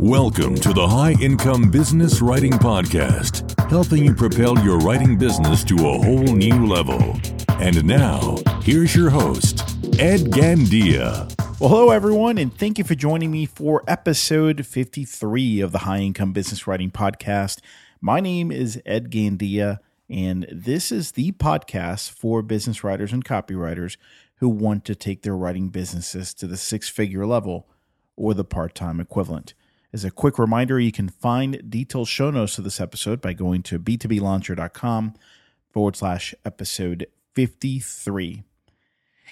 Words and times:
Welcome 0.00 0.54
to 0.54 0.72
the 0.72 0.86
High 0.88 1.16
Income 1.20 1.70
Business 1.70 2.22
Writing 2.22 2.52
Podcast, 2.52 3.68
helping 3.68 4.04
you 4.04 4.14
propel 4.14 4.58
your 4.64 4.78
writing 4.78 5.18
business 5.18 5.64
to 5.64 5.74
a 5.74 5.98
whole 5.98 6.34
new 6.34 6.66
level. 6.66 7.20
And 7.60 7.84
now, 7.84 8.36
here's 8.62 8.94
your 8.96 9.10
host, 9.10 9.60
Ed 9.98 10.30
Gandia. 10.30 11.28
Well, 11.60 11.68
hello, 11.68 11.90
everyone, 11.90 12.38
and 12.38 12.56
thank 12.56 12.78
you 12.78 12.84
for 12.84 12.94
joining 12.94 13.32
me 13.32 13.44
for 13.44 13.82
episode 13.88 14.64
53 14.64 15.60
of 15.60 15.72
the 15.72 15.78
High 15.78 15.98
Income 15.98 16.32
Business 16.32 16.66
Writing 16.66 16.90
Podcast. 16.90 17.58
My 18.00 18.20
name 18.20 18.52
is 18.52 18.80
Ed 18.86 19.10
Gandia, 19.10 19.78
and 20.08 20.46
this 20.50 20.90
is 20.90 21.12
the 21.12 21.32
podcast 21.32 22.10
for 22.10 22.40
business 22.40 22.84
writers 22.84 23.12
and 23.12 23.24
copywriters 23.24 23.96
who 24.36 24.48
want 24.48 24.84
to 24.84 24.94
take 24.94 25.22
their 25.22 25.36
writing 25.36 25.68
businesses 25.68 26.32
to 26.34 26.46
the 26.46 26.56
six 26.56 26.88
figure 26.88 27.26
level 27.26 27.68
or 28.18 28.34
the 28.34 28.44
part 28.44 28.74
time 28.74 29.00
equivalent. 29.00 29.54
As 29.92 30.04
a 30.04 30.10
quick 30.10 30.38
reminder, 30.38 30.78
you 30.78 30.92
can 30.92 31.08
find 31.08 31.70
detailed 31.70 32.08
show 32.08 32.30
notes 32.30 32.58
of 32.58 32.64
this 32.64 32.80
episode 32.80 33.22
by 33.22 33.32
going 33.32 33.62
to 33.64 33.78
b2blauncher.com 33.78 35.14
forward 35.70 35.96
slash 35.96 36.34
episode 36.44 37.06
53. 37.34 38.42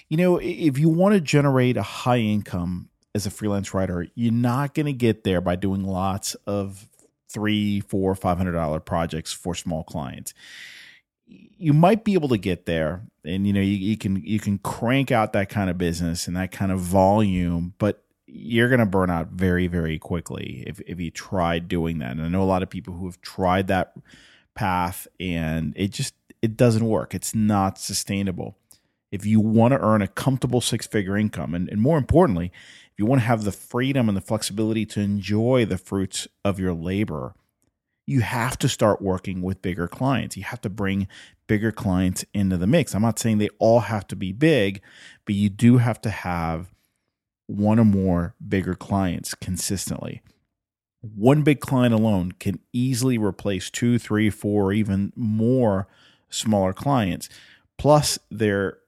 You 0.09 0.17
know, 0.17 0.39
if 0.39 0.79
you 0.79 0.89
want 0.89 1.15
to 1.15 1.21
generate 1.21 1.77
a 1.77 1.83
high 1.83 2.19
income 2.19 2.89
as 3.15 3.27
a 3.27 3.31
freelance 3.31 3.75
writer, 3.75 4.07
you're 4.15 4.33
not 4.33 4.73
going 4.73 4.87
to 4.87 4.93
get 4.95 5.25
there 5.25 5.41
by 5.41 5.57
doing 5.57 5.83
lots 5.85 6.35
of 6.47 6.89
three, 7.29 7.81
four, 7.81 8.15
five 8.15 8.39
hundred 8.39 8.53
dollar 8.53 8.81
projects 8.81 9.33
for 9.33 9.55
small 9.55 9.85
clients. 9.85 10.33
You 11.27 11.73
might 11.73 12.05
be 12.05 12.15
able 12.15 12.29
to 12.29 12.39
get 12.39 12.67
there, 12.67 13.03
and 13.25 13.47
you 13.47 13.53
know 13.53 13.61
you, 13.61 13.77
you 13.77 13.97
can 13.99 14.17
you 14.25 14.39
can 14.39 14.59
crank 14.59 15.11
out 15.11 15.33
that 15.33 15.49
kind 15.49 15.69
of 15.69 15.77
business 15.77 16.29
and 16.29 16.37
that 16.37 16.53
kind 16.53 16.71
of 16.71 16.81
volume, 16.81 17.75
but 17.79 18.06
you're 18.39 18.69
going 18.69 18.81
to 18.81 18.87
burn 18.87 19.11
out 19.11 19.29
very 19.29 19.67
very 19.67 19.99
quickly 19.99 20.65
if 20.67 20.81
if 20.81 21.01
you 21.01 21.11
try 21.11 21.59
doing 21.59 21.99
that. 21.99 22.13
And 22.13 22.23
I 22.23 22.29
know 22.29 22.43
a 22.43 22.45
lot 22.45 22.63
of 22.63 22.71
people 22.71 22.95
who 22.95 23.07
have 23.07 23.21
tried 23.21 23.69
that 23.69 23.95
path 24.55 25.07
and 25.19 25.73
it 25.77 25.93
just 25.93 26.15
it 26.43 26.57
doesn't 26.57 26.87
work. 26.87 27.15
It's 27.15 27.35
not 27.35 27.79
sustainable. 27.79 28.57
If 29.11 29.25
you 29.25 29.41
want 29.41 29.73
to 29.73 29.81
earn 29.81 30.03
a 30.03 30.09
comfortable 30.09 30.61
six 30.61 30.87
figure 30.87 31.17
income 31.17 31.55
and, 31.55 31.69
and 31.69 31.81
more 31.81 31.97
importantly, 31.97 32.53
if 32.93 32.99
you 32.99 33.07
want 33.07 33.23
to 33.23 33.27
have 33.27 33.45
the 33.45 33.53
freedom 33.53 34.09
and 34.09 34.17
the 34.17 34.23
flexibility 34.23 34.85
to 34.87 35.01
enjoy 35.01 35.65
the 35.65 35.79
fruits 35.79 36.27
of 36.45 36.59
your 36.59 36.75
labor, 36.75 37.35
you 38.07 38.21
have 38.21 38.59
to 38.59 38.69
start 38.69 39.03
working 39.03 39.43
with 39.43 39.63
bigger 39.63 39.89
clients. 39.89 40.37
You 40.37 40.45
have 40.45 40.61
to 40.63 40.71
bring 40.71 41.09
bigger 41.47 41.73
clients 41.73 42.25
into 42.35 42.57
the 42.57 42.67
mix. 42.67 42.95
I'm 42.95 43.03
not 43.03 43.19
saying 43.19 43.39
they 43.39 43.49
all 43.59 43.81
have 43.81 44.07
to 44.09 44.17
be 44.17 44.33
big, 44.33 44.81
but 45.25 45.35
you 45.35 45.49
do 45.49 45.79
have 45.79 46.01
to 46.03 46.11
have 46.11 46.76
one 47.47 47.79
or 47.79 47.85
more 47.85 48.35
bigger 48.47 48.75
clients 48.75 49.35
consistently. 49.35 50.23
One 51.01 51.43
big 51.43 51.61
client 51.61 51.95
alone 51.95 52.33
can 52.33 52.59
easily 52.73 53.19
replace 53.19 53.71
two, 53.71 53.99
three, 53.99 54.31
four, 54.31 54.67
or 54.67 54.73
even 54.73 55.13
more 55.15 55.87
smaller 56.29 56.73
clients. 56.73 57.29
Plus, 57.79 58.19
they're 58.31 58.79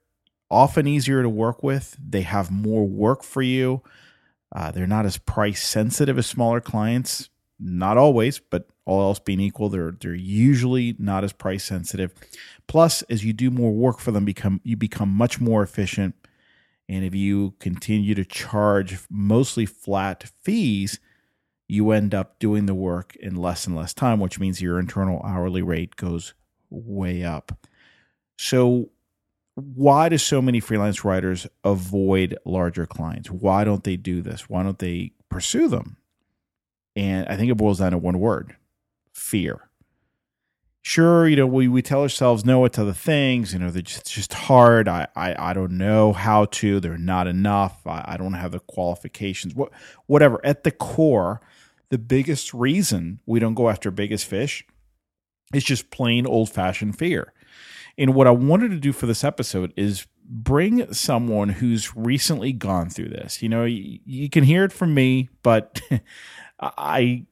often 0.51 0.87
easier 0.87 1.23
to 1.23 1.29
work 1.29 1.63
with. 1.63 1.97
They 2.03 2.23
have 2.23 2.51
more 2.51 2.87
work 2.87 3.23
for 3.23 3.43
you. 3.43 3.83
Uh, 4.55 4.71
they're 4.71 4.87
not 4.87 5.07
as 5.07 5.19
price 5.19 5.63
sensitive 5.63 6.19
as 6.19 6.27
smaller 6.27 6.61
clients. 6.61 7.29
Not 7.61 7.99
always, 7.99 8.39
but 8.39 8.69
all 8.89 9.03
else 9.03 9.19
being 9.19 9.41
equal, 9.41 9.69
they're 9.69 9.93
they're 10.01 10.15
usually 10.15 10.97
not 10.99 11.23
as 11.23 11.33
price 11.33 11.65
sensitive. 11.65 12.15
Plus, 12.67 13.03
as 13.03 13.25
you 13.25 13.33
do 13.35 13.51
more 13.51 13.73
work 13.73 13.99
for 13.99 14.13
them, 14.13 14.25
become 14.25 14.61
you 14.65 14.77
become 14.77 15.11
much 15.11 15.41
more 15.41 15.63
efficient 15.63 16.15
and 16.89 17.05
if 17.05 17.15
you 17.15 17.55
continue 17.59 18.15
to 18.15 18.25
charge 18.25 18.99
mostly 19.11 19.67
flat 19.67 20.31
fees, 20.43 20.99
you 21.69 21.91
end 21.91 22.15
up 22.15 22.39
doing 22.39 22.67
the 22.67 22.75
work 22.75 23.15
in 23.17 23.37
less 23.37 23.67
and 23.67 23.77
less 23.77 23.93
time, 23.93 24.21
which 24.21 24.41
means 24.41 24.63
your 24.63 24.79
internal 24.79 25.21
hourly 25.23 25.61
rate 25.61 25.97
goes 25.97 26.33
way 26.71 27.23
up. 27.23 27.67
So, 28.39 28.91
why 29.55 30.09
do 30.09 30.17
so 30.17 30.41
many 30.41 30.61
freelance 30.61 31.05
writers 31.05 31.47
avoid 31.65 32.39
larger 32.45 32.87
clients? 32.87 33.31
Why 33.31 33.65
don't 33.65 33.85
they 33.85 33.97
do 33.97 34.23
this? 34.23 34.49
Why 34.49 34.63
don't 34.63 34.79
they 34.79 35.13
pursue 35.29 35.69
them? 35.69 35.97
And 36.97 37.29
I 37.29 37.37
think 37.37 37.51
it 37.51 37.57
boils 37.57 37.81
down 37.81 37.93
to 37.93 37.99
one 37.99 38.19
word 38.19 38.57
fear 39.13 39.68
sure, 40.89 41.29
you 41.29 41.37
know, 41.37 41.47
we, 41.47 41.69
we 41.69 41.83
tell 41.83 42.01
ourselves 42.01 42.47
no 42.47 42.67
to 42.67 42.83
the 42.83 42.95
things, 42.95 43.53
you 43.53 43.59
know, 43.59 43.71
they're 43.71 43.83
just, 43.83 44.11
just 44.11 44.33
hard. 44.33 44.89
I, 44.89 45.07
I, 45.15 45.51
I 45.51 45.53
don't 45.53 45.73
know 45.73 46.15
how 46.15 46.47
to, 46.47 46.81
they're 46.81 46.97
not 46.97 47.27
enough. 47.27 47.87
I, 47.87 48.05
I 48.07 48.17
don't 48.17 48.33
have 48.33 48.53
the 48.53 48.61
qualifications, 48.61 49.55
what, 49.55 49.71
whatever. 50.07 50.41
At 50.43 50.65
the 50.65 50.71
core, 50.71 51.43
the 51.91 51.99
biggest 51.99 52.55
reason 52.55 53.21
we 53.27 53.39
don't 53.39 53.53
go 53.53 53.69
after 53.69 53.91
biggest 53.91 54.25
fish 54.25 54.67
is 55.53 55.63
just 55.63 55.91
plain 55.91 56.27
old 56.27 56.49
fashioned 56.49 56.99
fear. 56.99 57.35
And 57.99 58.15
what 58.15 58.27
I 58.27 58.31
wanted 58.31 58.71
to 58.71 58.79
do 58.79 58.95
for 58.95 59.05
this 59.05 59.25
episode 59.25 59.75
is 59.77 60.07
bring 60.25 60.91
someone 60.91 61.51
who's 61.51 61.95
recently 61.95 62.55
gone 62.55 62.89
through 62.89 63.11
this. 63.11 63.43
You 63.43 63.51
know, 63.51 63.65
you, 63.67 63.99
you 64.07 64.31
can 64.31 64.43
hear 64.43 64.65
it 64.65 64.73
from 64.73 64.95
me, 64.95 65.29
but 65.43 65.83
I, 66.61 67.27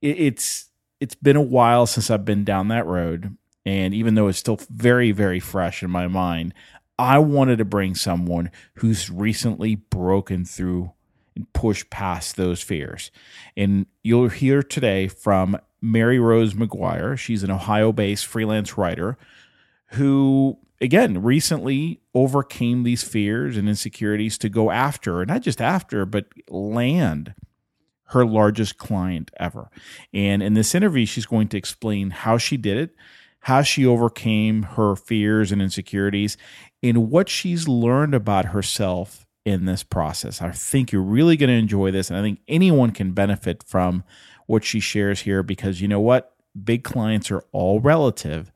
it's, 0.00 0.69
it's 1.00 1.14
been 1.14 1.36
a 1.36 1.42
while 1.42 1.86
since 1.86 2.10
I've 2.10 2.24
been 2.24 2.44
down 2.44 2.68
that 2.68 2.86
road. 2.86 3.36
And 3.66 3.92
even 3.94 4.14
though 4.14 4.28
it's 4.28 4.38
still 4.38 4.60
very, 4.70 5.12
very 5.12 5.40
fresh 5.40 5.82
in 5.82 5.90
my 5.90 6.06
mind, 6.06 6.54
I 6.98 7.18
wanted 7.18 7.56
to 7.58 7.64
bring 7.64 7.94
someone 7.94 8.50
who's 8.74 9.10
recently 9.10 9.74
broken 9.74 10.44
through 10.44 10.92
and 11.34 11.50
pushed 11.52 11.90
past 11.90 12.36
those 12.36 12.62
fears. 12.62 13.10
And 13.56 13.86
you'll 14.02 14.28
hear 14.28 14.62
today 14.62 15.08
from 15.08 15.58
Mary 15.80 16.18
Rose 16.18 16.54
McGuire. 16.54 17.18
She's 17.18 17.42
an 17.42 17.50
Ohio 17.50 17.92
based 17.92 18.26
freelance 18.26 18.76
writer 18.76 19.16
who, 19.92 20.58
again, 20.80 21.22
recently 21.22 22.00
overcame 22.14 22.82
these 22.82 23.02
fears 23.02 23.56
and 23.56 23.68
insecurities 23.68 24.36
to 24.38 24.48
go 24.48 24.70
after, 24.70 25.24
not 25.24 25.42
just 25.42 25.60
after, 25.60 26.04
but 26.04 26.26
land 26.48 27.34
her 28.10 28.26
largest 28.26 28.76
client 28.76 29.30
ever. 29.38 29.70
And 30.12 30.42
in 30.42 30.54
this 30.54 30.74
interview, 30.74 31.06
she's 31.06 31.26
going 31.26 31.48
to 31.48 31.56
explain 31.56 32.10
how 32.10 32.38
she 32.38 32.56
did 32.56 32.76
it, 32.76 32.96
how 33.40 33.62
she 33.62 33.86
overcame 33.86 34.62
her 34.62 34.96
fears 34.96 35.52
and 35.52 35.62
insecurities, 35.62 36.36
and 36.82 37.10
what 37.10 37.28
she's 37.28 37.68
learned 37.68 38.14
about 38.14 38.46
herself 38.46 39.26
in 39.44 39.64
this 39.64 39.84
process. 39.84 40.42
I 40.42 40.50
think 40.50 40.90
you're 40.90 41.02
really 41.02 41.36
going 41.36 41.50
to 41.50 41.54
enjoy 41.54 41.92
this, 41.92 42.10
and 42.10 42.18
I 42.18 42.22
think 42.22 42.40
anyone 42.48 42.90
can 42.90 43.12
benefit 43.12 43.62
from 43.62 44.02
what 44.46 44.64
she 44.64 44.80
shares 44.80 45.20
here 45.20 45.44
because 45.44 45.80
you 45.80 45.86
know 45.86 46.00
what? 46.00 46.34
Big 46.64 46.82
clients 46.82 47.30
are 47.30 47.44
all 47.52 47.78
relative. 47.78 48.50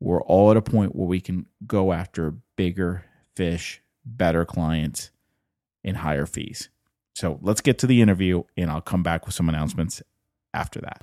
We're 0.00 0.22
all 0.22 0.50
at 0.50 0.56
a 0.56 0.62
point 0.62 0.96
where 0.96 1.06
we 1.06 1.20
can 1.20 1.46
go 1.64 1.92
after 1.92 2.34
bigger 2.56 3.04
fish, 3.36 3.80
better 4.04 4.44
clients, 4.44 5.12
and 5.84 5.98
higher 5.98 6.26
fees. 6.26 6.70
So 7.14 7.38
let's 7.42 7.60
get 7.60 7.78
to 7.78 7.86
the 7.86 8.02
interview, 8.02 8.42
and 8.56 8.70
I'll 8.70 8.80
come 8.80 9.02
back 9.02 9.24
with 9.26 9.34
some 9.34 9.48
announcements 9.48 10.02
after 10.52 10.80
that. 10.80 11.02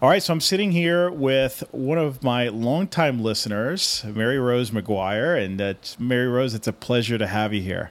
All 0.00 0.08
right, 0.08 0.22
so 0.22 0.32
I'm 0.32 0.40
sitting 0.40 0.70
here 0.70 1.10
with 1.10 1.64
one 1.72 1.98
of 1.98 2.22
my 2.22 2.48
longtime 2.48 3.20
listeners, 3.20 4.04
Mary 4.06 4.38
Rose 4.38 4.70
McGuire, 4.70 5.42
and 5.42 5.60
uh, 5.60 5.74
Mary 5.98 6.28
Rose, 6.28 6.54
it's 6.54 6.68
a 6.68 6.72
pleasure 6.72 7.18
to 7.18 7.26
have 7.26 7.52
you 7.52 7.62
here. 7.62 7.90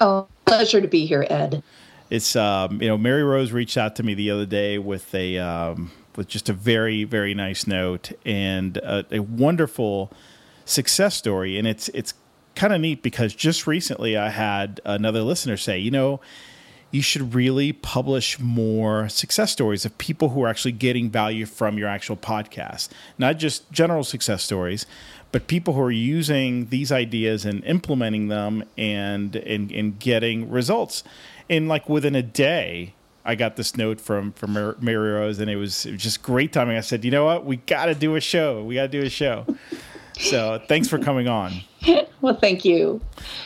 Oh, 0.00 0.26
pleasure 0.44 0.80
to 0.80 0.88
be 0.88 1.06
here, 1.06 1.26
Ed. 1.30 1.62
It's 2.10 2.34
um, 2.34 2.80
you 2.80 2.88
know, 2.88 2.98
Mary 2.98 3.22
Rose 3.22 3.52
reached 3.52 3.76
out 3.76 3.94
to 3.96 4.02
me 4.02 4.14
the 4.14 4.30
other 4.30 4.46
day 4.46 4.78
with 4.78 5.14
a 5.14 5.38
um, 5.38 5.92
with 6.16 6.28
just 6.28 6.48
a 6.48 6.52
very 6.52 7.04
very 7.04 7.34
nice 7.34 7.66
note 7.66 8.12
and 8.24 8.76
a, 8.78 9.04
a 9.10 9.20
wonderful 9.20 10.12
success 10.64 11.14
story, 11.14 11.58
and 11.58 11.66
it's 11.66 11.88
it's 11.90 12.14
kind 12.56 12.72
of 12.72 12.80
neat 12.80 13.02
because 13.02 13.34
just 13.34 13.66
recently 13.66 14.16
I 14.16 14.30
had 14.30 14.80
another 14.84 15.22
listener 15.22 15.56
say, 15.56 15.78
you 15.78 15.90
know, 15.90 16.20
you 16.90 17.02
should 17.02 17.34
really 17.34 17.72
publish 17.72 18.38
more 18.38 19.08
success 19.08 19.52
stories 19.52 19.84
of 19.84 19.96
people 19.98 20.30
who 20.30 20.42
are 20.42 20.48
actually 20.48 20.72
getting 20.72 21.10
value 21.10 21.44
from 21.44 21.76
your 21.78 21.88
actual 21.88 22.16
podcast, 22.16 22.88
not 23.18 23.38
just 23.38 23.70
general 23.70 24.04
success 24.04 24.42
stories, 24.42 24.86
but 25.32 25.46
people 25.46 25.74
who 25.74 25.82
are 25.82 25.90
using 25.90 26.66
these 26.66 26.92
ideas 26.92 27.44
and 27.44 27.64
implementing 27.64 28.28
them 28.28 28.64
and 28.78 29.36
and, 29.36 29.70
and 29.72 29.98
getting 29.98 30.48
results. 30.48 31.02
And 31.50 31.68
like 31.68 31.88
within 31.88 32.14
a 32.14 32.22
day, 32.22 32.94
I 33.24 33.34
got 33.34 33.56
this 33.56 33.76
note 33.76 34.00
from 34.00 34.32
from 34.32 34.52
Mary 34.80 35.12
Rose, 35.12 35.40
and 35.40 35.50
it 35.50 35.56
was, 35.56 35.84
it 35.84 35.92
was 35.92 36.02
just 36.02 36.22
great 36.22 36.52
timing. 36.52 36.76
I 36.76 36.80
said, 36.80 37.04
you 37.04 37.10
know 37.10 37.24
what, 37.24 37.44
we 37.44 37.56
got 37.56 37.86
to 37.86 37.94
do 37.94 38.14
a 38.14 38.20
show. 38.20 38.62
We 38.62 38.76
got 38.76 38.82
to 38.82 39.00
do 39.00 39.02
a 39.02 39.10
show. 39.10 39.44
So 40.18 40.62
thanks 40.66 40.88
for 40.88 40.98
coming 40.98 41.28
on. 41.28 41.52
well, 42.26 42.34
thank 42.34 42.64
you. 42.64 43.00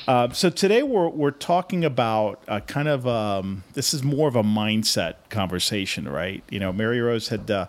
Uh, 0.09 0.31
so 0.31 0.49
today 0.49 0.83
we're 0.83 1.11
we're 1.11 1.31
talking 1.33 1.85
about 1.85 2.43
uh, 2.49 2.61
kind 2.61 2.89
of 2.89 3.07
um, 3.07 3.63
this 3.75 3.93
is 3.93 4.03
more 4.03 4.27
of 4.27 4.37
a 4.37 4.43
mindset 4.43 5.17
conversation, 5.29 6.09
right? 6.09 6.43
You 6.49 6.61
know, 6.61 6.73
Mary 6.73 6.99
Rose 6.99 7.29
had 7.29 7.51
uh, 7.51 7.67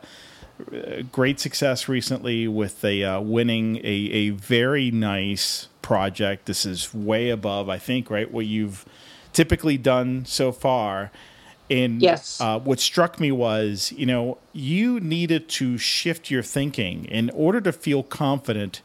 great 1.12 1.42
success 1.42 1.90
recently 1.90 2.48
with 2.48 2.86
a 2.86 3.04
uh, 3.04 3.20
winning 3.20 3.76
a 3.80 3.82
a 3.84 4.30
very 4.30 4.90
nice 4.90 5.68
project. 5.82 6.46
This 6.46 6.66
is 6.66 6.94
way 6.94 7.30
above, 7.30 7.68
I 7.68 7.78
think, 7.78 8.10
right 8.10 8.32
what 8.32 8.46
you've 8.46 8.86
typically 9.34 9.78
done 9.78 10.24
so 10.24 10.54
far. 10.54 11.12
And 11.70 12.02
yes. 12.02 12.40
uh, 12.40 12.60
what 12.60 12.80
struck 12.80 13.20
me 13.20 13.34
was, 13.34 13.94
you 13.98 14.06
know, 14.06 14.38
you 14.54 15.02
needed 15.02 15.50
to 15.50 15.78
shift 15.78 16.32
your 16.32 16.44
thinking 16.44 17.04
in 17.06 17.30
order 17.32 17.60
to 17.62 17.74
feel 17.74 18.02
confident 18.02 18.82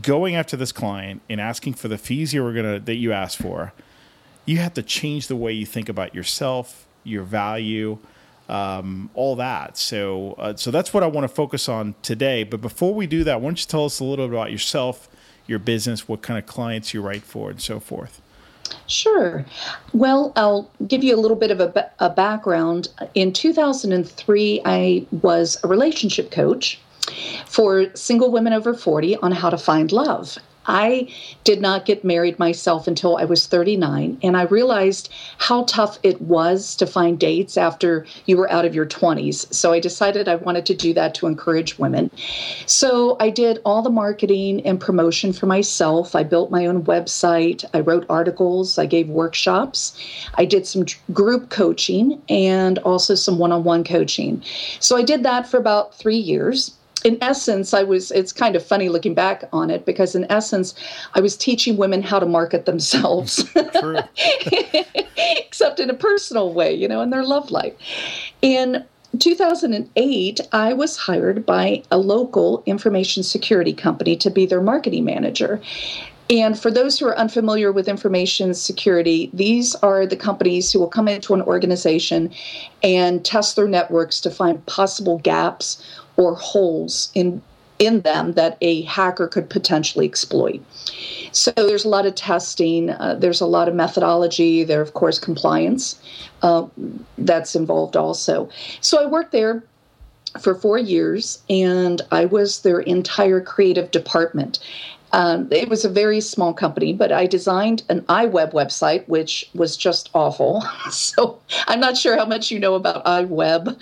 going 0.00 0.34
after 0.34 0.56
this 0.56 0.72
client 0.72 1.20
and 1.28 1.40
asking 1.40 1.74
for 1.74 1.88
the 1.88 1.98
fees 1.98 2.32
you 2.32 2.42
were 2.42 2.52
gonna 2.52 2.80
that 2.80 2.96
you 2.96 3.12
asked 3.12 3.38
for. 3.38 3.72
You 4.44 4.58
have 4.58 4.74
to 4.74 4.82
change 4.82 5.28
the 5.28 5.36
way 5.36 5.52
you 5.52 5.66
think 5.66 5.88
about 5.88 6.14
yourself, 6.14 6.86
your 7.04 7.22
value, 7.22 7.98
um, 8.48 9.10
all 9.14 9.36
that. 9.36 9.76
So, 9.76 10.34
uh, 10.38 10.56
so 10.56 10.70
that's 10.70 10.92
what 10.92 11.02
I 11.02 11.06
want 11.06 11.24
to 11.24 11.34
focus 11.34 11.68
on 11.68 11.94
today. 12.02 12.42
But 12.42 12.60
before 12.60 12.94
we 12.94 13.06
do 13.06 13.24
that, 13.24 13.40
why 13.40 13.48
don't 13.48 13.60
you 13.60 13.66
tell 13.66 13.84
us 13.84 14.00
a 14.00 14.04
little 14.04 14.26
bit 14.26 14.34
about 14.34 14.50
yourself, 14.50 15.08
your 15.46 15.58
business, 15.58 16.08
what 16.08 16.22
kind 16.22 16.38
of 16.38 16.46
clients 16.46 16.92
you 16.92 17.02
write 17.02 17.22
for, 17.22 17.50
and 17.50 17.60
so 17.60 17.78
forth. 17.78 18.20
Sure. 18.86 19.44
Well, 19.92 20.32
I'll 20.36 20.70
give 20.86 21.04
you 21.04 21.14
a 21.14 21.20
little 21.20 21.36
bit 21.36 21.50
of 21.50 21.60
a, 21.60 21.90
a 21.98 22.10
background. 22.10 22.88
In 23.14 23.32
2003, 23.32 24.62
I 24.64 25.06
was 25.10 25.58
a 25.62 25.68
relationship 25.68 26.30
coach 26.30 26.80
for 27.46 27.94
single 27.94 28.30
women 28.30 28.52
over 28.52 28.74
40 28.74 29.16
on 29.16 29.32
how 29.32 29.50
to 29.50 29.58
find 29.58 29.92
love. 29.92 30.38
I 30.66 31.08
did 31.44 31.60
not 31.60 31.84
get 31.84 32.04
married 32.04 32.38
myself 32.38 32.86
until 32.86 33.16
I 33.16 33.24
was 33.24 33.46
39, 33.46 34.18
and 34.22 34.36
I 34.36 34.42
realized 34.42 35.12
how 35.38 35.64
tough 35.64 35.98
it 36.02 36.20
was 36.22 36.76
to 36.76 36.86
find 36.86 37.18
dates 37.18 37.56
after 37.56 38.06
you 38.26 38.36
were 38.36 38.50
out 38.50 38.64
of 38.64 38.74
your 38.74 38.86
20s. 38.86 39.52
So 39.52 39.72
I 39.72 39.80
decided 39.80 40.28
I 40.28 40.36
wanted 40.36 40.66
to 40.66 40.74
do 40.74 40.94
that 40.94 41.14
to 41.16 41.26
encourage 41.26 41.78
women. 41.78 42.10
So 42.66 43.16
I 43.18 43.30
did 43.30 43.58
all 43.64 43.82
the 43.82 43.90
marketing 43.90 44.64
and 44.64 44.80
promotion 44.80 45.32
for 45.32 45.46
myself. 45.46 46.14
I 46.14 46.22
built 46.22 46.50
my 46.50 46.66
own 46.66 46.84
website, 46.84 47.64
I 47.74 47.80
wrote 47.80 48.06
articles, 48.08 48.78
I 48.78 48.86
gave 48.86 49.08
workshops, 49.08 49.98
I 50.34 50.44
did 50.44 50.66
some 50.66 50.86
group 51.12 51.50
coaching, 51.50 52.22
and 52.28 52.78
also 52.78 53.14
some 53.14 53.38
one 53.38 53.52
on 53.52 53.64
one 53.64 53.84
coaching. 53.84 54.42
So 54.78 54.96
I 54.96 55.02
did 55.02 55.24
that 55.24 55.48
for 55.48 55.56
about 55.56 55.94
three 55.94 56.16
years 56.16 56.76
in 57.04 57.18
essence, 57.22 57.74
I 57.74 57.82
was, 57.82 58.10
it's 58.10 58.32
kind 58.32 58.56
of 58.56 58.64
funny 58.64 58.88
looking 58.88 59.14
back 59.14 59.44
on 59.52 59.70
it 59.70 59.84
because, 59.84 60.14
in 60.14 60.30
essence, 60.30 60.74
I 61.14 61.20
was 61.20 61.36
teaching 61.36 61.76
women 61.76 62.02
how 62.02 62.18
to 62.18 62.26
market 62.26 62.66
themselves, 62.66 63.44
except 65.16 65.80
in 65.80 65.90
a 65.90 65.94
personal 65.94 66.52
way, 66.52 66.72
you 66.72 66.88
know, 66.88 67.00
in 67.00 67.10
their 67.10 67.24
love 67.24 67.50
life. 67.50 67.74
In 68.40 68.84
2008, 69.18 70.40
I 70.52 70.72
was 70.72 70.96
hired 70.96 71.44
by 71.44 71.82
a 71.90 71.98
local 71.98 72.62
information 72.66 73.22
security 73.22 73.72
company 73.72 74.16
to 74.16 74.30
be 74.30 74.46
their 74.46 74.62
marketing 74.62 75.04
manager. 75.04 75.60
And 76.30 76.58
for 76.58 76.70
those 76.70 76.98
who 76.98 77.06
are 77.06 77.18
unfamiliar 77.18 77.72
with 77.72 77.88
information 77.88 78.54
security, 78.54 79.28
these 79.34 79.74
are 79.76 80.06
the 80.06 80.16
companies 80.16 80.72
who 80.72 80.78
will 80.78 80.88
come 80.88 81.08
into 81.08 81.34
an 81.34 81.42
organization 81.42 82.32
and 82.82 83.22
test 83.22 83.56
their 83.56 83.68
networks 83.68 84.18
to 84.20 84.30
find 84.30 84.64
possible 84.64 85.18
gaps 85.18 85.82
or 86.22 86.34
holes 86.34 87.10
in 87.14 87.42
in 87.78 88.00
them 88.02 88.34
that 88.34 88.56
a 88.60 88.82
hacker 88.82 89.26
could 89.26 89.50
potentially 89.50 90.06
exploit. 90.06 90.62
So 91.32 91.50
there's 91.56 91.84
a 91.84 91.88
lot 91.88 92.06
of 92.06 92.14
testing, 92.14 92.90
uh, 92.90 93.16
there's 93.18 93.40
a 93.40 93.46
lot 93.46 93.66
of 93.66 93.74
methodology, 93.74 94.62
there 94.62 94.80
of 94.80 94.94
course 94.94 95.18
compliance 95.18 96.00
uh, 96.42 96.66
that's 97.18 97.56
involved 97.56 97.96
also. 97.96 98.48
So 98.80 99.02
I 99.02 99.06
worked 99.06 99.32
there 99.32 99.64
for 100.40 100.54
four 100.54 100.78
years 100.78 101.42
and 101.50 102.00
I 102.10 102.24
was 102.26 102.62
their 102.62 102.80
entire 102.80 103.40
creative 103.40 103.90
department. 103.90 104.60
Um, 105.14 105.48
it 105.50 105.68
was 105.68 105.84
a 105.84 105.90
very 105.90 106.20
small 106.20 106.54
company, 106.54 106.94
but 106.94 107.12
I 107.12 107.26
designed 107.26 107.82
an 107.90 108.00
iWeb 108.02 108.52
website, 108.52 109.06
which 109.08 109.48
was 109.54 109.76
just 109.76 110.08
awful. 110.14 110.62
so 110.90 111.38
I'm 111.68 111.80
not 111.80 111.96
sure 111.96 112.16
how 112.16 112.24
much 112.24 112.50
you 112.50 112.58
know 112.58 112.74
about 112.74 113.04
iWeb. 113.04 113.78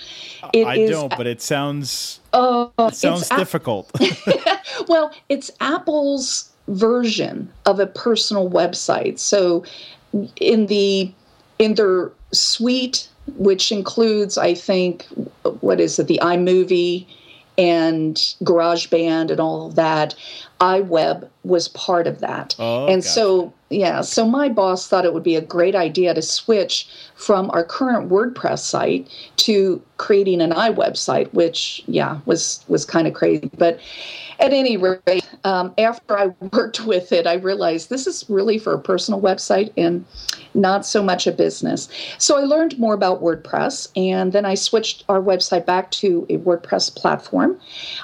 It 0.52 0.66
I 0.66 0.76
is, 0.76 0.90
don't, 0.90 1.16
but 1.16 1.26
it 1.26 1.40
sounds 1.40 2.20
uh, 2.32 2.68
it 2.78 2.94
sounds 2.94 3.28
difficult. 3.28 3.90
well, 4.88 5.12
it's 5.28 5.50
Apple's 5.60 6.50
version 6.68 7.50
of 7.66 7.78
a 7.78 7.86
personal 7.86 8.50
website. 8.50 9.18
So 9.18 9.64
in 10.36 10.66
the 10.66 11.12
in 11.58 11.74
their 11.74 12.10
suite, 12.32 13.08
which 13.36 13.70
includes, 13.70 14.38
I 14.38 14.54
think, 14.54 15.04
what 15.60 15.80
is 15.80 15.98
it, 15.98 16.06
the 16.06 16.18
iMovie 16.22 17.06
and 17.60 18.16
GarageBand 18.42 19.30
and 19.30 19.38
all 19.38 19.66
of 19.66 19.74
that 19.74 20.14
iWeb 20.60 21.28
was 21.44 21.68
part 21.68 22.06
of 22.06 22.20
that. 22.20 22.56
Oh, 22.58 22.86
and 22.86 23.02
gotcha. 23.02 23.12
so, 23.12 23.52
yeah, 23.70 24.00
so 24.00 24.26
my 24.26 24.48
boss 24.48 24.88
thought 24.88 25.04
it 25.04 25.14
would 25.14 25.22
be 25.22 25.36
a 25.36 25.40
great 25.40 25.76
idea 25.76 26.12
to 26.12 26.22
switch 26.22 26.88
from 27.14 27.50
our 27.52 27.62
current 27.62 28.10
WordPress 28.10 28.58
site 28.58 29.08
to 29.36 29.80
creating 29.96 30.40
an 30.40 30.50
iWebsite, 30.50 31.32
which, 31.32 31.84
yeah, 31.86 32.18
was 32.26 32.64
was 32.66 32.84
kind 32.84 33.06
of 33.06 33.14
crazy. 33.14 33.48
But 33.56 33.78
at 34.40 34.52
any 34.52 34.76
rate, 34.76 35.28
um, 35.44 35.72
after 35.78 36.18
I 36.18 36.26
worked 36.52 36.84
with 36.84 37.12
it, 37.12 37.28
I 37.28 37.34
realized 37.34 37.90
this 37.90 38.08
is 38.08 38.28
really 38.28 38.58
for 38.58 38.72
a 38.72 38.78
personal 38.80 39.20
website 39.20 39.72
and 39.76 40.04
not 40.52 40.84
so 40.84 41.00
much 41.00 41.28
a 41.28 41.32
business. 41.32 41.88
So 42.18 42.36
I 42.36 42.40
learned 42.40 42.76
more 42.76 42.94
about 42.94 43.22
WordPress, 43.22 43.88
and 43.94 44.32
then 44.32 44.44
I 44.44 44.56
switched 44.56 45.04
our 45.08 45.20
website 45.20 45.64
back 45.64 45.92
to 45.92 46.26
a 46.28 46.38
WordPress 46.38 46.96
platform. 46.96 47.60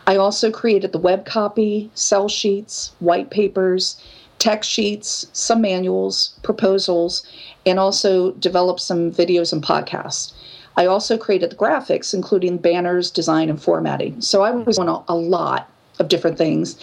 I 0.07 0.15
also 0.15 0.53
created 0.53 0.93
the 0.93 0.99
web 0.99 1.27
copy, 1.27 1.91
sell 1.95 2.29
sheets, 2.29 2.93
white 3.01 3.31
papers, 3.31 4.01
text 4.39 4.71
sheets, 4.71 5.27
some 5.33 5.61
manuals, 5.61 6.39
proposals, 6.43 7.27
and 7.65 7.79
also 7.79 8.33
developed 8.33 8.81
some 8.81 9.11
videos 9.11 9.53
and 9.53 9.63
podcasts. 9.63 10.33
I 10.77 10.87
also 10.87 11.17
created 11.17 11.51
the 11.51 11.57
graphics, 11.57 12.13
including 12.13 12.59
banners, 12.59 13.11
design, 13.11 13.49
and 13.49 13.61
formatting. 13.61 14.21
So 14.21 14.43
I 14.43 14.51
was 14.51 14.79
on 14.79 14.89
a, 14.89 15.15
lot 15.15 15.71
of 15.99 16.09
different 16.09 16.37
things. 16.37 16.79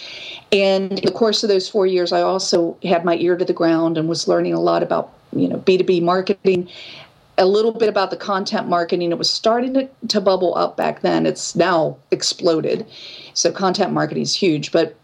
And 0.50 0.98
in 0.98 1.04
the 1.04 1.12
course 1.12 1.44
of 1.44 1.48
those 1.48 1.68
four 1.68 1.86
years, 1.86 2.12
I 2.12 2.20
also 2.20 2.76
had 2.82 3.04
my 3.04 3.16
ear 3.16 3.36
to 3.36 3.44
the 3.44 3.52
ground 3.52 3.96
and 3.96 4.08
was 4.08 4.26
learning 4.26 4.52
a 4.52 4.60
lot 4.60 4.82
about, 4.82 5.12
you 5.32 5.48
know, 5.48 5.58
B2B 5.58 6.02
marketing, 6.02 6.68
a 7.38 7.46
little 7.46 7.72
bit 7.72 7.88
about 7.88 8.10
the 8.10 8.16
content 8.16 8.68
marketing. 8.68 9.12
It 9.12 9.18
was 9.18 9.30
starting 9.30 9.74
to, 9.74 9.88
to 10.08 10.20
bubble 10.20 10.56
up 10.56 10.76
back 10.76 11.02
then. 11.02 11.26
It's 11.26 11.54
now 11.54 11.96
exploded. 12.10 12.86
So 13.34 13.52
content 13.52 13.92
marketing 13.92 14.24
is 14.24 14.34
huge. 14.34 14.72
But 14.72 14.96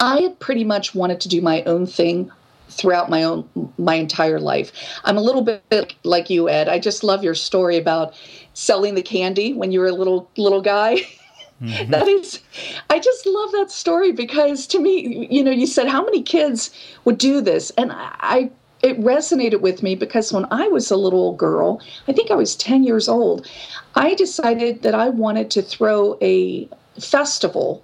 I 0.00 0.20
had 0.20 0.38
pretty 0.38 0.64
much 0.64 0.94
wanted 0.94 1.20
to 1.22 1.28
do 1.28 1.40
my 1.40 1.62
own 1.64 1.86
thing 1.86 2.30
throughout 2.70 3.10
my 3.10 3.22
own 3.22 3.48
my 3.78 3.94
entire 3.94 4.38
life. 4.38 4.72
I'm 5.04 5.16
a 5.16 5.22
little 5.22 5.42
bit 5.42 5.94
like 6.04 6.30
you, 6.30 6.48
Ed. 6.48 6.68
I 6.68 6.78
just 6.78 7.02
love 7.02 7.24
your 7.24 7.34
story 7.34 7.76
about 7.76 8.14
selling 8.54 8.94
the 8.94 9.02
candy 9.02 9.54
when 9.54 9.72
you 9.72 9.80
were 9.80 9.86
a 9.86 9.92
little 9.92 10.30
little 10.36 10.62
guy. 10.62 11.06
Mm-hmm. 11.60 11.90
That 11.90 12.06
is, 12.06 12.40
I 12.88 13.00
just 13.00 13.26
love 13.26 13.50
that 13.50 13.72
story 13.72 14.12
because 14.12 14.64
to 14.68 14.78
me, 14.78 15.26
you 15.28 15.42
know, 15.42 15.50
you 15.50 15.66
said 15.66 15.88
how 15.88 16.04
many 16.04 16.22
kids 16.22 16.70
would 17.04 17.18
do 17.18 17.40
this, 17.40 17.70
and 17.70 17.90
I, 17.92 18.50
it 18.82 19.00
resonated 19.00 19.60
with 19.60 19.82
me 19.82 19.96
because 19.96 20.32
when 20.32 20.46
I 20.52 20.68
was 20.68 20.88
a 20.90 20.96
little 20.96 21.34
girl, 21.34 21.80
I 22.06 22.12
think 22.12 22.30
I 22.30 22.36
was 22.36 22.54
10 22.54 22.84
years 22.84 23.08
old, 23.08 23.48
I 23.96 24.14
decided 24.14 24.82
that 24.82 24.94
I 24.94 25.08
wanted 25.08 25.50
to 25.50 25.62
throw 25.62 26.16
a 26.22 26.68
festival 27.00 27.82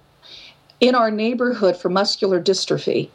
in 0.81 0.93
our 0.93 1.09
neighborhood 1.09 1.77
for 1.77 1.89
muscular 1.89 2.41
dystrophy. 2.41 3.09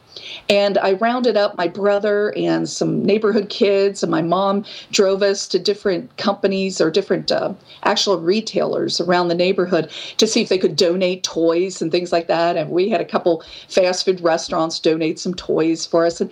And 0.49 0.77
I 0.79 0.95
rounded 0.95 1.37
up 1.37 1.57
my 1.57 1.69
brother 1.69 2.33
and 2.37 2.69
some 2.69 3.05
neighborhood 3.05 3.49
kids, 3.49 4.03
and 4.03 4.11
my 4.11 4.23
mom 4.23 4.65
drove 4.91 5.23
us 5.23 5.47
to 5.49 5.59
different 5.59 6.17
companies 6.17 6.81
or 6.81 6.91
different 6.91 7.31
uh, 7.31 7.55
actual 7.85 8.19
retailers 8.19 9.01
around 9.01 9.29
the 9.29 9.35
neighborhood 9.35 9.91
to 10.17 10.27
see 10.27 10.43
if 10.43 10.49
they 10.49 10.59
could 10.59 10.75
donate 10.75 11.23
toys 11.23 11.81
and 11.81 11.93
things 11.93 12.13
like 12.13 12.27
that. 12.27 12.57
And 12.57 12.71
we 12.71 12.89
had 12.89 13.01
a 13.01 13.05
couple 13.05 13.45
fast 13.69 14.05
food 14.05 14.21
restaurants 14.21 14.81
donate 14.81 15.19
some 15.19 15.35
toys 15.35 15.87
for 15.87 16.05
us. 16.05 16.21
And, 16.21 16.31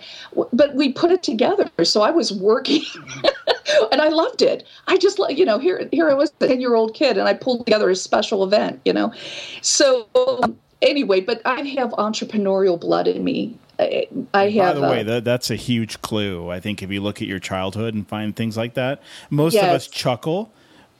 but 0.51 0.75
we 0.75 0.91
put 0.91 1.11
it 1.11 1.23
together. 1.23 1.69
So 1.83 2.01
I 2.01 2.11
was 2.11 2.33
working. 2.33 2.83
and 3.91 4.01
I 4.01 4.09
loved 4.09 4.41
it. 4.41 4.67
I 4.87 4.97
just, 4.97 5.19
you 5.29 5.45
know, 5.45 5.59
here, 5.59 5.87
here 5.91 6.09
I 6.09 6.13
was, 6.13 6.33
a 6.41 6.47
10 6.47 6.59
year 6.59 6.75
old 6.75 6.93
kid, 6.93 7.17
and 7.17 7.27
I 7.27 7.33
pulled 7.33 7.65
together 7.65 7.89
a 7.89 7.95
special 7.95 8.43
event, 8.43 8.81
you 8.83 8.93
know. 8.93 9.13
So, 9.61 10.07
um, 10.15 10.57
anyway, 10.81 11.21
but 11.21 11.41
I 11.45 11.61
have 11.61 11.91
entrepreneurial 11.91 12.79
blood 12.79 13.07
in 13.07 13.23
me. 13.23 13.57
I, 13.79 14.49
have. 14.49 14.75
By 14.75 14.79
the 14.79 14.81
way, 14.81 15.03
that, 15.03 15.23
that's 15.23 15.49
a 15.49 15.55
huge 15.55 16.01
clue. 16.01 16.49
I 16.49 16.59
think 16.59 16.83
if 16.83 16.91
you 16.91 17.01
look 17.01 17.21
at 17.21 17.27
your 17.27 17.39
childhood 17.39 17.93
and 17.93 18.07
find 18.07 18.35
things 18.35 18.57
like 18.57 18.73
that, 18.73 19.01
most 19.29 19.53
yes. 19.53 19.63
of 19.63 19.69
us 19.69 19.87
chuckle, 19.87 20.51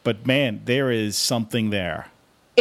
but 0.04 0.26
man, 0.26 0.62
there 0.64 0.90
is 0.90 1.18
something 1.18 1.72
there. 1.72 2.08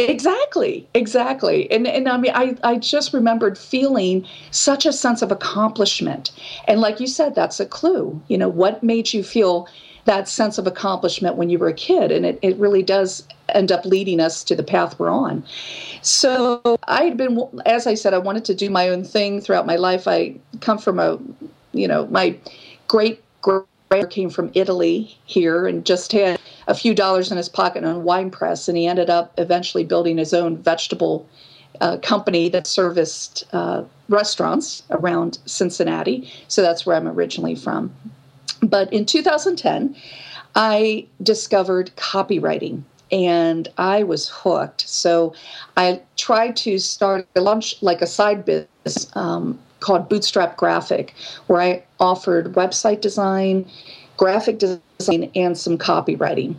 Exactly, 0.07 0.87
exactly. 0.93 1.69
And 1.71 1.85
and 1.85 2.07
I 2.07 2.17
mean 2.17 2.31
I, 2.33 2.55
I 2.63 2.77
just 2.77 3.13
remembered 3.13 3.57
feeling 3.57 4.25
such 4.51 4.85
a 4.85 4.93
sense 4.93 5.21
of 5.21 5.31
accomplishment. 5.31 6.31
And 6.67 6.79
like 6.79 7.01
you 7.01 7.07
said, 7.07 7.35
that's 7.35 7.59
a 7.59 7.65
clue. 7.65 8.21
You 8.29 8.37
know, 8.37 8.47
what 8.47 8.81
made 8.81 9.11
you 9.11 9.23
feel 9.23 9.67
that 10.09 10.27
sense 10.27 10.57
of 10.57 10.65
accomplishment 10.65 11.35
when 11.35 11.51
you 11.51 11.59
were 11.59 11.67
a 11.67 11.73
kid. 11.73 12.11
And 12.11 12.25
it, 12.25 12.39
it 12.41 12.57
really 12.57 12.81
does 12.81 13.27
end 13.49 13.71
up 13.71 13.85
leading 13.85 14.19
us 14.19 14.43
to 14.45 14.55
the 14.55 14.63
path 14.63 14.97
we're 14.97 15.11
on. 15.11 15.43
So 16.01 16.61
I 16.85 17.03
had 17.03 17.15
been, 17.15 17.47
as 17.67 17.85
I 17.85 17.93
said, 17.93 18.15
I 18.15 18.17
wanted 18.17 18.43
to 18.45 18.55
do 18.55 18.71
my 18.71 18.89
own 18.89 19.03
thing 19.03 19.39
throughout 19.39 19.67
my 19.67 19.75
life. 19.75 20.07
I 20.07 20.35
come 20.61 20.79
from 20.79 20.97
a, 20.97 21.19
you 21.73 21.87
know, 21.87 22.07
my 22.07 22.35
great 22.87 23.21
writer 23.91 24.07
came 24.07 24.31
from 24.31 24.49
Italy 24.55 25.15
here 25.25 25.67
and 25.67 25.85
just 25.85 26.11
had 26.11 26.39
a 26.65 26.73
few 26.73 26.95
dollars 26.95 27.29
in 27.29 27.37
his 27.37 27.49
pocket 27.49 27.83
on 27.83 27.95
a 27.95 27.99
wine 27.99 28.31
press, 28.31 28.67
and 28.67 28.77
he 28.77 28.87
ended 28.87 29.11
up 29.11 29.33
eventually 29.37 29.83
building 29.83 30.17
his 30.17 30.33
own 30.33 30.57
vegetable 30.57 31.27
uh, 31.81 31.97
company 31.97 32.49
that 32.49 32.65
serviced 32.65 33.43
uh, 33.53 33.83
restaurants 34.07 34.81
around 34.89 35.37
Cincinnati. 35.45 36.31
So 36.47 36.63
that's 36.63 36.83
where 36.85 36.95
I'm 36.95 37.07
originally 37.07 37.55
from. 37.55 37.93
But 38.61 38.91
in 38.91 39.05
2010, 39.05 39.95
I 40.55 41.07
discovered 41.21 41.91
copywriting 41.95 42.83
and 43.11 43.67
I 43.77 44.03
was 44.03 44.29
hooked. 44.29 44.87
So 44.87 45.33
I 45.77 46.01
tried 46.17 46.55
to 46.57 46.77
start 46.79 47.27
a 47.35 47.41
launch 47.41 47.81
like 47.81 48.01
a 48.01 48.07
side 48.07 48.45
business 48.45 49.09
um, 49.15 49.59
called 49.79 50.09
Bootstrap 50.09 50.57
Graphic, 50.57 51.13
where 51.47 51.61
I 51.61 51.83
offered 51.99 52.53
website 52.53 53.01
design, 53.01 53.65
graphic 54.17 54.59
design, 54.59 55.31
and 55.35 55.57
some 55.57 55.77
copywriting. 55.77 56.55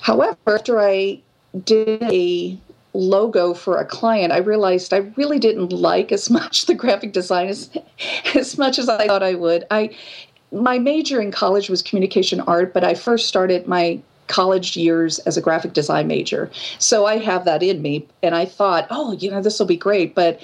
However, 0.00 0.36
after 0.46 0.80
I 0.80 1.20
did 1.64 2.02
a 2.02 2.58
logo 2.94 3.54
for 3.54 3.78
a 3.78 3.84
client, 3.84 4.32
I 4.32 4.38
realized 4.38 4.92
I 4.92 5.12
really 5.16 5.38
didn't 5.38 5.72
like 5.72 6.10
as 6.12 6.30
much 6.38 6.66
the 6.66 6.74
graphic 6.74 7.12
design 7.12 7.48
as, 7.48 7.70
as 8.34 8.58
much 8.58 8.78
as 8.78 8.88
I 8.88 9.06
thought 9.06 9.22
I 9.22 9.34
would. 9.34 9.64
I 9.70 9.90
my 10.52 10.78
major 10.78 11.20
in 11.20 11.30
college 11.30 11.68
was 11.68 11.82
communication 11.82 12.40
art, 12.40 12.72
but 12.72 12.84
I 12.84 12.94
first 12.94 13.28
started 13.28 13.66
my 13.66 14.00
college 14.28 14.76
years 14.76 15.18
as 15.20 15.36
a 15.36 15.40
graphic 15.40 15.72
design 15.72 16.06
major. 16.06 16.50
So 16.78 17.06
I 17.06 17.18
have 17.18 17.44
that 17.46 17.62
in 17.62 17.82
me. 17.82 18.06
And 18.22 18.34
I 18.34 18.44
thought, 18.44 18.86
oh, 18.90 19.12
you 19.12 19.30
know, 19.30 19.42
this 19.42 19.58
will 19.58 19.66
be 19.66 19.76
great. 19.76 20.14
But 20.14 20.40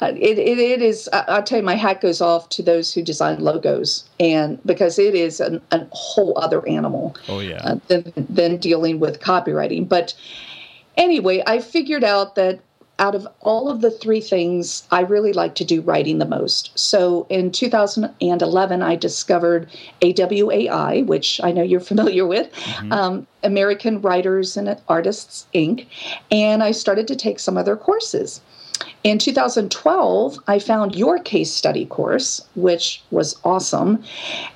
uh, 0.00 0.12
it, 0.16 0.38
it, 0.38 0.58
it 0.58 0.82
is, 0.82 1.08
I'll 1.12 1.42
tell 1.42 1.58
you, 1.58 1.64
my 1.64 1.74
hat 1.74 2.00
goes 2.00 2.20
off 2.20 2.48
to 2.50 2.62
those 2.62 2.92
who 2.92 3.02
design 3.02 3.40
logos. 3.40 4.08
And 4.18 4.58
because 4.64 4.98
it 4.98 5.14
is 5.14 5.40
an, 5.40 5.60
a 5.70 5.86
whole 5.92 6.36
other 6.38 6.66
animal 6.66 7.16
oh, 7.28 7.40
yeah. 7.40 7.62
Uh, 7.62 7.78
than, 7.88 8.12
than 8.16 8.56
dealing 8.56 8.98
with 8.98 9.20
copywriting. 9.20 9.88
But 9.88 10.14
anyway, 10.96 11.42
I 11.46 11.60
figured 11.60 12.04
out 12.04 12.34
that 12.34 12.60
out 13.00 13.14
of 13.14 13.26
all 13.40 13.68
of 13.68 13.80
the 13.80 13.90
three 13.90 14.20
things, 14.20 14.86
I 14.92 15.00
really 15.00 15.32
like 15.32 15.54
to 15.56 15.64
do 15.64 15.80
writing 15.80 16.18
the 16.18 16.26
most. 16.26 16.78
So 16.78 17.26
in 17.30 17.50
2011, 17.50 18.82
I 18.82 18.94
discovered 18.94 19.68
AWAI, 20.02 21.06
which 21.06 21.40
I 21.42 21.50
know 21.50 21.62
you're 21.62 21.80
familiar 21.92 22.26
with, 22.26 22.52
mm-hmm. 22.52 22.92
um, 22.92 23.26
American 23.42 24.00
Writers 24.02 24.56
and 24.56 24.76
Artists 24.88 25.46
Inc., 25.54 25.86
and 26.30 26.62
I 26.62 26.70
started 26.72 27.08
to 27.08 27.16
take 27.16 27.40
some 27.40 27.56
of 27.56 27.64
their 27.64 27.76
courses. 27.76 28.42
In 29.02 29.18
2012, 29.18 30.38
I 30.46 30.58
found 30.58 30.94
your 30.94 31.18
case 31.18 31.52
study 31.52 31.86
course, 31.86 32.42
which 32.54 33.02
was 33.10 33.36
awesome, 33.44 34.02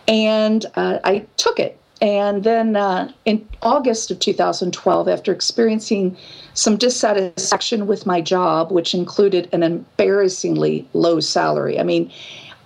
and 0.07 0.65
uh, 0.77 0.99
I 1.05 1.27
took 1.37 1.59
it. 1.59 1.79
And 2.05 2.45
then 2.45 2.77
uh, 2.77 3.11
in 3.25 3.49
August 3.63 4.11
of 4.11 4.19
2012, 4.19 5.09
after 5.09 5.33
experiencing 5.33 6.15
some 6.53 6.77
dissatisfaction 6.77 7.87
with 7.87 8.05
my 8.05 8.21
job, 8.21 8.71
which 8.71 8.93
included 8.93 9.49
an 9.55 9.63
embarrassingly 9.63 10.87
low 10.93 11.19
salary. 11.19 11.81
I 11.81 11.83
mean, 11.83 12.13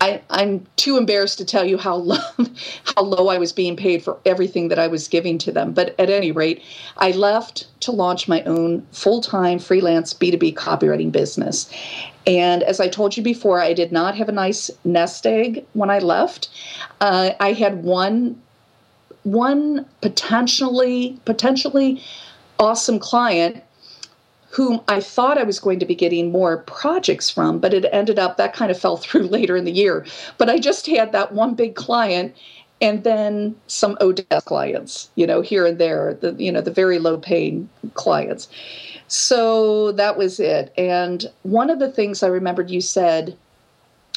I, 0.01 0.21
am 0.31 0.67
too 0.75 0.97
embarrassed 0.97 1.39
to 1.39 1.45
tell 1.45 1.65
you 1.65 1.79
how 1.79 1.95
low, 1.95 2.19
how 2.97 3.03
low 3.03 3.29
I 3.29 3.39
was 3.39 3.53
being 3.53 3.77
paid 3.77 4.03
for 4.03 4.19
everything 4.27 4.69
that 4.69 4.79
I 4.81 4.89
was 4.89 5.07
giving 5.07 5.39
to 5.39 5.53
them. 5.53 5.73
But 5.73 5.95
at 6.01 6.11
any 6.11 6.33
rate, 6.33 6.61
I 6.97 7.13
left 7.13 7.69
to 7.83 7.93
launch 7.93 8.27
my 8.27 8.43
own 8.43 8.85
full 8.91 9.21
time 9.21 9.61
freelance 9.61 10.15
B2B 10.15 10.55
copywriting 10.55 11.13
business. 11.13 11.73
And 12.27 12.65
as 12.65 12.81
I 12.81 12.89
told 12.89 13.17
you 13.17 13.23
before, 13.23 13.61
I 13.61 13.73
did 13.73 13.93
not 13.93 14.17
have 14.17 14.29
a 14.29 14.33
nice 14.33 14.69
nest 14.83 15.29
egg 15.29 15.65
when 15.75 15.91
I 15.91 16.01
left. 16.01 16.49
Uh, 17.01 17.31
I 17.39 17.53
had 17.53 17.85
one 17.85 18.43
one 19.33 19.87
potentially 20.01 21.19
potentially 21.25 22.03
awesome 22.59 22.99
client 22.99 23.63
whom 24.51 24.81
I 24.89 25.01
thought 25.01 25.39
I 25.39 25.43
was 25.43 25.61
going 25.61 25.79
to 25.79 25.87
be 25.87 25.95
getting 25.95 26.33
more 26.33 26.59
projects 26.59 27.29
from, 27.29 27.59
but 27.59 27.75
it 27.75 27.85
ended 27.93 28.19
up 28.19 28.39
that 28.39 28.55
kind 28.55 28.71
of 28.71 28.81
fell 28.81 28.97
through 29.03 29.29
later 29.29 29.57
in 29.57 29.65
the 29.65 29.73
year. 29.73 30.07
But 30.39 30.49
I 30.49 30.59
just 30.59 30.87
had 30.87 31.13
that 31.13 31.33
one 31.33 31.55
big 31.55 31.75
client 31.75 32.35
and 32.81 33.03
then 33.05 33.57
some 33.67 33.97
Odesk 33.97 34.45
clients, 34.45 35.11
you 35.17 35.27
know, 35.27 35.41
here 35.41 35.67
and 35.67 35.79
there, 35.79 36.15
the 36.15 36.33
you 36.39 36.53
know, 36.53 36.61
the 36.61 36.71
very 36.71 36.99
low 36.99 37.19
paying 37.19 37.69
clients. 37.95 38.49
So 39.09 39.93
that 39.93 40.17
was 40.17 40.39
it. 40.39 40.73
And 40.77 41.27
one 41.43 41.71
of 41.71 41.79
the 41.79 41.91
things 41.91 42.23
I 42.23 42.29
remembered 42.29 42.71
you 42.71 42.81
said 42.81 43.37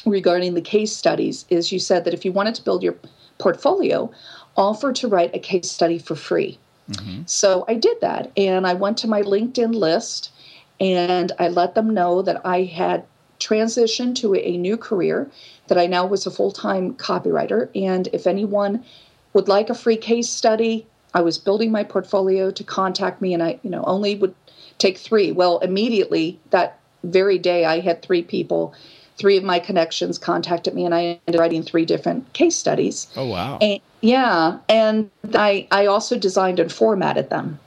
regarding 0.06 0.54
the 0.54 0.60
case 0.60 0.94
studies 0.94 1.44
is 1.48 1.72
you 1.72 1.78
said 1.78 2.04
that 2.04 2.14
if 2.14 2.24
you 2.24 2.32
wanted 2.32 2.54
to 2.56 2.62
build 2.62 2.82
your 2.82 2.96
portfolio, 3.38 4.10
offer 4.56 4.92
to 4.92 5.08
write 5.08 5.34
a 5.34 5.38
case 5.38 5.70
study 5.70 5.98
for 5.98 6.14
free. 6.14 6.58
Mm-hmm. 6.90 7.22
So 7.26 7.64
I 7.68 7.74
did 7.74 8.00
that 8.00 8.32
and 8.36 8.66
I 8.66 8.74
went 8.74 8.98
to 8.98 9.08
my 9.08 9.22
LinkedIn 9.22 9.74
list 9.74 10.32
and 10.80 11.32
I 11.38 11.48
let 11.48 11.74
them 11.74 11.94
know 11.94 12.22
that 12.22 12.44
I 12.44 12.64
had 12.64 13.04
transitioned 13.38 14.14
to 14.16 14.34
a 14.34 14.56
new 14.56 14.76
career, 14.76 15.30
that 15.68 15.78
I 15.78 15.86
now 15.86 16.06
was 16.06 16.26
a 16.26 16.30
full 16.30 16.52
time 16.52 16.94
copywriter. 16.94 17.68
And 17.74 18.08
if 18.12 18.26
anyone 18.26 18.84
would 19.32 19.48
like 19.48 19.70
a 19.70 19.74
free 19.74 19.96
case 19.96 20.28
study, 20.28 20.86
I 21.14 21.20
was 21.20 21.38
building 21.38 21.70
my 21.70 21.84
portfolio 21.84 22.50
to 22.50 22.64
contact 22.64 23.20
me 23.20 23.34
and 23.34 23.42
I, 23.42 23.58
you 23.62 23.70
know, 23.70 23.84
only 23.84 24.14
would 24.16 24.34
take 24.78 24.98
three. 24.98 25.32
Well, 25.32 25.58
immediately 25.58 26.38
that 26.50 26.78
very 27.04 27.38
day, 27.38 27.64
I 27.64 27.80
had 27.80 28.02
three 28.02 28.22
people 28.22 28.74
three 29.22 29.36
of 29.36 29.44
my 29.44 29.60
connections 29.60 30.18
contacted 30.18 30.74
me 30.74 30.84
and 30.84 30.92
I 30.92 31.20
ended 31.28 31.36
up 31.36 31.40
writing 31.40 31.62
three 31.62 31.84
different 31.84 32.30
case 32.32 32.56
studies. 32.56 33.06
Oh 33.16 33.28
wow. 33.28 33.58
And, 33.60 33.80
yeah, 34.00 34.58
and 34.68 35.08
I 35.32 35.68
I 35.70 35.86
also 35.86 36.18
designed 36.18 36.58
and 36.58 36.72
formatted 36.72 37.30
them. 37.30 37.60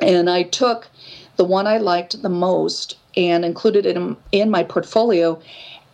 And 0.00 0.30
I 0.30 0.44
took 0.44 0.88
the 1.34 1.44
one 1.44 1.66
I 1.66 1.78
liked 1.78 2.22
the 2.22 2.28
most 2.28 2.96
and 3.16 3.44
included 3.44 3.86
it 3.86 3.96
in, 3.96 4.16
in 4.30 4.50
my 4.52 4.62
portfolio 4.62 5.42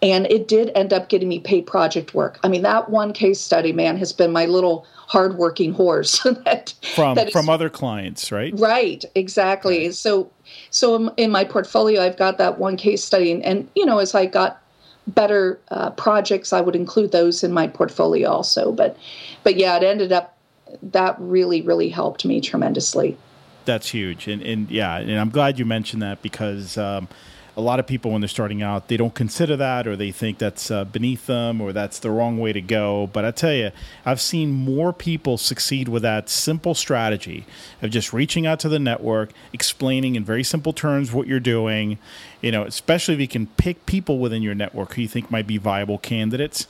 and 0.02 0.26
it 0.26 0.48
did 0.48 0.70
end 0.74 0.92
up 0.92 1.08
getting 1.08 1.30
me 1.30 1.40
paid 1.40 1.66
project 1.66 2.12
work. 2.12 2.38
I 2.44 2.48
mean, 2.48 2.60
that 2.60 2.90
one 2.90 3.14
case 3.14 3.40
study, 3.40 3.72
man, 3.72 3.96
has 3.96 4.12
been 4.12 4.32
my 4.32 4.44
little 4.44 4.86
hardworking 4.92 5.72
horse 5.72 6.22
that 6.44 6.74
from 6.94 7.14
that 7.14 7.28
is, 7.28 7.32
from 7.32 7.48
other 7.48 7.70
clients, 7.70 8.30
right? 8.30 8.52
Right, 8.58 9.02
exactly. 9.14 9.86
Right. 9.86 9.94
So, 9.94 10.30
so 10.68 11.08
in 11.16 11.30
my 11.30 11.44
portfolio, 11.44 12.02
I've 12.02 12.18
got 12.18 12.36
that 12.36 12.58
one 12.58 12.76
case 12.76 13.02
study, 13.02 13.32
and, 13.32 13.42
and 13.44 13.66
you 13.74 13.86
know, 13.86 13.98
as 13.98 14.14
I 14.14 14.26
got 14.26 14.60
better 15.06 15.60
uh, 15.70 15.90
projects, 15.90 16.52
I 16.52 16.60
would 16.60 16.76
include 16.76 17.12
those 17.12 17.44
in 17.44 17.52
my 17.52 17.66
portfolio 17.66 18.30
also. 18.30 18.72
But, 18.72 18.96
but 19.42 19.56
yeah, 19.56 19.76
it 19.76 19.82
ended 19.82 20.12
up 20.12 20.36
that 20.82 21.16
really, 21.18 21.62
really 21.62 21.88
helped 21.88 22.24
me 22.24 22.40
tremendously. 22.40 23.16
That's 23.64 23.88
huge, 23.88 24.28
and 24.28 24.42
and 24.42 24.70
yeah, 24.70 24.96
and 24.98 25.18
I'm 25.18 25.30
glad 25.30 25.58
you 25.58 25.64
mentioned 25.64 26.02
that 26.02 26.22
because. 26.22 26.76
Um, 26.76 27.08
a 27.56 27.60
lot 27.60 27.78
of 27.78 27.86
people 27.86 28.10
when 28.10 28.20
they're 28.20 28.28
starting 28.28 28.62
out 28.62 28.88
they 28.88 28.96
don't 28.96 29.14
consider 29.14 29.56
that 29.56 29.86
or 29.86 29.96
they 29.96 30.10
think 30.10 30.38
that's 30.38 30.70
uh, 30.70 30.84
beneath 30.84 31.26
them 31.26 31.60
or 31.60 31.72
that's 31.72 31.98
the 31.98 32.10
wrong 32.10 32.38
way 32.38 32.52
to 32.52 32.60
go. 32.60 33.08
But 33.12 33.24
i 33.24 33.30
tell 33.30 33.52
you 33.52 33.70
i've 34.04 34.20
seen 34.20 34.50
more 34.52 34.92
people 34.92 35.38
succeed 35.38 35.88
with 35.88 36.02
that 36.02 36.28
simple 36.28 36.74
strategy 36.74 37.46
of 37.82 37.90
just 37.90 38.12
reaching 38.12 38.46
out 38.46 38.60
to 38.60 38.68
the 38.68 38.78
network 38.78 39.30
explaining 39.52 40.16
in 40.16 40.24
very 40.24 40.44
simple 40.44 40.72
terms 40.72 41.12
what 41.12 41.26
you're 41.26 41.40
doing. 41.40 41.98
You 42.40 42.52
know 42.52 42.64
especially 42.64 43.14
if 43.14 43.20
you 43.20 43.28
can 43.28 43.46
pick 43.46 43.86
people 43.86 44.18
within 44.18 44.42
your 44.42 44.54
network 44.54 44.94
who 44.94 45.02
you 45.02 45.08
think 45.08 45.30
might 45.30 45.46
be 45.46 45.58
viable 45.58 45.98
candidates 45.98 46.66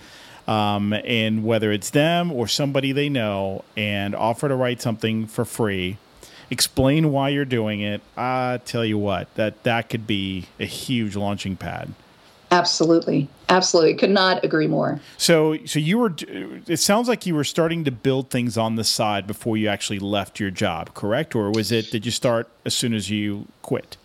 um, 0.47 0.93
and 0.93 1.45
whether 1.45 1.73
it's 1.73 1.91
them 1.91 2.31
or 2.31 2.47
somebody 2.47 2.93
they 2.93 3.09
know 3.09 3.65
and 3.77 4.15
offer 4.15 4.49
to 4.49 4.55
write 4.55 4.83
something 4.83 5.27
for 5.27 5.45
free 5.45 5.99
explain 6.51 7.13
why 7.13 7.31
you're 7.31 7.45
doing 7.45 7.81
it. 7.81 8.01
I 8.17 8.61
tell 8.65 8.85
you 8.85 8.99
what, 8.99 9.33
that 9.35 9.63
that 9.65 9.89
could 9.89 10.07
be 10.07 10.47
a 10.59 10.67
huge 10.67 11.17
launching 11.17 11.57
pad. 11.57 11.93
Absolutely. 12.51 13.29
Absolutely. 13.49 13.95
Could 13.95 14.11
not 14.11 14.45
agree 14.45 14.69
more. 14.69 15.01
So 15.17 15.59
so 15.67 15.79
you 15.79 15.99
were 15.99 16.15
it 16.19 16.79
sounds 16.79 17.09
like 17.09 17.27
you 17.27 17.35
were 17.35 17.45
starting 17.45 17.85
to 17.85 17.91
build 17.91 18.31
things 18.31 18.57
on 18.57 18.77
the 18.77 18.85
side 18.85 19.27
before 19.27 19.57
you 19.57 19.69
actually 19.69 19.99
left 19.99 20.39
your 20.39 20.51
job, 20.51 20.95
correct? 20.95 21.35
Or 21.35 21.51
was 21.51 21.73
it 21.73 21.91
did 21.91 22.07
you 22.07 22.13
start 22.13 22.49
as 22.65 22.75
soon 22.75 22.95
as 22.95 23.11
you 23.11 23.47
quit? 23.63 23.97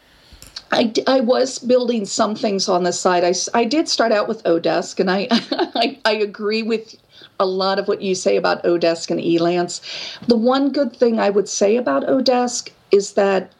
I, 0.72 0.93
I 1.08 1.22
was 1.22 1.60
building 1.60 2.05
some 2.05 2.36
things 2.36 2.69
on 2.69 2.84
the 2.84 2.93
side. 2.93 3.24
I, 3.24 3.34
I 3.58 3.65
did 3.65 3.89
start 3.89 4.12
out 4.12 4.27
with 4.27 4.43
Odesk, 4.43 5.00
and 5.00 5.10
I, 5.10 5.27
I, 5.31 5.98
I 6.05 6.13
agree 6.13 6.62
with 6.62 6.96
a 7.40 7.46
lot 7.46 7.80
of 7.80 7.88
what 7.88 8.02
you 8.02 8.16
say 8.16 8.38
about 8.38 8.64
Odesk 8.64 9.10
and 9.10 9.20
Elance. 9.20 9.82
The 10.28 10.38
one 10.38 10.72
good 10.72 10.96
thing 10.96 11.20
I 11.20 11.30
would 11.30 11.50
say 11.50 11.78
about 11.78 12.04
Odesk 12.04 12.72
is 12.92 13.14
that 13.14 13.52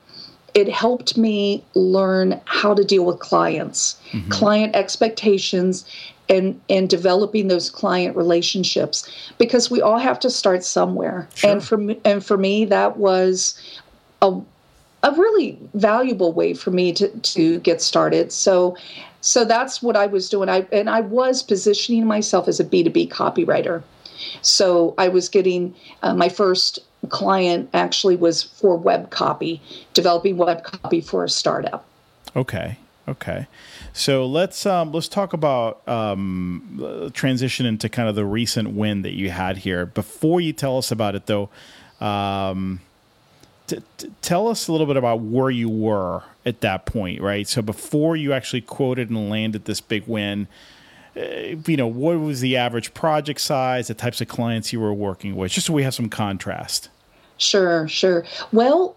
it 0.54 0.70
helped 0.70 1.18
me 1.18 1.64
learn 1.76 2.42
how 2.46 2.74
to 2.74 2.84
deal 2.84 3.06
with 3.06 3.20
clients, 3.20 4.00
mm-hmm. 4.12 4.30
client 4.30 4.76
expectations, 4.76 5.86
and 6.28 6.60
and 6.70 6.90
developing 6.90 7.48
those 7.48 7.70
client 7.70 8.16
relationships 8.16 9.10
because 9.38 9.72
we 9.72 9.82
all 9.82 9.98
have 9.98 10.20
to 10.20 10.30
start 10.30 10.64
somewhere. 10.64 11.28
Sure. 11.36 11.52
And 11.52 11.64
for 11.64 11.78
me, 11.78 12.00
and 12.06 12.26
for 12.26 12.38
me, 12.38 12.66
that 12.66 12.98
was 12.98 13.60
a 14.22 14.40
a 15.04 15.12
really 15.12 15.58
valuable 15.74 16.34
way 16.34 16.54
for 16.54 16.72
me 16.72 16.94
to 16.94 17.08
to 17.08 17.60
get 17.60 17.82
started. 17.82 18.32
So 18.32 18.76
so 19.22 19.46
that's 19.46 19.82
what 19.82 19.96
I 19.96 20.06
was 20.06 20.30
doing. 20.30 20.50
I 20.50 20.66
and 20.72 20.90
I 20.90 21.02
was 21.02 21.44
positioning 21.44 22.06
myself 22.06 22.48
as 22.48 22.60
a 22.60 22.66
B2B 22.66 23.10
copywriter. 23.10 23.84
So 24.42 24.94
I 24.98 25.08
was 25.08 25.30
getting 25.30 25.74
uh, 26.04 26.14
my 26.14 26.30
first 26.30 26.80
client 27.10 27.70
actually 27.74 28.18
was 28.18 28.44
for 28.44 28.76
web 28.76 29.10
copy, 29.10 29.62
developing 29.94 30.38
web 30.38 30.64
copy 30.64 31.02
for 31.02 31.24
a 31.24 31.30
startup. 31.30 31.86
Okay. 32.36 32.78
Okay. 33.08 33.48
So 33.92 34.26
let's 34.26 34.66
um, 34.68 34.92
let's 34.92 35.08
talk 35.08 35.34
about 35.34 35.88
um, 35.88 37.10
transition 37.14 37.66
into 37.66 37.90
kind 37.90 38.08
of 38.08 38.16
the 38.16 38.26
recent 38.26 38.72
win 38.72 39.02
that 39.02 39.14
you 39.14 39.32
had 39.32 39.58
here. 39.58 39.88
Before 39.88 40.40
you 40.40 40.54
tell 40.54 40.78
us 40.78 40.92
about 40.92 41.16
it, 41.16 41.26
though, 41.26 41.50
um, 42.00 42.82
t- 43.70 44.10
tell 44.22 44.48
us 44.48 44.68
a 44.68 44.72
little 44.72 44.88
bit 44.88 44.98
about 44.98 45.22
where 45.22 45.50
you 45.50 45.70
were 45.70 46.24
at 46.46 46.62
that 46.62 46.86
point, 46.86 47.22
right? 47.22 47.48
So 47.48 47.62
before 47.62 48.16
you 48.16 48.34
actually 48.34 48.62
quoted 48.62 49.10
and 49.10 49.30
landed 49.30 49.66
this 49.66 49.82
big 49.82 50.08
win, 50.08 50.48
uh, 51.16 51.22
you 51.66 51.78
know, 51.78 51.88
what 51.88 52.20
was 52.20 52.42
the 52.42 52.58
average 52.58 52.94
project 52.94 53.42
size, 53.42 53.88
the 53.88 53.94
types 53.94 54.22
of 54.22 54.28
clients 54.28 54.72
you 54.72 54.80
were 54.80 54.94
working 54.94 55.36
with, 55.36 55.52
just 55.52 55.68
so 55.68 55.74
we 55.74 55.84
have 55.84 55.94
some 55.94 56.10
contrast. 56.10 56.90
Sure, 57.38 57.88
sure. 57.88 58.26
Well, 58.52 58.96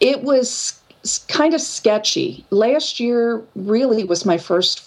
it 0.00 0.22
was 0.22 0.80
kind 1.28 1.54
of 1.54 1.60
sketchy. 1.60 2.44
Last 2.50 3.00
year 3.00 3.42
really 3.54 4.04
was 4.04 4.24
my 4.24 4.38
first 4.38 4.82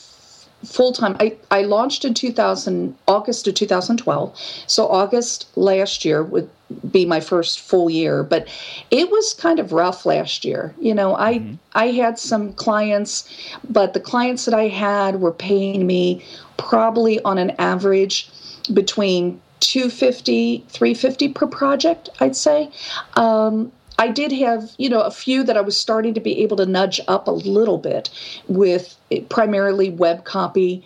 full 0.66 0.92
time. 0.92 1.16
I, 1.20 1.38
I 1.52 1.64
launched 1.64 2.06
in 2.06 2.14
2000, 2.14 2.96
August 3.08 3.48
of 3.48 3.54
2012. 3.56 4.38
So 4.68 4.88
August 4.88 5.48
last 5.56 6.04
year 6.04 6.24
would 6.24 6.50
be 6.92 7.06
my 7.06 7.20
first 7.20 7.60
full 7.60 7.90
year, 7.90 8.24
but 8.24 8.48
it 8.92 9.10
was 9.10 9.34
kind 9.34 9.60
of 9.60 9.72
rough 9.72 10.06
last 10.06 10.46
year. 10.46 10.74
You 10.80 10.94
know, 10.94 11.16
I 11.16 11.40
mm-hmm. 11.40 11.56
I 11.74 11.88
had 11.88 12.20
some 12.20 12.54
clients, 12.54 13.28
but 13.68 13.94
the 13.94 14.00
clients 14.00 14.46
that 14.46 14.54
I 14.54 14.68
had 14.68 15.22
were 15.22 15.32
paying 15.32 15.88
me 15.88 16.24
probably 16.58 17.22
on 17.24 17.38
an 17.38 17.52
average 17.58 18.30
between 18.74 19.42
250 19.62 20.64
350 20.70 21.30
per 21.30 21.48
project 21.48 22.08
i'd 22.22 22.36
say 22.36 22.70
um, 23.16 23.72
I 24.00 24.08
did 24.08 24.32
have, 24.32 24.72
you 24.78 24.90
know, 24.90 25.02
a 25.02 25.12
few 25.12 25.44
that 25.44 25.58
I 25.58 25.62
was 25.62 25.78
starting 25.78 26.14
to 26.14 26.22
be 26.22 26.40
able 26.42 26.56
to 26.56 26.66
nudge 26.66 27.02
up 27.10 27.28
a 27.28 27.32
little 27.32 27.78
bit 27.78 28.10
with 28.48 28.96
primarily 29.28 29.90
web 29.90 30.24
copy. 30.24 30.86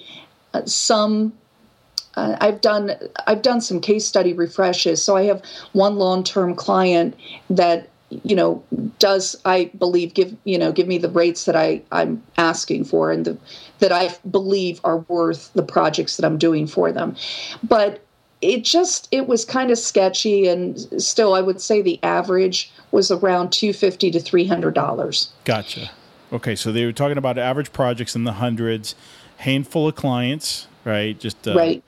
Uh, 0.55 0.65
some 0.65 1.31
uh, 2.15 2.37
I've 2.41 2.61
done 2.61 2.91
I've 3.27 3.41
done 3.41 3.61
some 3.61 3.79
case 3.79 4.05
study 4.05 4.33
refreshes. 4.33 5.03
So 5.03 5.15
I 5.15 5.23
have 5.23 5.41
one 5.73 5.97
long-term 5.97 6.55
client 6.55 7.15
that 7.49 7.89
you 8.09 8.35
know 8.35 8.63
does 8.99 9.35
I 9.45 9.71
believe 9.77 10.13
give 10.13 10.35
you 10.43 10.57
know 10.57 10.71
give 10.71 10.87
me 10.87 10.97
the 10.97 11.09
rates 11.09 11.45
that 11.45 11.55
I 11.55 11.81
I'm 11.91 12.23
asking 12.37 12.85
for 12.85 13.11
and 13.11 13.25
the 13.25 13.37
that 13.79 13.91
I 13.91 14.15
believe 14.29 14.79
are 14.83 14.99
worth 14.99 15.51
the 15.53 15.63
projects 15.63 16.17
that 16.17 16.25
I'm 16.25 16.37
doing 16.37 16.67
for 16.67 16.91
them. 16.91 17.15
But 17.63 18.03
it 18.41 18.63
just 18.63 19.07
it 19.11 19.27
was 19.27 19.45
kind 19.45 19.71
of 19.71 19.77
sketchy 19.77 20.47
and 20.47 20.77
still 21.01 21.33
I 21.33 21.41
would 21.41 21.61
say 21.61 21.81
the 21.81 21.99
average 22.03 22.71
was 22.91 23.09
around 23.09 23.51
250 23.51 24.11
to 24.11 24.19
300 24.19 24.73
dollars 24.75 25.29
gotcha 25.45 25.89
okay 26.31 26.53
so 26.53 26.71
they 26.71 26.85
were 26.85 26.91
talking 26.91 27.17
about 27.17 27.37
average 27.37 27.71
projects 27.71 28.15
in 28.15 28.25
the 28.25 28.33
hundreds 28.33 28.95
handful 29.37 29.87
of 29.87 29.95
clients 29.95 30.67
right 30.83 31.17
just 31.17 31.47
uh, 31.47 31.55
right 31.55 31.83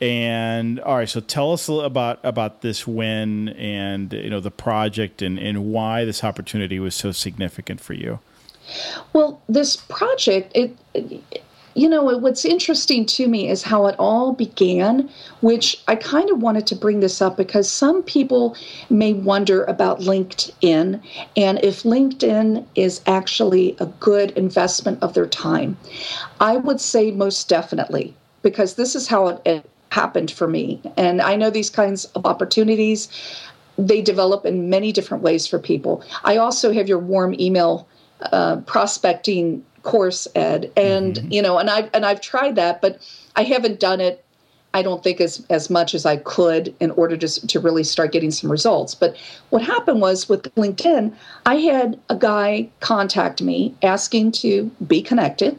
and 0.00 0.80
all 0.80 0.96
right 0.96 1.08
so 1.08 1.20
tell 1.20 1.52
us 1.52 1.68
about 1.68 2.18
about 2.24 2.62
this 2.62 2.86
win 2.86 3.50
and 3.50 4.12
you 4.12 4.30
know 4.30 4.40
the 4.40 4.50
project 4.50 5.20
and 5.20 5.38
and 5.38 5.66
why 5.66 6.04
this 6.04 6.24
opportunity 6.24 6.78
was 6.78 6.94
so 6.94 7.12
significant 7.12 7.80
for 7.80 7.92
you 7.92 8.18
well 9.12 9.42
this 9.48 9.76
project 9.76 10.50
it, 10.54 10.76
it 10.94 11.44
you 11.74 11.88
know, 11.88 12.02
what's 12.18 12.44
interesting 12.44 13.06
to 13.06 13.28
me 13.28 13.48
is 13.48 13.62
how 13.62 13.86
it 13.86 13.94
all 13.98 14.32
began, 14.32 15.08
which 15.40 15.80
I 15.86 15.94
kind 15.94 16.28
of 16.30 16.42
wanted 16.42 16.66
to 16.68 16.76
bring 16.76 17.00
this 17.00 17.22
up 17.22 17.36
because 17.36 17.70
some 17.70 18.02
people 18.02 18.56
may 18.88 19.12
wonder 19.12 19.64
about 19.64 20.00
LinkedIn 20.00 21.00
and 21.36 21.64
if 21.64 21.84
LinkedIn 21.84 22.66
is 22.74 23.00
actually 23.06 23.76
a 23.78 23.86
good 23.86 24.32
investment 24.32 25.02
of 25.02 25.14
their 25.14 25.26
time. 25.26 25.76
I 26.40 26.56
would 26.56 26.80
say 26.80 27.12
most 27.12 27.48
definitely, 27.48 28.16
because 28.42 28.74
this 28.74 28.96
is 28.96 29.06
how 29.06 29.28
it, 29.28 29.40
it 29.44 29.70
happened 29.90 30.30
for 30.30 30.46
me. 30.46 30.80
And 30.96 31.20
I 31.20 31.36
know 31.36 31.50
these 31.50 31.70
kinds 31.70 32.06
of 32.16 32.24
opportunities, 32.24 33.08
they 33.76 34.00
develop 34.00 34.44
in 34.44 34.70
many 34.70 34.92
different 34.92 35.22
ways 35.22 35.46
for 35.46 35.58
people. 35.58 36.02
I 36.24 36.36
also 36.36 36.72
have 36.72 36.88
your 36.88 36.98
warm 36.98 37.34
email 37.38 37.86
uh, 38.32 38.56
prospecting 38.66 39.64
course 39.82 40.28
ed 40.34 40.70
and 40.76 41.14
mm-hmm. 41.14 41.32
you 41.32 41.40
know 41.40 41.58
and 41.58 41.70
i've 41.70 41.88
and 41.94 42.04
i've 42.04 42.20
tried 42.20 42.54
that 42.54 42.82
but 42.82 43.00
i 43.36 43.42
haven't 43.42 43.80
done 43.80 44.00
it 44.00 44.22
i 44.74 44.82
don't 44.82 45.02
think 45.02 45.20
as 45.20 45.44
as 45.48 45.70
much 45.70 45.94
as 45.94 46.04
i 46.04 46.16
could 46.18 46.74
in 46.80 46.90
order 46.92 47.16
to 47.16 47.46
to 47.46 47.58
really 47.58 47.82
start 47.82 48.12
getting 48.12 48.30
some 48.30 48.50
results 48.50 48.94
but 48.94 49.16
what 49.48 49.62
happened 49.62 50.00
was 50.00 50.28
with 50.28 50.42
linkedin 50.54 51.14
i 51.46 51.54
had 51.56 51.98
a 52.10 52.16
guy 52.16 52.68
contact 52.80 53.40
me 53.40 53.74
asking 53.82 54.30
to 54.30 54.70
be 54.86 55.00
connected 55.00 55.58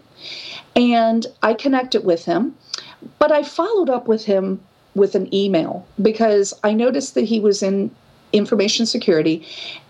and 0.75 1.25
i 1.41 1.51
connected 1.53 2.05
with 2.05 2.25
him 2.25 2.55
but 3.19 3.31
i 3.31 3.43
followed 3.43 3.89
up 3.89 4.07
with 4.07 4.25
him 4.25 4.61
with 4.95 5.15
an 5.15 5.33
email 5.33 5.85
because 6.01 6.53
i 6.63 6.73
noticed 6.73 7.15
that 7.15 7.23
he 7.23 7.39
was 7.39 7.63
in 7.63 7.89
information 8.33 8.85
security 8.85 9.45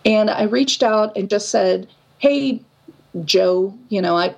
and 0.05 0.29
i 0.29 0.43
reached 0.43 0.83
out 0.83 1.15
and 1.15 1.29
just 1.29 1.49
said 1.49 1.87
hey 2.19 2.61
Joe, 3.25 3.77
you 3.89 4.01
know, 4.01 4.17
I 4.17 4.35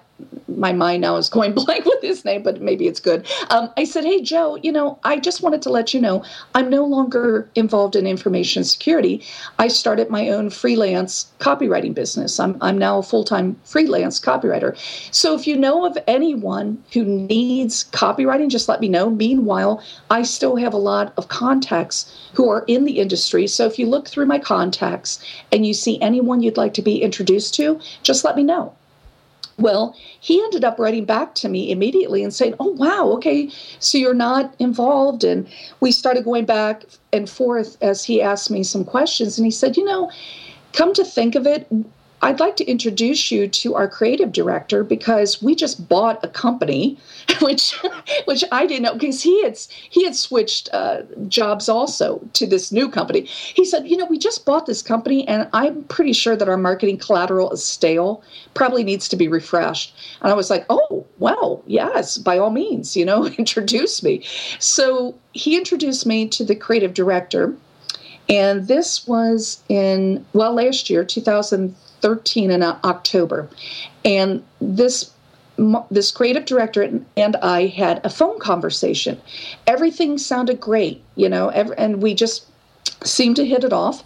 my 0.47 0.73
mind 0.73 1.01
now 1.01 1.15
is 1.17 1.29
going 1.29 1.53
blank 1.65 1.85
with 1.85 2.01
his 2.01 2.25
name, 2.25 2.43
but 2.43 2.61
maybe 2.61 2.87
it's 2.87 2.99
good. 2.99 3.27
Um, 3.49 3.71
I 3.77 3.83
said, 3.83 4.03
Hey, 4.03 4.21
Joe, 4.21 4.57
you 4.57 4.71
know, 4.71 4.99
I 5.03 5.19
just 5.19 5.41
wanted 5.41 5.61
to 5.63 5.69
let 5.69 5.93
you 5.93 6.01
know 6.01 6.23
I'm 6.55 6.69
no 6.69 6.85
longer 6.85 7.49
involved 7.55 7.95
in 7.95 8.07
information 8.07 8.63
security. 8.63 9.23
I 9.59 9.67
started 9.67 10.09
my 10.09 10.29
own 10.29 10.49
freelance 10.49 11.31
copywriting 11.39 11.93
business. 11.93 12.39
I'm, 12.39 12.57
I'm 12.61 12.77
now 12.77 12.99
a 12.99 13.03
full 13.03 13.23
time 13.23 13.57
freelance 13.63 14.19
copywriter. 14.19 14.77
So 15.13 15.33
if 15.35 15.47
you 15.47 15.57
know 15.57 15.85
of 15.85 15.97
anyone 16.07 16.83
who 16.93 17.03
needs 17.03 17.85
copywriting, 17.91 18.49
just 18.49 18.69
let 18.69 18.81
me 18.81 18.89
know. 18.89 19.09
Meanwhile, 19.09 19.83
I 20.09 20.23
still 20.23 20.55
have 20.57 20.73
a 20.73 20.77
lot 20.77 21.13
of 21.17 21.27
contacts 21.27 22.29
who 22.33 22.49
are 22.49 22.63
in 22.67 22.85
the 22.85 22.99
industry. 22.99 23.47
So 23.47 23.65
if 23.65 23.77
you 23.77 23.85
look 23.85 24.07
through 24.07 24.25
my 24.25 24.39
contacts 24.39 25.23
and 25.51 25.65
you 25.65 25.73
see 25.73 26.01
anyone 26.01 26.41
you'd 26.41 26.57
like 26.57 26.73
to 26.75 26.81
be 26.81 27.01
introduced 27.01 27.53
to, 27.55 27.79
just 28.03 28.23
let 28.23 28.35
me 28.35 28.43
know. 28.43 28.73
Well, 29.59 29.95
he 30.19 30.41
ended 30.43 30.63
up 30.63 30.79
writing 30.79 31.05
back 31.05 31.35
to 31.35 31.49
me 31.49 31.71
immediately 31.71 32.23
and 32.23 32.33
saying, 32.33 32.55
Oh, 32.59 32.71
wow, 32.71 33.09
okay, 33.13 33.49
so 33.79 33.97
you're 33.97 34.13
not 34.13 34.53
involved. 34.59 35.23
And 35.23 35.47
we 35.79 35.91
started 35.91 36.25
going 36.25 36.45
back 36.45 36.85
and 37.11 37.29
forth 37.29 37.77
as 37.81 38.03
he 38.03 38.21
asked 38.21 38.49
me 38.49 38.63
some 38.63 38.83
questions. 38.83 39.37
And 39.37 39.45
he 39.45 39.51
said, 39.51 39.77
You 39.77 39.85
know, 39.85 40.09
come 40.73 40.93
to 40.93 41.05
think 41.05 41.35
of 41.35 41.45
it, 41.45 41.67
I'd 42.23 42.39
like 42.39 42.55
to 42.55 42.65
introduce 42.65 43.31
you 43.31 43.49
to 43.49 43.75
our 43.75 43.85
creative 43.89 44.31
director 44.31 44.85
because 44.85 45.41
we 45.41 45.55
just 45.55 45.89
bought 45.89 46.23
a 46.23 46.29
company, 46.29 46.97
which 47.41 47.73
which 48.23 48.45
I 48.49 48.65
didn't 48.65 48.83
know 48.83 48.93
because 48.93 49.21
he 49.21 49.43
had 49.43 49.59
he 49.89 50.05
had 50.05 50.15
switched 50.15 50.69
uh, 50.71 51.01
jobs 51.27 51.67
also 51.67 52.21
to 52.31 52.47
this 52.47 52.71
new 52.71 52.87
company. 52.89 53.25
He 53.25 53.65
said, 53.65 53.89
you 53.89 53.97
know, 53.97 54.05
we 54.05 54.17
just 54.17 54.45
bought 54.45 54.65
this 54.67 54.81
company, 54.81 55.27
and 55.27 55.49
I'm 55.51 55.83
pretty 55.83 56.13
sure 56.13 56.37
that 56.37 56.47
our 56.47 56.55
marketing 56.55 56.97
collateral 56.97 57.51
is 57.51 57.63
stale, 57.63 58.23
probably 58.53 58.85
needs 58.85 59.09
to 59.09 59.17
be 59.17 59.27
refreshed. 59.27 59.93
And 60.21 60.31
I 60.31 60.35
was 60.35 60.49
like, 60.49 60.65
oh, 60.69 61.05
well, 61.19 61.61
yes, 61.67 62.17
by 62.17 62.37
all 62.37 62.51
means, 62.51 62.95
you 62.95 63.03
know, 63.03 63.25
introduce 63.37 64.01
me. 64.01 64.23
So 64.59 65.13
he 65.33 65.57
introduced 65.57 66.05
me 66.05 66.29
to 66.29 66.45
the 66.45 66.55
creative 66.55 66.93
director. 66.93 67.53
And 68.29 68.69
this 68.69 69.05
was 69.05 69.61
in, 69.67 70.25
well, 70.31 70.53
last 70.53 70.89
year, 70.89 71.03
2000, 71.03 71.75
13 72.03 72.51
in 72.51 72.61
uh, 72.61 72.77
October. 72.83 73.49
And 74.05 74.43
this 74.61 75.09
this 75.91 76.09
creative 76.09 76.45
director 76.45 76.81
and 77.15 77.35
I 77.37 77.67
had 77.67 78.03
a 78.03 78.09
phone 78.09 78.39
conversation. 78.39 79.21
Everything 79.67 80.17
sounded 80.17 80.59
great, 80.59 81.03
you 81.15 81.29
know, 81.29 81.51
and 81.51 82.01
we 82.01 82.15
just 82.15 82.47
seemed 83.03 83.35
to 83.35 83.45
hit 83.45 83.63
it 83.63 83.71
off. 83.71 84.03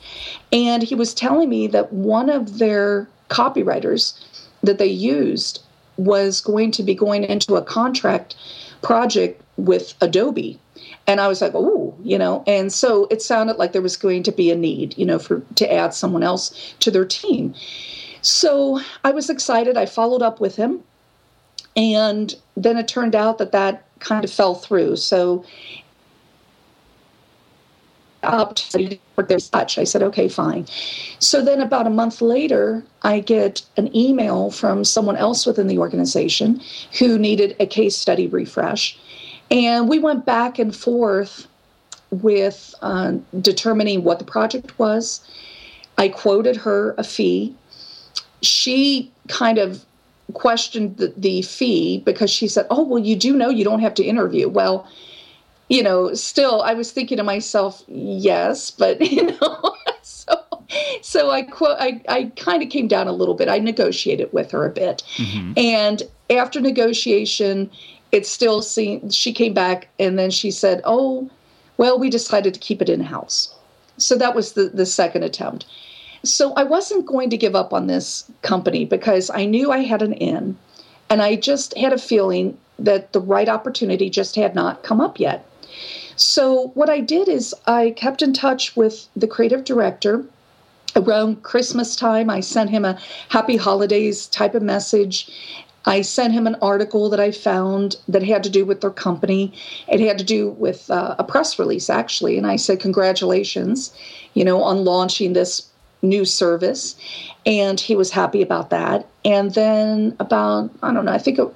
And 0.51 0.83
he 0.83 0.93
was 0.93 1.13
telling 1.13 1.49
me 1.49 1.67
that 1.67 1.93
one 1.93 2.29
of 2.29 2.60
their 2.60 3.07
copywriters 3.29 4.19
that 4.62 4.77
they 4.77 4.88
used 4.88 5.63
was 5.95 6.41
going 6.41 6.71
to 6.71 6.83
be 6.83 6.93
going 6.93 7.23
into 7.23 7.55
a 7.55 7.63
contract 7.63 8.36
project 8.81 9.41
with 9.55 9.93
Adobe. 10.01 10.60
And 11.08 11.22
I 11.22 11.28
was 11.28 11.41
like, 11.41 11.54
oh, 11.56 11.96
you 12.04 12.17
know, 12.17 12.43
and 12.46 12.72
so 12.72 13.08
it 13.10 13.22
sounded 13.22 13.58
like 13.58 13.72
there 13.72 13.82
was 13.82 13.96
going 13.96 14.24
to 14.24 14.32
be 14.32 14.52
a 14.52 14.56
need, 14.56 14.98
you 14.98 15.06
know, 15.06 15.20
for 15.20 15.41
to 15.56 15.74
add 15.74 15.93
someone 15.93 16.22
else 16.22 16.76
to 16.82 16.91
their 16.91 17.06
team. 17.06 17.56
So 18.22 18.82
I 19.06 19.12
was 19.12 19.30
excited. 19.30 19.78
I 19.78 19.86
followed 19.86 20.22
up 20.22 20.41
with 20.41 20.58
him. 20.58 20.84
And 21.78 22.36
then 22.56 22.78
it 22.78 22.88
turned 22.88 23.15
out 23.15 23.38
that 23.38 23.52
that 23.54 23.86
kind 24.00 24.26
of 24.26 24.32
fell 24.32 24.56
through. 24.56 24.98
So 24.98 25.46
there's 28.22 29.46
such. 29.46 29.78
I 29.78 29.84
said, 29.84 30.04
okay, 30.04 30.28
fine. 30.28 30.65
So 31.20 31.41
then 31.41 31.62
about 31.62 31.88
a 31.88 31.91
month 31.91 32.20
later, 32.22 32.84
I 33.04 33.20
get 33.20 33.62
an 33.78 33.96
email 33.96 34.52
from 34.52 34.84
someone 34.84 35.15
else 35.15 35.46
within 35.46 35.67
the 35.67 35.78
organization 35.78 36.62
who 37.00 37.17
needed 37.17 37.56
a 37.60 37.65
case 37.65 37.96
study 37.96 38.28
refresh. 38.28 38.98
And 39.49 39.88
we 39.88 39.99
went 39.99 40.25
back 40.25 40.60
and 40.60 40.75
forth 40.75 41.47
with 42.10 42.73
uh, 42.81 43.13
determining 43.41 44.03
what 44.03 44.19
the 44.19 44.25
project 44.25 44.77
was. 44.79 45.21
I 45.97 46.10
quoted 46.10 46.55
her 46.57 46.95
a 46.97 47.03
fee. 47.03 47.55
She 48.41 49.12
kind 49.27 49.57
of 49.57 49.83
questioned 50.33 50.97
the, 50.97 51.13
the 51.17 51.41
fee 51.41 51.99
because 52.05 52.29
she 52.29 52.47
said, 52.47 52.67
Oh, 52.69 52.83
well, 52.83 52.99
you 52.99 53.15
do 53.15 53.36
know 53.36 53.49
you 53.49 53.63
don't 53.63 53.79
have 53.79 53.93
to 53.95 54.03
interview. 54.03 54.47
Well, 54.47 54.88
you 55.69 55.83
know, 55.83 56.13
still, 56.13 56.62
I 56.62 56.73
was 56.73 56.91
thinking 56.91 57.17
to 57.17 57.23
myself, 57.23 57.83
yes, 57.88 58.71
but, 58.71 59.01
you 59.12 59.25
know, 59.25 59.75
so, 60.01 60.36
so 61.01 61.29
I 61.29 61.41
quote, 61.41 61.77
I, 61.79 62.01
I 62.07 62.31
kind 62.36 62.63
of 62.63 62.69
came 62.69 62.88
down 62.88 63.07
a 63.07 63.12
little 63.12 63.36
bit. 63.36 63.49
I 63.49 63.60
negotiated 63.60 64.31
with 64.31 64.51
her 64.51 64.65
a 64.65 64.69
bit. 64.69 65.03
Mm-hmm. 65.17 65.53
And 65.57 66.03
after 66.29 66.62
negotiation, 66.62 67.69
it 68.12 68.26
still 68.26 68.62
seemed, 68.62 69.13
she 69.13 69.34
came 69.34 69.54
back 69.54 69.88
and 70.00 70.17
then 70.17 70.32
she 70.32 70.52
said, 70.52 70.82
Oh, 70.86 71.30
well, 71.78 72.00
we 72.00 72.10
decided 72.10 72.54
to 72.54 72.60
keep 72.60 72.82
it 72.82 72.89
in 72.89 73.02
house. 73.02 73.54
So 73.98 74.15
that 74.17 74.36
was 74.36 74.54
the, 74.54 74.70
the 74.70 74.86
second 74.86 75.24
attempt. 75.24 75.65
So 76.24 76.54
I 76.54 76.63
wasn't 76.63 77.06
going 77.06 77.30
to 77.30 77.38
give 77.38 77.56
up 77.56 77.74
on 77.74 77.88
this 77.88 78.30
company 78.41 78.86
because 78.86 79.30
I 79.30 79.46
knew 79.46 79.72
I 79.72 79.80
had 79.80 80.02
an 80.02 80.13
in, 80.13 80.58
and 81.10 81.22
I 81.22 81.36
just 81.36 81.78
had 81.78 81.93
a 81.93 81.98
feeling 81.98 82.58
that 82.80 83.13
the 83.13 83.20
right 83.20 83.50
opportunity 83.50 84.10
just 84.10 84.36
had 84.36 84.56
not 84.56 84.84
come 84.84 85.00
up 85.00 85.20
yet. 85.20 85.46
So 86.15 86.72
what 86.74 86.89
I 86.89 87.00
did 87.00 87.28
is 87.28 87.54
I 87.67 87.91
kept 87.91 88.22
in 88.22 88.34
touch 88.34 88.76
with 88.76 89.08
the 89.15 89.28
creative 89.28 89.63
director. 89.63 90.26
Around 90.96 91.43
Christmas 91.43 91.96
time, 91.96 92.30
I 92.30 92.39
sent 92.39 92.72
him 92.72 92.84
a 92.84 93.00
happy 93.30 93.58
holidays 93.58 94.26
type 94.28 94.56
of 94.56 94.63
message. 94.63 95.30
I 95.88 96.02
sent 96.02 96.34
him 96.34 96.45
an 96.45 96.58
article 96.62 97.10
that 97.10 97.19
I 97.19 97.32
found 97.32 97.95
that 98.10 98.21
had 98.21 98.43
to 98.43 98.50
do 98.50 98.65
with 98.65 98.82
their 98.82 98.91
company. 98.91 99.54
It 99.88 100.02
had 100.02 100.17
to 100.17 100.23
do 100.26 100.50
with 100.52 100.91
uh, 100.91 101.15
a 101.17 101.23
press 101.23 101.58
release, 101.58 101.89
actually. 101.89 102.38
And 102.38 102.45
I 102.45 102.58
said, 102.58 102.82
Congratulations, 102.82 103.97
you 104.34 104.43
know, 104.43 104.62
on 104.62 104.84
launching 104.84 105.32
this 105.32 105.67
new 106.02 106.26
service. 106.26 106.95
And 107.45 107.80
he 107.80 107.95
was 107.95 108.12
happy 108.12 108.41
about 108.41 108.69
that. 108.69 109.08
And 109.23 109.54
then, 109.54 110.15
about, 110.19 110.69
I 110.84 110.93
don't 110.93 111.06
know, 111.06 111.13
I 111.13 111.17
think 111.17 111.39
it, 111.39 111.47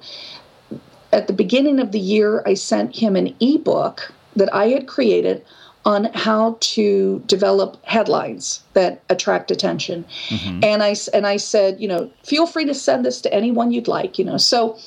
at 1.12 1.26
the 1.26 1.34
beginning 1.34 1.78
of 1.78 1.92
the 1.92 2.00
year, 2.00 2.42
I 2.46 2.54
sent 2.54 2.96
him 2.96 3.16
an 3.16 3.36
ebook 3.38 4.12
that 4.34 4.52
I 4.54 4.68
had 4.68 4.88
created 4.88 5.44
on 5.84 6.04
how 6.14 6.56
to 6.60 7.20
develop 7.26 7.84
headlines 7.84 8.62
that 8.74 9.02
attract 9.10 9.50
attention. 9.50 10.04
Mm-hmm. 10.28 10.60
And 10.62 10.82
I 10.82 10.94
and 11.12 11.26
I 11.26 11.36
said, 11.36 11.80
you 11.80 11.88
know, 11.88 12.10
feel 12.24 12.46
free 12.46 12.64
to 12.66 12.74
send 12.74 13.04
this 13.04 13.20
to 13.22 13.34
anyone 13.34 13.72
you'd 13.72 13.88
like, 13.88 14.18
you 14.18 14.24
know. 14.24 14.36
So 14.36 14.78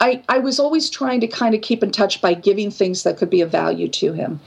I 0.00 0.22
I 0.28 0.38
was 0.38 0.60
always 0.60 0.88
trying 0.88 1.20
to 1.20 1.26
kind 1.26 1.54
of 1.54 1.62
keep 1.62 1.82
in 1.82 1.90
touch 1.90 2.20
by 2.20 2.34
giving 2.34 2.70
things 2.70 3.02
that 3.02 3.16
could 3.16 3.30
be 3.30 3.40
of 3.40 3.50
value 3.50 3.88
to 3.88 4.12
him. 4.12 4.40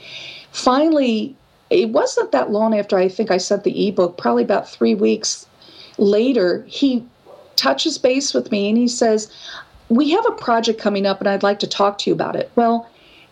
Finally, 0.52 1.36
it 1.68 1.90
wasn't 1.90 2.32
that 2.32 2.50
long 2.50 2.78
after 2.78 2.96
I 2.96 3.08
think 3.08 3.30
I 3.30 3.36
sent 3.36 3.64
the 3.64 3.88
ebook, 3.88 4.16
probably 4.16 4.42
about 4.42 4.68
3 4.68 4.94
weeks 4.94 5.46
later, 5.98 6.64
he 6.66 7.04
touches 7.56 7.98
base 7.98 8.32
with 8.32 8.50
me 8.50 8.70
and 8.70 8.78
he 8.78 8.88
says, 8.88 9.30
"We 9.90 10.10
have 10.10 10.24
a 10.26 10.32
project 10.32 10.80
coming 10.80 11.04
up 11.04 11.20
and 11.20 11.28
I'd 11.28 11.42
like 11.42 11.58
to 11.58 11.66
talk 11.66 11.98
to 11.98 12.10
you 12.10 12.14
about 12.14 12.36
it." 12.36 12.50
Well, 12.56 12.88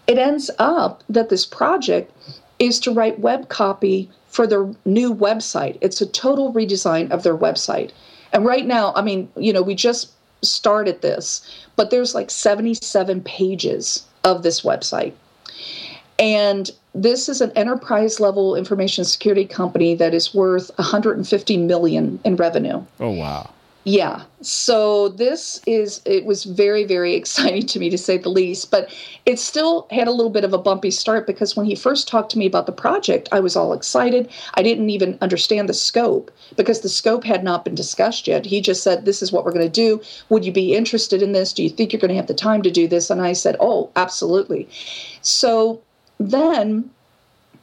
it 0.06 0.18
ends 0.18 0.50
up 0.58 1.02
that 1.08 1.30
this 1.30 1.46
project 1.46 2.12
is 2.58 2.80
to 2.80 2.92
write 2.92 3.20
web 3.20 3.48
copy 3.48 4.10
for 4.28 4.46
their 4.46 4.68
new 4.84 5.14
website. 5.14 5.78
It's 5.80 6.00
a 6.00 6.06
total 6.06 6.52
redesign 6.52 7.10
of 7.10 7.22
their 7.22 7.36
website. 7.36 7.92
And 8.32 8.44
right 8.44 8.66
now, 8.66 8.92
I 8.94 9.02
mean, 9.02 9.28
you 9.36 9.52
know, 9.52 9.62
we 9.62 9.74
just 9.74 10.12
started 10.42 11.00
this, 11.02 11.40
but 11.76 11.90
there's 11.90 12.14
like 12.14 12.30
77 12.30 13.22
pages 13.22 14.06
of 14.24 14.42
this 14.42 14.60
website. 14.62 15.14
And 16.18 16.70
this 16.94 17.28
is 17.28 17.40
an 17.40 17.52
enterprise 17.52 18.18
level 18.18 18.56
information 18.56 19.04
security 19.04 19.44
company 19.44 19.94
that 19.94 20.14
is 20.14 20.34
worth 20.34 20.70
150 20.76 21.56
million 21.58 22.18
in 22.24 22.36
revenue. 22.36 22.84
Oh 22.98 23.10
wow. 23.10 23.50
Yeah. 23.88 24.24
So 24.42 25.08
this 25.08 25.62
is, 25.64 26.02
it 26.04 26.26
was 26.26 26.44
very, 26.44 26.84
very 26.84 27.14
exciting 27.20 27.66
to 27.68 27.78
me 27.78 27.88
to 27.88 27.96
say 27.96 28.18
the 28.18 28.28
least, 28.28 28.70
but 28.70 28.92
it 29.24 29.38
still 29.38 29.86
had 29.90 30.06
a 30.06 30.12
little 30.12 30.30
bit 30.30 30.44
of 30.44 30.52
a 30.52 30.58
bumpy 30.58 30.90
start 30.90 31.26
because 31.26 31.56
when 31.56 31.64
he 31.64 31.74
first 31.74 32.06
talked 32.06 32.30
to 32.32 32.38
me 32.38 32.44
about 32.44 32.66
the 32.66 32.72
project, 32.72 33.30
I 33.32 33.40
was 33.40 33.56
all 33.56 33.72
excited. 33.72 34.30
I 34.54 34.62
didn't 34.62 34.90
even 34.90 35.16
understand 35.22 35.70
the 35.70 35.74
scope 35.74 36.30
because 36.54 36.80
the 36.80 36.90
scope 36.90 37.24
had 37.24 37.42
not 37.42 37.64
been 37.64 37.74
discussed 37.74 38.28
yet. 38.28 38.44
He 38.44 38.60
just 38.60 38.82
said, 38.82 39.06
This 39.06 39.22
is 39.22 39.32
what 39.32 39.46
we're 39.46 39.52
going 39.52 39.66
to 39.66 39.72
do. 39.72 40.02
Would 40.28 40.44
you 40.44 40.52
be 40.52 40.74
interested 40.74 41.22
in 41.22 41.32
this? 41.32 41.54
Do 41.54 41.62
you 41.62 41.70
think 41.70 41.90
you're 41.90 42.00
going 42.00 42.10
to 42.10 42.16
have 42.16 42.26
the 42.26 42.34
time 42.34 42.60
to 42.62 42.70
do 42.70 42.86
this? 42.86 43.08
And 43.08 43.22
I 43.22 43.32
said, 43.32 43.56
Oh, 43.58 43.90
absolutely. 43.96 44.68
So 45.22 45.80
then 46.18 46.90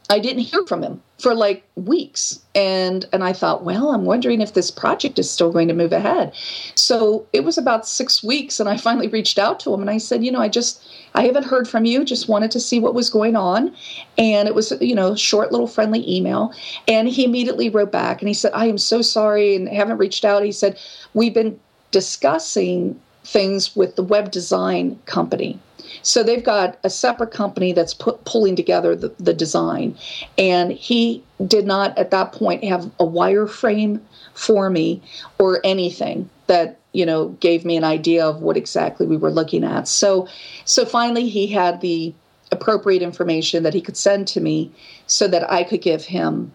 I 0.09 0.19
didn't 0.19 0.43
hear 0.43 0.65
from 0.67 0.83
him 0.83 1.01
for 1.17 1.33
like 1.33 1.63
weeks. 1.75 2.39
And 2.53 3.05
and 3.11 3.23
I 3.23 3.33
thought 3.33 3.63
well 3.63 3.89
I'm 3.89 4.05
wondering 4.05 4.41
if 4.41 4.53
this 4.53 4.69
project 4.71 5.17
is 5.19 5.29
still 5.29 5.51
going 5.51 5.67
to 5.67 5.73
move 5.73 5.91
ahead. 5.91 6.33
So 6.75 7.25
it 7.33 7.43
was 7.43 7.57
about 7.57 7.87
6 7.87 8.23
weeks 8.23 8.59
and 8.59 8.69
I 8.69 8.77
finally 8.77 9.07
reached 9.07 9.39
out 9.39 9.59
to 9.61 9.73
him 9.73 9.81
and 9.81 9.89
I 9.89 9.97
said 9.97 10.23
you 10.23 10.31
know 10.31 10.41
I 10.41 10.49
just 10.49 10.83
I 11.13 11.23
haven't 11.25 11.45
heard 11.45 11.67
from 11.67 11.85
you 11.85 12.03
just 12.03 12.27
wanted 12.27 12.51
to 12.51 12.59
see 12.59 12.79
what 12.79 12.93
was 12.93 13.09
going 13.09 13.35
on. 13.35 13.75
And 14.17 14.47
it 14.47 14.55
was 14.55 14.73
you 14.81 14.95
know 14.95 15.15
short 15.15 15.51
little 15.51 15.67
friendly 15.67 16.09
email 16.09 16.53
and 16.87 17.07
he 17.07 17.25
immediately 17.25 17.69
wrote 17.69 17.91
back 17.91 18.21
and 18.21 18.27
he 18.27 18.33
said 18.33 18.51
I 18.53 18.67
am 18.67 18.77
so 18.77 19.01
sorry 19.01 19.55
and 19.55 19.67
haven't 19.69 19.97
reached 19.97 20.25
out. 20.25 20.43
He 20.43 20.51
said 20.51 20.79
we've 21.13 21.33
been 21.33 21.59
discussing 21.91 22.99
things 23.25 23.75
with 23.75 23.95
the 23.95 24.03
web 24.03 24.31
design 24.31 24.99
company 25.05 25.59
so 26.01 26.23
they've 26.23 26.43
got 26.43 26.77
a 26.83 26.89
separate 26.89 27.31
company 27.31 27.73
that's 27.73 27.93
put, 27.93 28.23
pulling 28.25 28.55
together 28.55 28.95
the, 28.95 29.13
the 29.19 29.33
design. 29.33 29.97
And 30.37 30.71
he 30.71 31.23
did 31.45 31.65
not 31.65 31.97
at 31.97 32.11
that 32.11 32.31
point 32.31 32.63
have 32.63 32.85
a 32.99 33.05
wireframe 33.05 33.99
for 34.33 34.69
me 34.69 35.01
or 35.39 35.61
anything 35.63 36.29
that 36.47 36.79
you 36.91 37.05
know 37.05 37.29
gave 37.39 37.65
me 37.65 37.75
an 37.75 37.83
idea 37.83 38.25
of 38.25 38.41
what 38.41 38.55
exactly 38.57 39.05
we 39.05 39.17
were 39.17 39.31
looking 39.31 39.63
at 39.63 39.87
so 39.87 40.27
so 40.63 40.85
finally 40.85 41.27
he 41.27 41.47
had 41.47 41.81
the 41.81 42.13
appropriate 42.51 43.01
information 43.01 43.63
that 43.63 43.73
he 43.73 43.81
could 43.81 43.97
send 43.97 44.27
to 44.27 44.39
me 44.39 44.71
so 45.07 45.27
that 45.27 45.49
i 45.51 45.63
could 45.63 45.81
give 45.81 46.05
him 46.05 46.53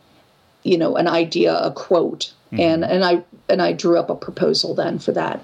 you 0.62 0.78
know 0.78 0.96
an 0.96 1.08
idea 1.08 1.58
a 1.58 1.72
quote 1.72 2.32
mm-hmm. 2.52 2.60
and 2.60 2.84
and 2.84 3.04
i 3.04 3.22
and 3.48 3.60
i 3.60 3.72
drew 3.72 3.98
up 3.98 4.08
a 4.08 4.14
proposal 4.14 4.74
then 4.74 4.98
for 4.98 5.12
that 5.12 5.42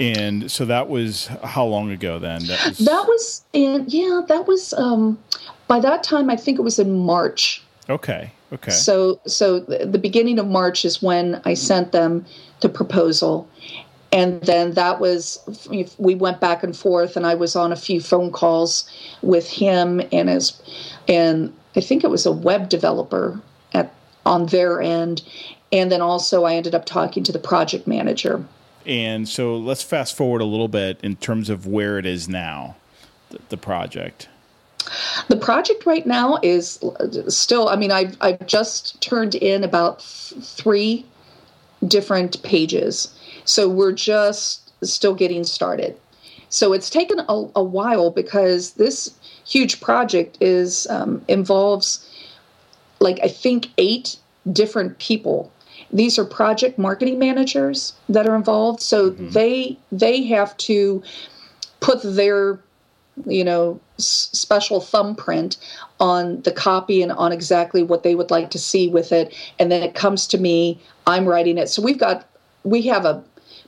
and 0.00 0.50
so 0.50 0.64
that 0.64 0.88
was 0.88 1.26
how 1.44 1.66
long 1.66 1.90
ago 1.90 2.18
then? 2.18 2.46
That 2.46 2.66
was, 2.66 2.78
that 2.78 3.04
was 3.06 3.44
in 3.52 3.84
yeah, 3.86 4.22
that 4.28 4.48
was 4.48 4.72
um 4.72 5.18
by 5.68 5.78
that 5.78 6.02
time 6.02 6.30
I 6.30 6.36
think 6.36 6.58
it 6.58 6.62
was 6.62 6.78
in 6.78 6.98
March. 6.98 7.62
Okay. 7.88 8.32
Okay. 8.52 8.70
So 8.70 9.20
so 9.26 9.60
the 9.60 9.98
beginning 9.98 10.38
of 10.38 10.48
March 10.48 10.84
is 10.86 11.02
when 11.02 11.40
I 11.44 11.54
sent 11.54 11.92
them 11.92 12.24
the 12.60 12.68
proposal. 12.68 13.46
And 14.12 14.40
then 14.42 14.72
that 14.72 14.98
was 15.00 15.38
we 15.98 16.14
went 16.14 16.40
back 16.40 16.64
and 16.64 16.76
forth 16.76 17.16
and 17.16 17.26
I 17.26 17.34
was 17.34 17.54
on 17.54 17.70
a 17.70 17.76
few 17.76 18.00
phone 18.00 18.32
calls 18.32 18.90
with 19.22 19.48
him 19.48 20.00
and 20.10 20.28
his 20.28 20.60
and 21.06 21.54
I 21.76 21.80
think 21.80 22.02
it 22.02 22.10
was 22.10 22.26
a 22.26 22.32
web 22.32 22.70
developer 22.70 23.40
at 23.74 23.94
on 24.26 24.46
their 24.46 24.80
end 24.80 25.22
and 25.72 25.92
then 25.92 26.00
also 26.00 26.44
I 26.44 26.54
ended 26.54 26.74
up 26.74 26.86
talking 26.86 27.22
to 27.22 27.32
the 27.32 27.38
project 27.38 27.86
manager 27.86 28.44
and 28.86 29.28
so 29.28 29.56
let's 29.56 29.82
fast 29.82 30.16
forward 30.16 30.40
a 30.40 30.44
little 30.44 30.68
bit 30.68 30.98
in 31.02 31.16
terms 31.16 31.50
of 31.50 31.66
where 31.66 31.98
it 31.98 32.06
is 32.06 32.28
now, 32.28 32.76
the, 33.30 33.38
the 33.50 33.56
project. 33.56 34.28
The 35.28 35.36
project 35.36 35.86
right 35.86 36.06
now 36.06 36.38
is 36.42 36.80
still, 37.28 37.68
I 37.68 37.76
mean, 37.76 37.92
I've, 37.92 38.16
I've 38.20 38.46
just 38.46 39.00
turned 39.00 39.34
in 39.34 39.62
about 39.62 40.02
three 40.02 41.04
different 41.86 42.42
pages. 42.42 43.14
So 43.44 43.68
we're 43.68 43.92
just 43.92 44.72
still 44.82 45.14
getting 45.14 45.44
started. 45.44 45.98
So 46.48 46.72
it's 46.72 46.90
taken 46.90 47.20
a, 47.20 47.48
a 47.54 47.62
while 47.62 48.10
because 48.10 48.72
this 48.72 49.14
huge 49.46 49.80
project 49.80 50.36
is 50.40 50.86
um, 50.88 51.22
involves 51.28 52.06
like 52.98 53.18
I 53.22 53.28
think 53.28 53.68
eight 53.78 54.16
different 54.52 54.98
people 54.98 55.50
these 55.92 56.18
are 56.18 56.24
project 56.24 56.78
marketing 56.78 57.18
managers 57.18 57.92
that 58.08 58.26
are 58.26 58.36
involved. 58.36 58.80
So 58.80 59.10
mm-hmm. 59.10 59.30
they 59.30 59.78
they 59.92 60.22
have 60.24 60.56
to 60.58 61.02
put 61.80 62.00
their 62.02 62.60
you 63.26 63.44
know 63.44 63.80
s- 63.98 64.30
special 64.32 64.80
thumbprint 64.80 65.56
on 65.98 66.40
the 66.42 66.52
copy 66.52 67.02
and 67.02 67.12
on 67.12 67.32
exactly 67.32 67.82
what 67.82 68.02
they 68.02 68.14
would 68.14 68.30
like 68.30 68.50
to 68.50 68.58
see 68.58 68.88
with 68.88 69.12
it. 69.12 69.34
And 69.58 69.70
then 69.70 69.82
it 69.82 69.94
comes 69.94 70.26
to 70.28 70.38
me 70.38 70.80
i'm 71.06 71.26
writing 71.26 71.58
it. 71.58 71.68
So 71.68 71.82
we've 71.82 71.98
got 71.98 72.26
we 72.62 72.82
have 72.82 73.04
a 73.04 73.22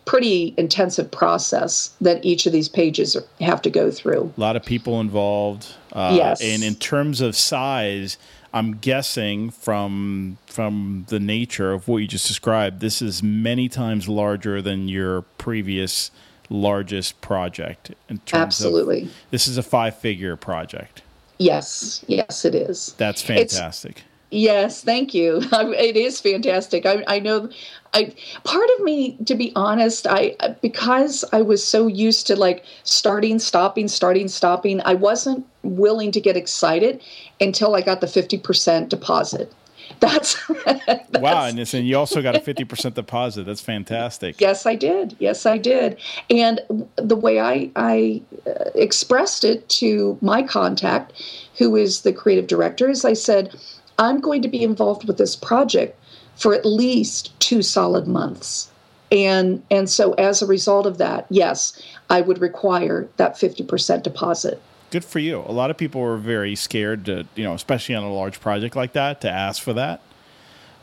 pretty 0.05 0.55
intensive 0.57 1.11
process 1.11 1.95
that 2.01 2.25
each 2.25 2.47
of 2.47 2.53
these 2.53 2.69
pages 2.69 3.17
have 3.41 3.63
to 3.63 3.71
go 3.71 3.91
through 3.91 4.33
a 4.37 4.41
lot 4.41 4.57
of 4.57 4.65
people 4.65 5.01
involved 5.01 5.75
uh, 5.93 6.15
yes 6.17 6.41
and 6.43 6.63
in 6.63 6.75
terms 6.75 7.21
of 7.21 7.37
size 7.37 8.17
I'm 8.55 8.77
guessing 8.77 9.51
from 9.51 10.37
from 10.47 11.07
the 11.09 11.19
nature 11.19 11.73
of 11.73 11.89
what 11.89 11.99
you 11.99 12.07
just 12.07 12.29
described, 12.29 12.81
this 12.81 13.01
is 13.01 13.23
many 13.23 13.69
times 13.69 14.09
larger 14.09 14.61
than 14.61 14.89
your 14.89 15.23
previous 15.39 16.11
largest 16.51 17.21
project. 17.23 17.93
In 18.11 18.19
terms 18.19 18.43
Absolutely, 18.43 19.05
of, 19.05 19.15
this 19.31 19.49
is 19.49 19.57
a 19.57 19.63
five 19.63 19.97
figure 19.97 20.37
project. 20.37 21.03
Yes, 21.39 22.05
yes, 22.09 22.45
it 22.45 22.55
is. 22.55 22.95
That's 22.99 23.23
fantastic. 23.23 23.93
It's, 23.99 24.03
yes, 24.33 24.83
thank 24.83 25.15
you. 25.15 25.43
It 25.53 25.97
is 25.97 26.21
fantastic. 26.21 26.87
I, 26.87 27.05
I 27.07 27.19
know. 27.19 27.51
I 27.95 28.15
part 28.45 28.69
of 28.77 28.85
me, 28.85 29.17
to 29.27 29.35
be 29.35 29.53
honest, 29.55 30.07
I 30.07 30.37
because 30.63 31.25
I 31.33 31.43
was 31.43 31.65
so 31.65 31.87
used 31.87 32.27
to 32.29 32.37
like 32.37 32.65
starting, 32.85 33.39
stopping, 33.39 33.89
starting, 33.89 34.29
stopping. 34.29 34.81
I 34.85 34.95
wasn't 34.95 35.47
willing 35.63 36.11
to 36.13 36.21
get 36.21 36.37
excited 36.37 37.03
until 37.41 37.75
I 37.75 37.83
got 37.83 38.01
the 38.01 38.07
fifty 38.07 38.39
percent 38.39 38.89
deposit. 38.89 39.53
That's, 40.01 40.37
that's 40.65 41.21
wow, 41.21 41.45
and, 41.45 41.59
and 41.59 41.87
you 41.87 41.97
also 41.97 42.23
got 42.23 42.35
a 42.35 42.41
fifty 42.41 42.65
percent 42.65 42.95
deposit. 42.95 43.45
That's 43.45 43.61
fantastic. 43.61 44.41
Yes, 44.41 44.65
I 44.67 44.75
did. 44.75 45.15
Yes, 45.21 45.47
I 45.47 45.59
did. 45.59 45.99
And 46.31 46.61
the 46.97 47.15
way 47.15 47.39
I 47.41 47.71
I 47.77 48.23
uh, 48.47 48.71
expressed 48.75 49.45
it 49.45 49.69
to 49.81 50.19
my 50.21 50.43
contact, 50.43 51.13
who 51.59 51.77
is 51.77 52.01
the 52.01 52.13
creative 52.13 52.47
director, 52.47 52.89
is 52.89 53.05
I 53.05 53.13
said, 53.13 53.55
I'm 54.03 54.21
going 54.21 54.43
to 54.43 54.49
be 54.49 54.63
involved 54.63 55.07
with 55.07 55.17
this 55.17 55.37
project 55.37 55.99
for 56.37 56.55
at 56.55 56.67
least 56.67 57.39
two 57.41 57.63
solid 57.63 58.07
months. 58.07 58.71
And 59.11 59.63
and 59.71 59.89
so 59.89 60.15
as 60.15 60.43
a 60.43 60.47
result 60.47 60.87
of 60.87 60.99
that, 60.99 61.27
yes, 61.31 61.81
I 62.11 62.23
would 62.23 62.41
require 62.41 63.09
that 63.17 63.35
50% 63.35 64.03
deposit 64.03 64.61
good 64.93 65.05
for 65.05 65.19
you. 65.19 65.39
A 65.39 65.51
lot 65.51 65.71
of 65.71 65.79
people 65.79 66.03
were 66.03 66.19
very 66.19 66.55
scared 66.55 67.07
to, 67.07 67.27
you 67.35 67.43
know, 67.43 67.55
especially 67.55 67.95
on 67.95 68.05
a 68.05 68.13
large 68.13 68.41
project 68.41 68.77
like 68.77 68.93
that, 68.93 69.23
to 69.23 69.31
ask 69.31 69.61
for 69.61 69.73
that. 69.73 70.03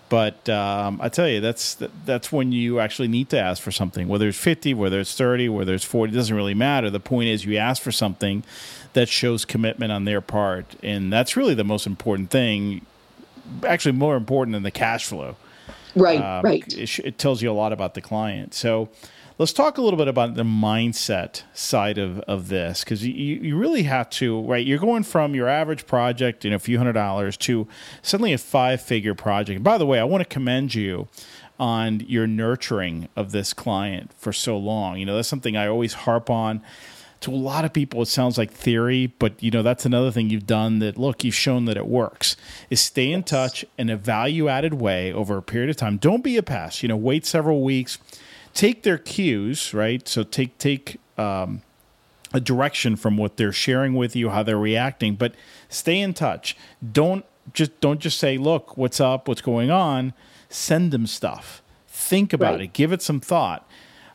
But 0.10 0.50
um, 0.50 1.00
I 1.00 1.10
tell 1.10 1.30
you, 1.30 1.40
that's 1.40 1.78
that's 2.06 2.32
when 2.32 2.52
you 2.52 2.80
actually 2.80 3.08
need 3.08 3.30
to 3.30 3.40
ask 3.40 3.62
for 3.62 3.72
something. 3.72 4.08
Whether 4.08 4.28
it's 4.28 4.40
fifty, 4.40 4.74
whether 4.74 5.00
it's 5.00 5.16
thirty, 5.16 5.48
whether 5.48 5.76
it's 5.76 5.86
forty, 5.86 6.12
doesn't 6.12 6.36
really 6.36 6.56
matter. 6.56 6.90
The 6.90 7.00
point 7.00 7.30
is, 7.30 7.46
you 7.46 7.58
ask 7.58 7.80
for 7.80 7.92
something 7.92 8.44
that 8.94 9.08
shows 9.08 9.46
commitment 9.46 9.92
on 9.92 10.06
their 10.06 10.20
part, 10.20 10.76
and 10.82 11.14
that's 11.14 11.38
really 11.38 11.54
the 11.54 11.64
most 11.64 11.86
important 11.86 12.32
thing. 12.32 12.84
Actually, 13.66 13.94
more 13.94 14.16
important 14.16 14.54
than 14.54 14.64
the 14.64 14.72
cash 14.72 15.06
flow. 15.06 15.36
Right, 15.96 16.22
um, 16.22 16.44
right. 16.44 16.64
It, 16.74 17.00
it 17.00 17.18
tells 17.18 17.42
you 17.42 17.52
a 17.52 17.54
lot 17.54 17.74
about 17.74 17.94
the 17.94 18.02
client. 18.02 18.54
So 18.54 18.90
Let's 19.40 19.54
talk 19.54 19.78
a 19.78 19.82
little 19.82 19.98
bit 19.98 20.10
about 20.10 20.36
the 20.36 20.44
mindset 20.44 21.44
side 21.54 21.98
of, 21.98 22.20
of 22.22 22.50
this 22.50 22.84
because 22.84 23.08
you, 23.08 23.14
you 23.14 23.56
really 23.56 23.84
have 23.84 24.10
to, 24.10 24.42
right? 24.42 24.68
You're 24.68 24.80
going 24.80 25.04
from 25.04 25.34
your 25.34 25.48
average 25.48 25.88
project 25.88 26.44
in 26.44 26.52
a 26.52 26.60
few 26.60 26.78
hundred 26.78 26.92
dollars 26.92 27.38
to 27.38 27.66
suddenly 28.02 28.34
a 28.34 28.38
five 28.38 28.82
figure 28.82 29.16
project. 29.16 29.56
And 29.56 29.64
by 29.64 29.78
the 29.78 29.86
way, 29.86 29.98
I 29.98 30.04
want 30.04 30.20
to 30.20 30.28
commend 30.28 30.76
you 30.76 31.08
on 31.58 32.02
your 32.02 32.28
nurturing 32.28 33.08
of 33.16 33.32
this 33.32 33.54
client 33.54 34.12
for 34.18 34.34
so 34.34 34.58
long. 34.58 34.98
You 34.98 35.06
know, 35.06 35.16
that's 35.16 35.30
something 35.30 35.56
I 35.56 35.68
always 35.68 35.94
harp 35.94 36.30
on 36.30 36.62
to 37.22 37.32
a 37.32 37.36
lot 37.36 37.66
of 37.66 37.74
people 37.74 38.02
it 38.02 38.08
sounds 38.08 38.38
like 38.38 38.52
theory 38.52 39.08
but 39.20 39.42
you 39.44 39.52
know 39.52 39.62
that's 39.62 39.86
another 39.86 40.12
thing 40.12 40.30
you've 40.30 40.48
done 40.48 40.80
that 40.80 40.98
look 40.98 41.24
you've 41.24 41.36
shown 41.36 41.66
that 41.66 41.76
it 41.76 41.88
works 41.88 42.38
is 42.70 42.80
stay 42.80 43.12
in 43.12 43.24
touch 43.24 43.66
in 43.78 43.90
a 43.90 43.98
value 43.98 44.48
added 44.48 44.76
way 44.76 45.12
over 45.12 45.38
a 45.38 45.42
period 45.42 45.70
of 45.70 45.76
time 45.76 45.98
don't 45.98 46.24
be 46.24 46.38
a 46.38 46.44
pest 46.44 46.82
you 46.82 46.88
know 46.88 46.98
wait 46.98 47.26
several 47.26 47.62
weeks 47.62 47.98
take 48.54 48.84
their 48.84 48.98
cues, 48.98 49.74
right? 49.74 50.08
So 50.08 50.24
take 50.24 50.58
take 50.58 51.00
um, 51.18 51.62
a 52.34 52.40
direction 52.40 52.96
from 52.96 53.18
what 53.18 53.38
they're 53.38 53.52
sharing 53.52 53.96
with 53.96 54.16
you, 54.16 54.30
how 54.30 54.44
they're 54.44 54.58
reacting, 54.58 55.16
but 55.16 55.34
stay 55.70 56.00
in 56.00 56.14
touch. 56.14 56.56
Don't 56.92 57.26
just 57.54 57.80
don't 57.80 58.00
just 58.00 58.20
say, 58.20 58.38
"Look, 58.38 58.78
what's 58.78 59.00
up? 59.00 59.28
What's 59.28 59.42
going 59.42 59.72
on?" 59.72 60.14
Send 60.50 60.92
them 60.92 61.06
stuff. 61.08 61.62
Think 61.88 62.34
about 62.34 62.54
right. 62.54 62.62
it. 62.62 62.74
Give 62.74 62.92
it 62.92 63.02
some 63.02 63.20
thought, 63.20 63.68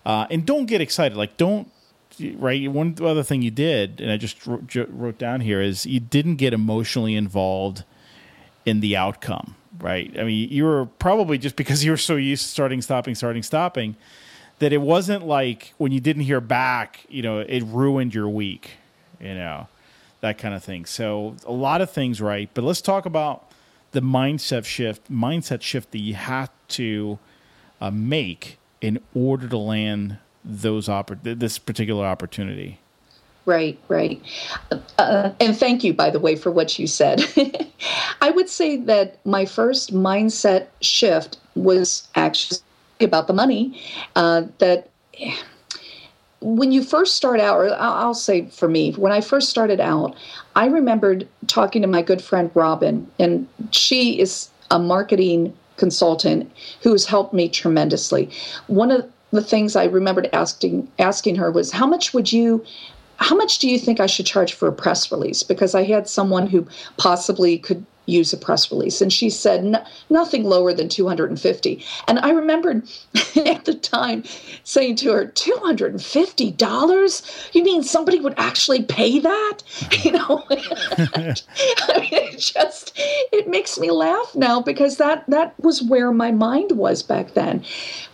uh, 0.05 0.27
and 0.31 0.45
don't 0.45 0.67
get 0.67 0.81
excited. 0.81 1.17
Like 1.17 1.37
don't 1.37 1.71
right. 2.21 2.71
One 2.71 2.97
other 3.03 3.23
thing 3.23 3.43
you 3.43 3.51
did, 3.51 4.01
and 4.01 4.11
I 4.11 4.17
just 4.17 4.47
wrote, 4.47 5.19
down 5.19 5.41
here, 5.41 5.61
is 5.61 5.87
you 5.87 6.01
didn't 6.01 6.37
get 6.37 6.53
emotionally 6.53 7.15
involved 7.15 7.85
in 8.65 8.81
the 8.81 8.97
outcome. 8.97 9.57
Right. 9.79 10.15
I 10.19 10.25
mean, 10.25 10.49
you 10.51 10.65
were 10.65 10.87
probably 10.87 11.37
just 11.37 11.57
because 11.57 11.85
you 11.85 11.91
were 11.91 11.97
so 11.97 12.17
used 12.17 12.45
to 12.45 12.49
starting, 12.49 12.81
stopping, 12.81 13.15
starting, 13.15 13.43
stopping 13.43 13.97
that 14.61 14.73
it 14.73 14.81
wasn't 14.81 15.27
like 15.27 15.75
when 15.79 15.93
you 15.93 16.01
didn't 16.01 16.23
hear 16.23 16.41
back, 16.41 17.05
you 17.09 17.23
know, 17.23 17.41
it 17.41 17.63
ruined 17.65 18.15
your 18.15 18.29
week, 18.29 18.73
you 19.21 19.35
know, 19.35 19.67
that 20.21 20.39
kind 20.39 20.55
of 20.55 20.63
thing. 20.63 20.85
So 20.85 21.35
a 21.45 21.53
lot 21.53 21.81
of 21.81 21.91
things 21.91 22.21
right, 22.21 22.49
but 22.55 22.63
let's 22.63 22.81
talk 22.81 23.05
about 23.05 23.51
the 23.91 24.01
mindset 24.01 24.65
shift, 24.65 25.11
mindset 25.11 25.61
shift 25.61 25.91
that 25.91 25.99
you 25.99 26.15
have 26.15 26.51
to 26.69 27.19
uh, 27.81 27.91
make 27.91 28.59
in 28.81 29.01
order 29.15 29.49
to 29.49 29.59
land 29.59 30.19
those 30.45 30.89
oppor- 30.89 31.19
this 31.23 31.59
particular 31.59 32.05
opportunity. 32.05 32.79
Right, 33.47 33.79
right. 33.89 34.23
Uh, 34.99 35.33
and 35.39 35.57
thank 35.57 35.85
you, 35.85 35.93
by 35.93 36.09
the 36.09 36.19
way, 36.19 36.35
for 36.35 36.51
what 36.51 36.79
you 36.79 36.87
said. 36.87 37.23
I 38.23 38.31
would 38.31 38.49
say 38.49 38.77
that 38.77 39.25
my 39.27 39.45
first 39.45 39.93
mindset 39.93 40.69
shift 40.81 41.39
was 41.55 42.09
actually 42.15 42.61
about 43.01 43.27
the 43.27 43.35
money 43.35 43.83
uh, 44.17 44.45
that 44.59 44.89
when 46.41 46.73
you 46.73 46.83
first 46.83 47.17
start 47.17 47.41
out, 47.41 47.59
or 47.59 47.75
I'll 47.75 48.15
say 48.15 48.47
for 48.47 48.69
me, 48.69 48.93
when 48.93 49.13
I 49.13 49.21
first 49.21 49.49
started 49.49 49.81
out, 49.81 50.15
I 50.57 50.67
remembered 50.67 51.29
talking 51.47 51.83
to 51.83 51.89
my 51.89 52.03
good 52.03 52.23
friend 52.23 52.51
Robin, 52.55 53.11
and 53.19 53.47
she 53.73 54.21
is 54.21 54.51
a 54.71 54.79
marketing 54.79 55.55
consultant 55.77 56.51
who 56.83 56.93
has 56.93 57.05
helped 57.05 57.35
me 57.35 57.49
tremendously. 57.49 58.31
One 58.67 58.91
of 58.91 59.11
the 59.35 59.43
things 59.43 59.77
I 59.77 59.85
remembered 59.85 60.31
asking 60.33 60.89
asking 60.99 61.37
her 61.37 61.51
was, 61.51 61.73
"How 61.73 61.87
much 61.87 62.15
would 62.15 62.33
you?" 62.33 62.65
How 63.17 63.37
much 63.37 63.59
do 63.61 63.69
you 63.69 63.79
think 63.79 64.01
I 64.01 64.07
should 64.07 64.27
charge 64.27 64.53
for 64.53 64.67
a 64.67 64.73
press 64.73 65.13
release? 65.13 65.45
Because 65.45 65.75
I 65.75 65.85
had 65.85 66.09
someone 66.09 66.49
who 66.49 66.67
possibly 66.97 67.59
could 67.59 67.87
use 68.07 68.33
a 68.33 68.37
press 68.37 68.71
release. 68.71 69.01
And 69.01 69.13
she 69.13 69.29
said 69.31 69.85
nothing 70.11 70.45
lower 70.45 70.73
than 70.73 70.89
250. 70.89 71.85
And 72.09 72.19
I 72.21 72.31
remembered 72.31 72.89
at 73.47 73.65
the 73.65 73.75
time 73.75 74.23
saying 74.65 74.97
to 74.97 75.13
her, 75.13 75.27
$250? 75.27 77.55
You 77.55 77.65
mean 77.65 77.83
somebody 77.83 78.21
would 78.21 78.35
actually 78.37 78.85
pay 78.85 79.19
that? 79.21 79.59
You 80.05 80.13
know, 80.13 80.45
I 80.51 81.35
mean, 81.99 82.13
it 82.13 82.39
just, 82.39 82.93
it 83.33 83.49
makes 83.49 83.79
me 83.79 83.91
laugh 83.91 84.35
now 84.35 84.61
because 84.61 84.99
that, 84.99 85.25
that 85.29 85.59
was 85.59 85.83
where 85.83 86.13
my 86.13 86.31
mind 86.31 86.73
was 86.73 87.03
back 87.03 87.33
then. 87.33 87.65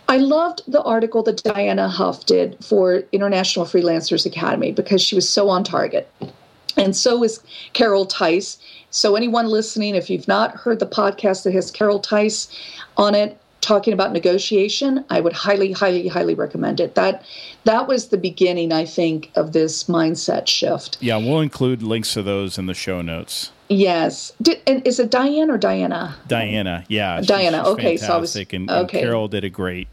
I 0.07 0.17
loved 0.17 0.61
the 0.67 0.81
article 0.83 1.23
that 1.23 1.43
Diana 1.43 1.89
Huff 1.89 2.25
did 2.25 2.63
for 2.63 3.03
International 3.11 3.65
Freelancers 3.65 4.25
Academy 4.25 4.71
because 4.71 5.01
she 5.01 5.15
was 5.15 5.29
so 5.29 5.49
on 5.49 5.63
target. 5.63 6.09
And 6.77 6.95
so 6.95 7.23
is 7.23 7.41
Carol 7.73 8.05
Tice 8.05 8.57
so, 8.91 9.15
anyone 9.15 9.47
listening, 9.47 9.95
if 9.95 10.09
you've 10.09 10.27
not 10.27 10.51
heard 10.51 10.79
the 10.79 10.85
podcast 10.85 11.43
that 11.43 11.53
has 11.53 11.71
Carol 11.71 11.99
Tice 11.99 12.49
on 12.97 13.15
it, 13.15 13.37
talking 13.61 13.93
about 13.93 14.11
negotiation, 14.11 15.05
I 15.09 15.21
would 15.21 15.31
highly, 15.31 15.71
highly, 15.71 16.09
highly 16.09 16.35
recommend 16.35 16.81
it. 16.81 16.95
That 16.95 17.23
that 17.63 17.87
was 17.87 18.09
the 18.09 18.17
beginning, 18.17 18.73
I 18.73 18.85
think, 18.85 19.31
of 19.35 19.53
this 19.53 19.85
mindset 19.85 20.47
shift. 20.47 20.97
Yeah, 20.99 21.17
we'll 21.17 21.39
include 21.39 21.81
links 21.81 22.13
to 22.15 22.23
those 22.23 22.57
in 22.57 22.65
the 22.65 22.73
show 22.73 23.01
notes. 23.01 23.51
Yes, 23.69 24.33
did, 24.41 24.61
and 24.67 24.85
is 24.85 24.99
it 24.99 25.09
Diane 25.09 25.49
or 25.49 25.57
Diana? 25.57 26.17
Diana, 26.27 26.83
yeah, 26.89 27.21
Diana. 27.21 27.59
She's, 27.59 27.65
she's 27.65 27.73
okay, 27.73 27.97
so 27.97 28.13
I 28.13 28.17
was 28.17 28.35
and, 28.35 28.51
and 28.51 28.69
okay. 28.69 29.01
Carol 29.01 29.29
did 29.29 29.45
a 29.45 29.49
great. 29.49 29.87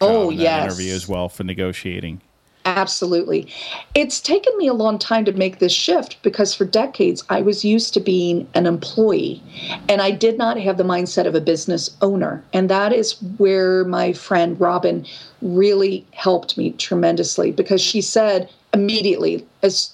oh 0.00 0.30
yes, 0.30 0.66
interview 0.66 0.94
as 0.94 1.08
well 1.08 1.28
for 1.28 1.42
negotiating. 1.42 2.20
Absolutely. 2.66 3.46
It's 3.94 4.20
taken 4.20 4.56
me 4.56 4.68
a 4.68 4.72
long 4.72 4.98
time 4.98 5.26
to 5.26 5.32
make 5.32 5.58
this 5.58 5.72
shift 5.72 6.22
because 6.22 6.54
for 6.54 6.64
decades 6.64 7.22
I 7.28 7.42
was 7.42 7.64
used 7.64 7.92
to 7.94 8.00
being 8.00 8.48
an 8.54 8.66
employee 8.66 9.42
and 9.88 10.00
I 10.00 10.10
did 10.10 10.38
not 10.38 10.58
have 10.58 10.78
the 10.78 10.84
mindset 10.84 11.26
of 11.26 11.34
a 11.34 11.42
business 11.42 11.94
owner. 12.00 12.42
And 12.54 12.70
that 12.70 12.92
is 12.92 13.20
where 13.36 13.84
my 13.84 14.14
friend 14.14 14.58
Robin 14.58 15.04
really 15.42 16.06
helped 16.12 16.56
me 16.56 16.70
tremendously 16.72 17.52
because 17.52 17.82
she 17.82 18.00
said 18.00 18.48
immediately 18.72 19.46
as 19.62 19.92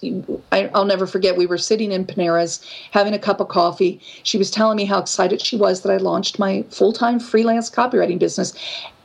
I, 0.52 0.70
will 0.72 0.86
never 0.86 1.06
forget 1.06 1.36
we 1.36 1.44
were 1.44 1.58
sitting 1.58 1.92
in 1.92 2.06
panera's 2.06 2.64
having 2.92 3.12
a 3.12 3.18
cup 3.18 3.40
of 3.40 3.48
coffee 3.48 4.00
she 4.22 4.38
was 4.38 4.50
telling 4.50 4.76
me 4.76 4.86
how 4.86 4.98
excited 4.98 5.42
she 5.42 5.56
was 5.56 5.82
that 5.82 5.92
i 5.92 5.98
launched 5.98 6.38
my 6.38 6.64
full-time 6.70 7.20
freelance 7.20 7.68
copywriting 7.68 8.18
business 8.18 8.54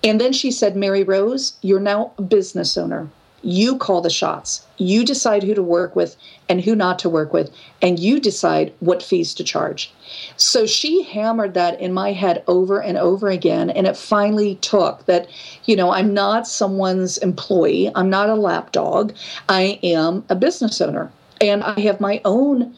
and 0.02 0.22
then 0.22 0.32
she 0.32 0.50
said 0.50 0.78
mary 0.78 1.04
rose 1.04 1.56
you're 1.62 1.82
now 1.82 2.14
a 2.18 2.22
business 2.22 2.78
owner 2.78 3.10
you 3.46 3.78
call 3.78 4.02
the 4.02 4.10
shots. 4.10 4.66
You 4.78 5.06
decide 5.06 5.44
who 5.44 5.54
to 5.54 5.62
work 5.62 5.96
with 5.96 6.16
and 6.50 6.62
who 6.62 6.76
not 6.76 6.98
to 7.00 7.10
work 7.10 7.32
with, 7.32 7.52
and 7.80 8.00
you 8.00 8.20
decide 8.20 8.74
what 8.80 9.04
fees 9.04 9.36
to 9.36 9.44
charge. 9.44 9.94
So 10.36 10.66
she 10.66 11.04
hammered 11.04 11.54
that 11.54 11.80
in 11.80 11.94
my 11.94 12.12
head 12.12 12.44
over 12.48 12.82
and 12.82 12.98
over 12.98 13.30
again. 13.30 13.70
And 13.70 13.86
it 13.86 13.96
finally 13.96 14.56
took 14.56 15.06
that, 15.06 15.28
you 15.66 15.76
know, 15.76 15.92
I'm 15.92 16.14
not 16.14 16.48
someone's 16.48 17.20
employee, 17.20 17.92
I'm 17.94 18.10
not 18.10 18.30
a 18.30 18.36
lapdog, 18.36 19.14
I 19.48 19.80
am 19.84 20.26
a 20.28 20.36
business 20.36 20.82
owner. 20.82 21.12
And 21.40 21.64
I 21.64 21.80
have 21.82 22.00
my 22.00 22.22
own 22.26 22.76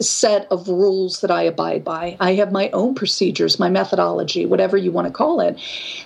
set 0.00 0.46
of 0.50 0.68
rules 0.68 1.20
that 1.20 1.30
I 1.30 1.42
abide 1.42 1.84
by. 1.84 2.16
I 2.20 2.34
have 2.34 2.52
my 2.52 2.68
own 2.70 2.94
procedures, 2.94 3.58
my 3.58 3.70
methodology, 3.70 4.44
whatever 4.44 4.76
you 4.76 4.92
want 4.92 5.06
to 5.06 5.12
call 5.12 5.40
it. 5.40 5.58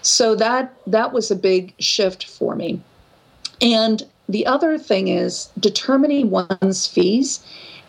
So 0.02 0.37
that 0.37 0.74
that 0.87 1.12
was 1.12 1.30
a 1.30 1.37
big 1.37 1.74
shift 1.80 2.26
for 2.26 2.54
me. 2.54 2.80
And 3.60 4.02
the 4.28 4.46
other 4.46 4.78
thing 4.78 5.08
is 5.08 5.50
determining 5.58 6.30
one's 6.30 6.86
fees 6.86 7.40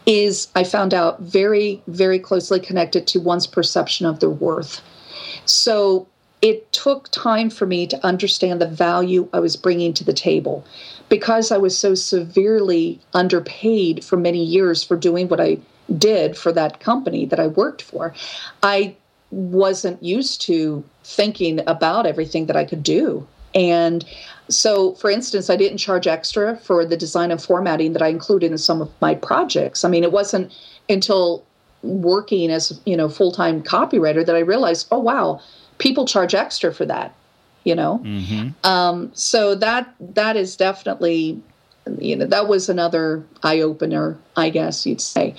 is 0.06 0.48
I 0.56 0.64
found 0.64 0.94
out 0.94 1.22
very, 1.22 1.82
very 1.88 2.20
closely 2.20 2.60
connected 2.60 3.06
to 3.08 3.20
one's 3.20 3.46
perception 3.46 4.06
of 4.06 4.20
their 4.20 4.30
worth. 4.30 4.82
So 5.46 6.08
it 6.42 6.72
took 6.72 7.10
time 7.10 7.50
for 7.50 7.66
me 7.66 7.86
to 7.88 8.06
understand 8.06 8.62
the 8.62 8.68
value 8.68 9.28
I 9.34 9.40
was 9.40 9.56
bringing 9.58 9.94
to 9.96 10.04
the 10.04 10.14
table 10.14 10.66
because 11.10 11.52
I 11.52 11.58
was 11.58 11.78
so 11.78 11.96
severely 11.96 13.00
underpaid 13.14 14.04
for 14.06 14.16
many 14.16 14.44
years 14.44 14.84
for 14.84 14.96
doing 14.96 15.28
what 15.28 15.42
I 15.42 15.58
did 15.98 16.38
for 16.38 16.52
that 16.54 16.80
company 16.80 17.26
that 17.26 17.40
I 17.40 17.48
worked 17.48 17.82
for. 17.82 18.14
I 18.64 18.96
wasn't 19.32 20.02
used 20.02 20.42
to 20.42 20.84
thinking 21.04 21.62
about 21.68 22.06
everything 22.06 22.46
that 22.46 22.56
I 22.56 22.66
could 22.66 22.84
do. 22.84 23.28
And 23.56 24.06
so, 24.50 24.94
for 24.96 25.10
instance, 25.10 25.50
I 25.50 25.56
didn't 25.56 25.78
charge 25.78 26.08
extra 26.08 26.58
for 26.58 26.86
the 26.86 26.98
design 26.98 27.32
and 27.32 27.42
formatting 27.42 27.94
that 27.94 28.02
I 28.02 28.08
included 28.08 28.52
in 28.52 28.58
some 28.58 28.82
of 28.82 28.92
my 29.02 29.16
projects. 29.16 29.84
I 29.84 29.90
mean, 29.90 30.04
it 30.04 30.12
wasn't 30.12 30.54
until 30.90 31.44
working 31.82 32.52
as 32.52 32.80
you 32.86 32.98
know 32.98 33.08
full-time 33.08 33.64
copywriter 33.64 34.26
that 34.26 34.36
I 34.36 34.40
realized, 34.40 34.88
oh 34.92 35.00
wow, 35.00 35.40
people 35.78 36.06
charge 36.06 36.34
extra 36.34 36.74
for 36.74 36.86
that. 36.86 37.14
You 37.64 37.76
know, 37.76 38.02
mm-hmm. 38.04 38.50
um, 38.64 39.12
so 39.14 39.54
that 39.56 39.94
that 40.00 40.36
is 40.36 40.56
definitely 40.56 41.42
you 42.00 42.16
know 42.16 42.26
that 42.26 42.48
was 42.48 42.70
another 42.70 43.24
eye 43.44 43.60
opener, 43.60 44.18
I 44.36 44.50
guess 44.50 44.86
you'd 44.86 45.02
say. 45.02 45.36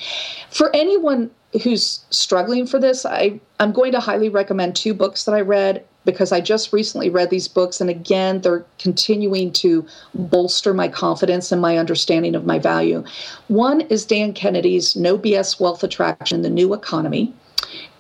For 0.51 0.75
anyone 0.75 1.31
who's 1.63 2.05
struggling 2.11 2.67
for 2.67 2.79
this, 2.79 3.05
I 3.05 3.41
I'm 3.59 3.73
going 3.73 3.93
to 3.93 4.01
highly 4.01 4.29
recommend 4.29 4.77
two 4.77 4.95
books 4.95 5.25
that 5.25 5.35
I 5.35 5.41
read 5.41 5.85
because 6.05 6.33
I 6.33 6.41
just 6.41 6.73
recently 6.73 7.11
read 7.11 7.31
these 7.31 7.49
books. 7.49 7.81
And 7.81 7.91
again, 7.91 8.41
they're 8.41 8.65
continuing 8.79 9.53
to 9.55 9.87
bolster 10.15 10.73
my 10.73 10.89
confidence 10.89 11.53
and 11.53 11.61
my 11.61 11.77
understanding 11.79 12.35
of 12.35 12.47
my 12.47 12.59
value. 12.59 13.05
One 13.49 13.83
is 13.83 14.05
Dan 14.05 14.33
Kennedy's 14.33 14.97
No 14.97 15.19
BS 15.19 15.61
Wealth 15.61 15.85
Attraction, 15.85 16.43
The 16.43 16.51
New 16.51 16.75
Economy. 16.75 17.33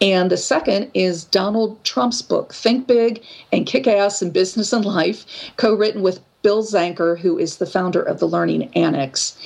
And 0.00 0.30
the 0.30 0.36
second 0.36 0.90
is 0.94 1.24
Donald 1.24 1.82
Trump's 1.84 2.22
book, 2.22 2.54
Think 2.54 2.86
Big 2.86 3.22
and 3.52 3.66
Kick 3.66 3.86
Ass 3.86 4.22
in 4.22 4.30
Business 4.30 4.72
and 4.72 4.84
Life, 4.84 5.26
co 5.56 5.74
written 5.74 6.02
with 6.02 6.20
Bill 6.42 6.62
Zanker, 6.62 7.18
who 7.18 7.38
is 7.38 7.58
the 7.58 7.66
founder 7.66 8.02
of 8.02 8.18
the 8.18 8.26
Learning 8.26 8.70
Annex. 8.74 9.36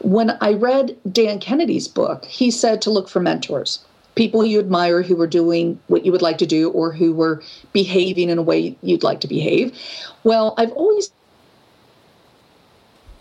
When 0.00 0.38
I 0.40 0.54
read 0.54 0.96
Dan 1.12 1.38
Kennedy's 1.40 1.88
book, 1.88 2.24
he 2.24 2.50
said 2.50 2.80
to 2.82 2.90
look 2.90 3.08
for 3.08 3.20
mentors 3.20 3.80
people 4.18 4.44
you 4.44 4.58
admire 4.58 5.00
who 5.00 5.14
were 5.14 5.28
doing 5.28 5.78
what 5.86 6.04
you 6.04 6.10
would 6.10 6.22
like 6.22 6.38
to 6.38 6.46
do 6.46 6.70
or 6.72 6.92
who 6.92 7.14
were 7.14 7.40
behaving 7.72 8.28
in 8.28 8.36
a 8.36 8.42
way 8.42 8.76
you'd 8.82 9.04
like 9.04 9.20
to 9.20 9.28
behave. 9.28 9.72
Well, 10.24 10.54
I've 10.58 10.72
always 10.72 11.12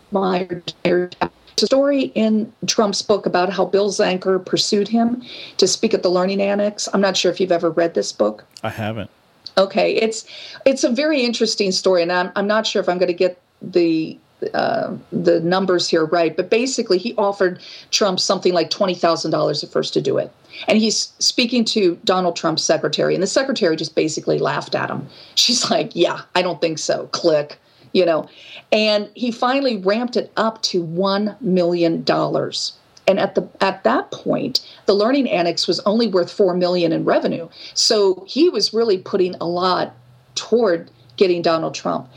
admired 0.09 0.73
a 0.83 1.29
story 1.55 2.05
in 2.15 2.51
Trump's 2.65 3.03
book 3.03 3.27
about 3.27 3.53
how 3.53 3.65
Bill 3.65 3.91
Zanker 3.91 4.43
pursued 4.43 4.87
him 4.87 5.21
to 5.57 5.67
speak 5.67 5.93
at 5.93 6.01
the 6.01 6.09
Learning 6.09 6.41
Annex. 6.41 6.89
I'm 6.91 7.01
not 7.01 7.15
sure 7.15 7.31
if 7.31 7.39
you've 7.39 7.51
ever 7.51 7.69
read 7.69 7.93
this 7.93 8.11
book. 8.11 8.43
I 8.63 8.71
haven't. 8.71 9.11
Okay, 9.55 9.93
it's 9.93 10.25
it's 10.65 10.83
a 10.83 10.89
very 10.89 11.21
interesting 11.21 11.71
story, 11.71 12.01
and 12.01 12.11
I'm 12.11 12.31
I'm 12.35 12.47
not 12.47 12.65
sure 12.65 12.81
if 12.81 12.89
I'm 12.89 12.97
going 12.97 13.07
to 13.07 13.13
get 13.13 13.39
the 13.61 14.17
uh, 14.53 14.95
the 15.11 15.39
numbers 15.41 15.87
here 15.87 16.05
right, 16.05 16.35
but 16.35 16.49
basically 16.49 16.97
he 16.97 17.15
offered 17.15 17.59
Trump 17.91 18.19
something 18.19 18.53
like 18.53 18.69
twenty 18.69 18.93
thousand 18.93 19.31
dollars 19.31 19.63
at 19.63 19.71
first 19.71 19.93
to 19.93 20.01
do 20.01 20.17
it, 20.17 20.31
and 20.67 20.77
he's 20.77 21.13
speaking 21.19 21.65
to 21.65 21.99
Donald 22.03 22.35
Trump's 22.35 22.63
secretary, 22.63 23.13
and 23.13 23.23
the 23.23 23.27
secretary 23.27 23.75
just 23.75 23.95
basically 23.95 24.37
laughed 24.37 24.75
at 24.75 24.89
him. 24.89 25.07
She's 25.35 25.69
like, 25.71 25.91
"Yeah, 25.95 26.21
I 26.35 26.41
don't 26.41 26.61
think 26.61 26.77
so." 26.77 27.07
Click, 27.07 27.57
you 27.93 28.05
know, 28.05 28.29
and 28.71 29.09
he 29.15 29.31
finally 29.31 29.77
ramped 29.77 30.15
it 30.15 30.31
up 30.37 30.61
to 30.63 30.83
one 30.83 31.35
million 31.41 32.03
dollars. 32.03 32.73
And 33.07 33.19
at 33.19 33.35
the 33.35 33.47
at 33.61 33.83
that 33.85 34.11
point, 34.11 34.59
the 34.85 34.93
Learning 34.93 35.29
Annex 35.29 35.65
was 35.65 35.79
only 35.81 36.07
worth 36.07 36.31
four 36.31 36.53
million 36.53 36.91
in 36.91 37.05
revenue, 37.05 37.47
so 37.73 38.25
he 38.27 38.49
was 38.49 38.73
really 38.73 38.97
putting 38.97 39.33
a 39.35 39.45
lot 39.45 39.95
toward 40.35 40.91
getting 41.15 41.41
Donald 41.41 41.73
Trump. 41.73 42.09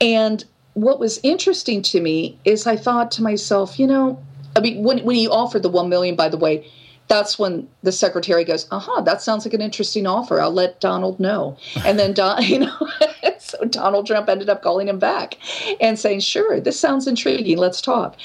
And 0.00 0.44
what 0.80 0.98
was 0.98 1.20
interesting 1.22 1.82
to 1.82 2.00
me 2.00 2.38
is 2.44 2.66
I 2.66 2.76
thought 2.76 3.10
to 3.12 3.22
myself, 3.22 3.78
you 3.78 3.86
know, 3.86 4.18
I 4.56 4.60
mean, 4.60 4.82
when 4.82 5.04
when 5.04 5.16
he 5.16 5.28
offered 5.28 5.62
the 5.62 5.68
one 5.68 5.88
million, 5.88 6.16
by 6.16 6.28
the 6.28 6.36
way, 6.36 6.66
that's 7.08 7.38
when 7.38 7.68
the 7.82 7.92
secretary 7.92 8.44
goes, 8.44 8.66
"Aha, 8.70 9.02
that 9.02 9.20
sounds 9.20 9.44
like 9.44 9.54
an 9.54 9.60
interesting 9.60 10.06
offer. 10.06 10.40
I'll 10.40 10.52
let 10.52 10.80
Donald 10.80 11.20
know." 11.20 11.56
And 11.84 11.98
then 11.98 12.14
Don, 12.14 12.42
you 12.52 12.60
know, 12.60 12.88
so 13.38 13.58
Donald 13.66 14.06
Trump 14.06 14.28
ended 14.28 14.48
up 14.48 14.62
calling 14.62 14.88
him 14.88 14.98
back 14.98 15.36
and 15.80 15.98
saying, 15.98 16.20
"Sure, 16.20 16.60
this 16.60 16.80
sounds 16.80 17.06
intriguing. 17.06 17.58
Let's 17.58 17.80
talk." 17.80 18.16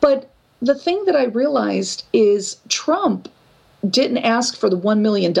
But 0.00 0.30
the 0.62 0.74
thing 0.74 1.04
that 1.06 1.16
I 1.16 1.24
realized 1.24 2.04
is 2.12 2.56
Trump 2.68 3.28
didn't 3.88 4.18
ask 4.18 4.56
for 4.56 4.68
the 4.68 4.78
$1 4.78 5.00
million 5.00 5.32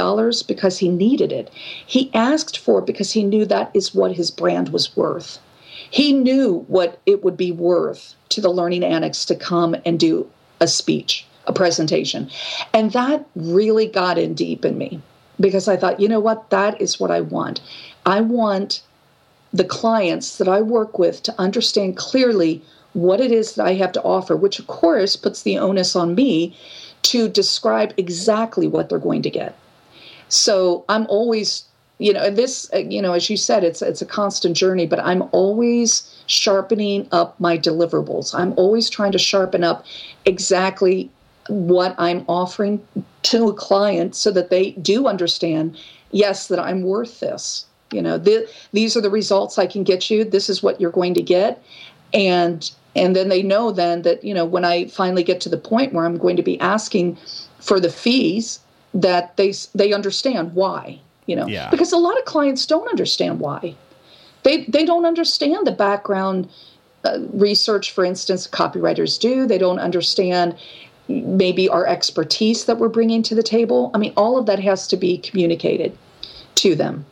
because 0.48 0.78
he 0.78 0.88
needed 0.88 1.30
it. 1.30 1.50
He 1.86 2.10
asked 2.14 2.56
for 2.56 2.78
it 2.78 2.86
because 2.86 3.12
he 3.12 3.22
knew 3.22 3.44
that 3.44 3.70
is 3.74 3.94
what 3.94 4.12
his 4.12 4.30
brand 4.30 4.70
was 4.70 4.96
worth. 4.96 5.38
He 5.90 6.12
knew 6.12 6.64
what 6.68 7.00
it 7.04 7.24
would 7.24 7.36
be 7.36 7.52
worth 7.52 8.14
to 8.30 8.40
the 8.40 8.48
Learning 8.48 8.84
Annex 8.84 9.24
to 9.26 9.34
come 9.34 9.76
and 9.84 9.98
do 9.98 10.30
a 10.60 10.68
speech, 10.68 11.26
a 11.46 11.52
presentation. 11.52 12.30
And 12.72 12.92
that 12.92 13.26
really 13.34 13.86
got 13.86 14.18
in 14.18 14.34
deep 14.34 14.64
in 14.64 14.78
me 14.78 15.02
because 15.40 15.68
I 15.68 15.76
thought, 15.76 16.00
you 16.00 16.08
know 16.08 16.20
what? 16.20 16.50
That 16.50 16.80
is 16.80 17.00
what 17.00 17.10
I 17.10 17.20
want. 17.20 17.60
I 18.06 18.20
want 18.20 18.82
the 19.52 19.64
clients 19.64 20.38
that 20.38 20.48
I 20.48 20.60
work 20.60 20.98
with 20.98 21.22
to 21.24 21.34
understand 21.40 21.96
clearly 21.96 22.62
what 22.92 23.20
it 23.20 23.32
is 23.32 23.54
that 23.54 23.66
I 23.66 23.74
have 23.74 23.92
to 23.92 24.02
offer, 24.02 24.36
which 24.36 24.58
of 24.58 24.66
course 24.66 25.16
puts 25.16 25.42
the 25.42 25.58
onus 25.58 25.96
on 25.96 26.14
me 26.14 26.56
to 27.02 27.28
describe 27.28 27.94
exactly 27.96 28.66
what 28.68 28.88
they're 28.88 28.98
going 28.98 29.22
to 29.22 29.30
get. 29.30 29.56
So 30.28 30.84
I'm 30.88 31.06
always 31.08 31.64
you 32.00 32.14
know 32.14 32.30
this 32.30 32.68
uh, 32.72 32.78
you 32.78 33.00
know 33.00 33.12
as 33.12 33.28
you 33.28 33.36
said 33.36 33.62
it's 33.62 33.82
it's 33.82 34.00
a 34.00 34.06
constant 34.06 34.56
journey 34.56 34.86
but 34.86 34.98
i'm 35.00 35.22
always 35.32 36.10
sharpening 36.26 37.08
up 37.12 37.38
my 37.40 37.58
deliverables. 37.58 38.34
I'm 38.34 38.54
always 38.56 38.88
trying 38.88 39.12
to 39.12 39.18
sharpen 39.18 39.62
up 39.62 39.84
exactly 40.24 41.10
what 41.48 41.94
i'm 41.98 42.24
offering 42.28 42.80
to 43.22 43.48
a 43.48 43.54
client 43.54 44.14
so 44.14 44.30
that 44.30 44.50
they 44.50 44.70
do 44.72 45.06
understand 45.06 45.76
yes 46.10 46.48
that 46.48 46.58
i'm 46.58 46.82
worth 46.82 47.20
this. 47.20 47.66
You 47.92 48.02
know 48.02 48.18
the, 48.18 48.48
these 48.72 48.96
are 48.96 49.00
the 49.00 49.10
results 49.10 49.58
i 49.58 49.66
can 49.66 49.84
get 49.84 50.10
you. 50.10 50.24
This 50.24 50.48
is 50.48 50.62
what 50.62 50.80
you're 50.80 50.92
going 50.92 51.14
to 51.14 51.22
get. 51.22 51.62
And 52.14 52.70
and 52.96 53.14
then 53.14 53.28
they 53.28 53.42
know 53.42 53.72
then 53.72 54.02
that 54.02 54.24
you 54.24 54.32
know 54.32 54.44
when 54.44 54.64
i 54.64 54.86
finally 54.86 55.22
get 55.22 55.40
to 55.42 55.48
the 55.48 55.58
point 55.58 55.92
where 55.92 56.06
i'm 56.06 56.18
going 56.18 56.36
to 56.36 56.42
be 56.42 56.58
asking 56.60 57.16
for 57.60 57.78
the 57.78 57.90
fees 57.90 58.60
that 58.94 59.36
they 59.36 59.52
they 59.74 59.92
understand 59.92 60.54
why 60.54 61.00
you 61.30 61.36
know 61.36 61.46
yeah. 61.46 61.70
because 61.70 61.92
a 61.92 61.96
lot 61.96 62.18
of 62.18 62.24
clients 62.24 62.66
don't 62.66 62.88
understand 62.88 63.38
why. 63.38 63.76
They 64.42 64.64
they 64.64 64.84
don't 64.84 65.06
understand 65.06 65.64
the 65.64 65.72
background 65.72 66.50
uh, 67.04 67.20
research 67.32 67.92
for 67.92 68.04
instance 68.04 68.48
copywriters 68.48 69.18
do. 69.18 69.46
They 69.46 69.58
don't 69.58 69.78
understand 69.78 70.56
maybe 71.08 71.68
our 71.68 71.86
expertise 71.86 72.64
that 72.64 72.78
we're 72.78 72.88
bringing 72.88 73.22
to 73.22 73.36
the 73.36 73.44
table. 73.44 73.92
I 73.94 73.98
mean 73.98 74.12
all 74.16 74.36
of 74.38 74.46
that 74.46 74.58
has 74.58 74.88
to 74.88 74.96
be 74.96 75.18
communicated 75.18 75.96
to 76.56 76.74
them. 76.74 77.06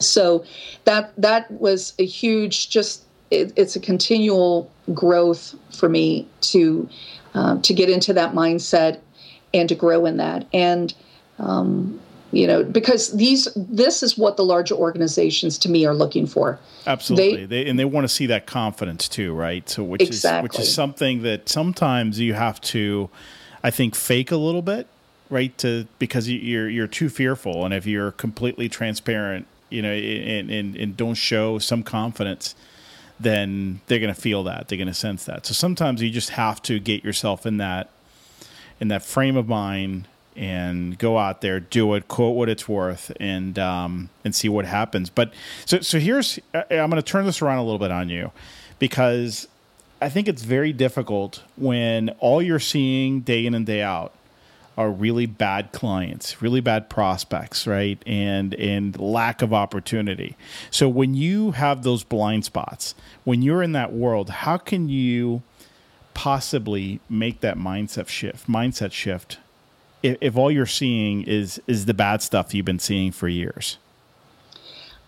So 0.00 0.44
that 0.84 1.12
that 1.16 1.48
was 1.52 1.94
a 2.00 2.04
huge 2.04 2.68
just 2.68 3.04
it, 3.30 3.52
it's 3.54 3.76
a 3.76 3.80
continual 3.80 4.68
growth 4.92 5.54
for 5.70 5.88
me 5.88 6.26
to 6.40 6.88
uh, 7.34 7.60
to 7.60 7.72
get 7.72 7.88
into 7.90 8.12
that 8.14 8.34
mindset 8.34 9.00
and 9.54 9.68
to 9.68 9.76
grow 9.76 10.04
in 10.04 10.16
that. 10.16 10.46
And 10.52 10.92
um, 11.38 12.00
you 12.36 12.46
know 12.46 12.62
because 12.62 13.12
these 13.12 13.48
this 13.56 14.02
is 14.02 14.18
what 14.18 14.36
the 14.36 14.44
larger 14.44 14.74
organizations 14.74 15.58
to 15.58 15.68
me 15.68 15.86
are 15.86 15.94
looking 15.94 16.26
for. 16.26 16.58
Absolutely. 16.86 17.46
They, 17.46 17.64
they 17.64 17.70
and 17.70 17.78
they 17.78 17.84
want 17.84 18.04
to 18.04 18.08
see 18.08 18.26
that 18.26 18.46
confidence 18.46 19.08
too 19.08 19.34
right? 19.34 19.68
So 19.68 19.82
which 19.82 20.02
exactly. 20.02 20.48
is 20.48 20.58
which 20.58 20.66
is 20.66 20.74
something 20.74 21.22
that 21.22 21.48
sometimes 21.48 22.20
you 22.20 22.34
have 22.34 22.60
to 22.62 23.08
i 23.62 23.70
think 23.70 23.94
fake 23.94 24.30
a 24.30 24.36
little 24.36 24.62
bit 24.62 24.86
right? 25.30 25.56
To 25.58 25.86
because 25.98 26.28
you're 26.28 26.68
you're 26.68 26.86
too 26.86 27.08
fearful. 27.08 27.64
And 27.64 27.74
if 27.74 27.86
you're 27.86 28.12
completely 28.12 28.68
transparent 28.68 29.46
you 29.70 29.82
know 29.82 29.90
and 29.90 30.50
and, 30.50 30.76
and 30.76 30.96
don't 30.96 31.14
show 31.14 31.58
some 31.58 31.82
confidence 31.82 32.54
then 33.18 33.80
they're 33.86 33.98
going 33.98 34.14
to 34.14 34.20
feel 34.20 34.44
that. 34.44 34.68
They're 34.68 34.76
going 34.76 34.88
to 34.88 34.94
sense 34.94 35.24
that. 35.24 35.46
So 35.46 35.54
sometimes 35.54 36.02
you 36.02 36.10
just 36.10 36.30
have 36.30 36.60
to 36.62 36.78
get 36.78 37.02
yourself 37.02 37.46
in 37.46 37.56
that 37.56 37.88
in 38.78 38.88
that 38.88 39.02
frame 39.02 39.36
of 39.36 39.48
mind 39.48 40.06
and 40.36 40.98
go 40.98 41.18
out 41.18 41.40
there, 41.40 41.60
do 41.60 41.94
it, 41.94 42.08
quote 42.08 42.36
what 42.36 42.48
it's 42.48 42.68
worth, 42.68 43.10
and 43.18 43.58
um, 43.58 44.10
and 44.24 44.34
see 44.34 44.48
what 44.48 44.64
happens. 44.64 45.10
But 45.10 45.32
so 45.64 45.80
so 45.80 45.98
here's 45.98 46.38
I'm 46.54 46.90
going 46.90 46.92
to 46.92 47.02
turn 47.02 47.26
this 47.26 47.42
around 47.42 47.58
a 47.58 47.64
little 47.64 47.78
bit 47.78 47.90
on 47.90 48.08
you 48.08 48.32
because 48.78 49.48
I 50.00 50.08
think 50.08 50.28
it's 50.28 50.42
very 50.42 50.72
difficult 50.72 51.42
when 51.56 52.10
all 52.20 52.42
you're 52.42 52.60
seeing 52.60 53.20
day 53.20 53.46
in 53.46 53.54
and 53.54 53.64
day 53.64 53.82
out 53.82 54.12
are 54.76 54.90
really 54.90 55.24
bad 55.24 55.72
clients, 55.72 56.42
really 56.42 56.60
bad 56.60 56.90
prospects, 56.90 57.66
right? 57.66 58.02
And 58.06 58.54
and 58.54 58.98
lack 58.98 59.40
of 59.40 59.54
opportunity. 59.54 60.36
So 60.70 60.88
when 60.88 61.14
you 61.14 61.52
have 61.52 61.82
those 61.82 62.04
blind 62.04 62.44
spots, 62.44 62.94
when 63.24 63.42
you're 63.42 63.62
in 63.62 63.72
that 63.72 63.92
world, 63.92 64.28
how 64.28 64.58
can 64.58 64.88
you 64.88 65.42
possibly 66.12 67.00
make 67.08 67.40
that 67.40 67.56
mindset 67.56 68.08
shift? 68.08 68.48
Mindset 68.48 68.92
shift, 68.92 69.38
if, 70.02 70.16
if 70.20 70.36
all 70.36 70.50
you're 70.50 70.66
seeing 70.66 71.22
is 71.22 71.60
is 71.66 71.86
the 71.86 71.94
bad 71.94 72.22
stuff 72.22 72.54
you've 72.54 72.66
been 72.66 72.78
seeing 72.78 73.12
for 73.12 73.28
years. 73.28 73.78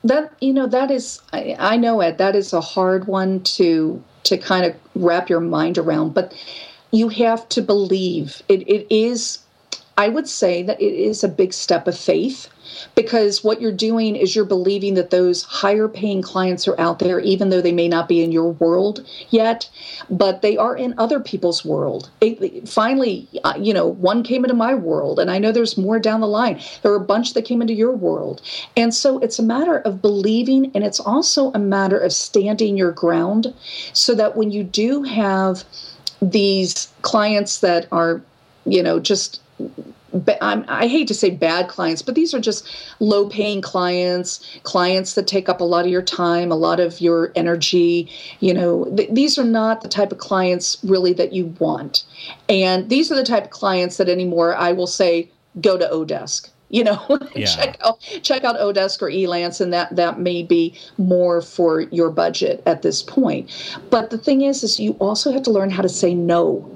That 0.04 0.32
you 0.40 0.52
know 0.52 0.66
that 0.66 0.90
is 0.90 1.20
I, 1.32 1.56
I 1.58 1.76
know 1.76 2.00
Ed 2.00 2.18
that 2.18 2.36
is 2.36 2.52
a 2.52 2.60
hard 2.60 3.06
one 3.06 3.40
to 3.40 4.02
to 4.24 4.38
kind 4.38 4.64
of 4.64 4.74
wrap 4.94 5.28
your 5.28 5.40
mind 5.40 5.78
around, 5.78 6.14
but 6.14 6.34
you 6.90 7.08
have 7.08 7.48
to 7.50 7.62
believe 7.62 8.42
it, 8.48 8.62
it 8.68 8.86
is 8.94 9.38
I 9.98 10.08
would 10.08 10.28
say 10.28 10.62
that 10.62 10.80
it 10.80 10.94
is 10.94 11.24
a 11.24 11.28
big 11.28 11.52
step 11.52 11.88
of 11.88 11.98
faith 11.98 12.48
because 12.94 13.42
what 13.42 13.60
you're 13.60 13.72
doing 13.72 14.14
is 14.14 14.36
you're 14.36 14.44
believing 14.44 14.94
that 14.94 15.10
those 15.10 15.42
higher 15.42 15.88
paying 15.88 16.22
clients 16.22 16.68
are 16.68 16.80
out 16.80 17.00
there, 17.00 17.18
even 17.18 17.48
though 17.48 17.60
they 17.60 17.72
may 17.72 17.88
not 17.88 18.06
be 18.06 18.22
in 18.22 18.30
your 18.30 18.50
world 18.50 19.04
yet, 19.30 19.68
but 20.08 20.40
they 20.40 20.56
are 20.56 20.76
in 20.76 20.94
other 20.98 21.18
people's 21.18 21.64
world. 21.64 22.10
It, 22.20 22.68
finally, 22.68 23.26
uh, 23.42 23.54
you 23.58 23.74
know, 23.74 23.88
one 23.88 24.22
came 24.22 24.44
into 24.44 24.54
my 24.54 24.72
world, 24.72 25.18
and 25.18 25.32
I 25.32 25.38
know 25.38 25.50
there's 25.50 25.76
more 25.76 25.98
down 25.98 26.20
the 26.20 26.28
line. 26.28 26.60
There 26.82 26.92
are 26.92 26.96
a 26.96 27.00
bunch 27.00 27.34
that 27.34 27.44
came 27.44 27.60
into 27.60 27.74
your 27.74 27.92
world. 27.92 28.40
And 28.76 28.94
so 28.94 29.18
it's 29.18 29.40
a 29.40 29.42
matter 29.42 29.78
of 29.78 30.00
believing, 30.00 30.70
and 30.76 30.84
it's 30.84 31.00
also 31.00 31.50
a 31.54 31.58
matter 31.58 31.98
of 31.98 32.12
standing 32.12 32.76
your 32.76 32.92
ground 32.92 33.52
so 33.92 34.14
that 34.14 34.36
when 34.36 34.52
you 34.52 34.62
do 34.62 35.02
have 35.02 35.64
these 36.22 36.92
clients 37.02 37.58
that 37.60 37.88
are, 37.90 38.22
you 38.64 38.80
know, 38.80 39.00
just 39.00 39.40
i 40.40 40.86
hate 40.86 41.08
to 41.08 41.14
say 41.14 41.30
bad 41.30 41.68
clients, 41.68 42.02
but 42.02 42.14
these 42.14 42.32
are 42.32 42.40
just 42.40 42.68
low 43.00 43.28
paying 43.28 43.60
clients, 43.60 44.58
clients 44.62 45.14
that 45.14 45.26
take 45.26 45.48
up 45.48 45.60
a 45.60 45.64
lot 45.64 45.84
of 45.84 45.90
your 45.90 46.02
time, 46.02 46.50
a 46.50 46.56
lot 46.56 46.80
of 46.80 47.00
your 47.00 47.32
energy. 47.36 48.10
You 48.40 48.54
know, 48.54 48.84
th- 48.96 49.10
these 49.12 49.38
are 49.38 49.44
not 49.44 49.82
the 49.82 49.88
type 49.88 50.12
of 50.12 50.18
clients 50.18 50.78
really 50.82 51.12
that 51.14 51.32
you 51.32 51.46
want. 51.58 52.04
And 52.48 52.88
these 52.88 53.12
are 53.12 53.16
the 53.16 53.24
type 53.24 53.44
of 53.44 53.50
clients 53.50 53.96
that 53.98 54.08
anymore 54.08 54.54
I 54.54 54.72
will 54.72 54.86
say 54.86 55.30
go 55.60 55.76
to 55.76 55.86
Odesk 55.86 56.50
you 56.70 56.84
know 56.84 57.18
yeah. 57.34 57.46
check 57.46 57.76
out 57.82 58.00
check 58.22 58.44
out 58.44 58.56
odesk 58.56 59.00
or 59.02 59.08
elance 59.08 59.60
and 59.60 59.72
that 59.72 59.94
that 59.96 60.18
may 60.18 60.42
be 60.42 60.78
more 60.98 61.40
for 61.40 61.80
your 61.80 62.10
budget 62.10 62.62
at 62.66 62.82
this 62.82 63.02
point 63.02 63.50
but 63.90 64.10
the 64.10 64.18
thing 64.18 64.42
is 64.42 64.62
is 64.62 64.78
you 64.78 64.92
also 65.00 65.32
have 65.32 65.42
to 65.42 65.50
learn 65.50 65.70
how 65.70 65.82
to 65.82 65.88
say 65.88 66.14
no 66.14 66.70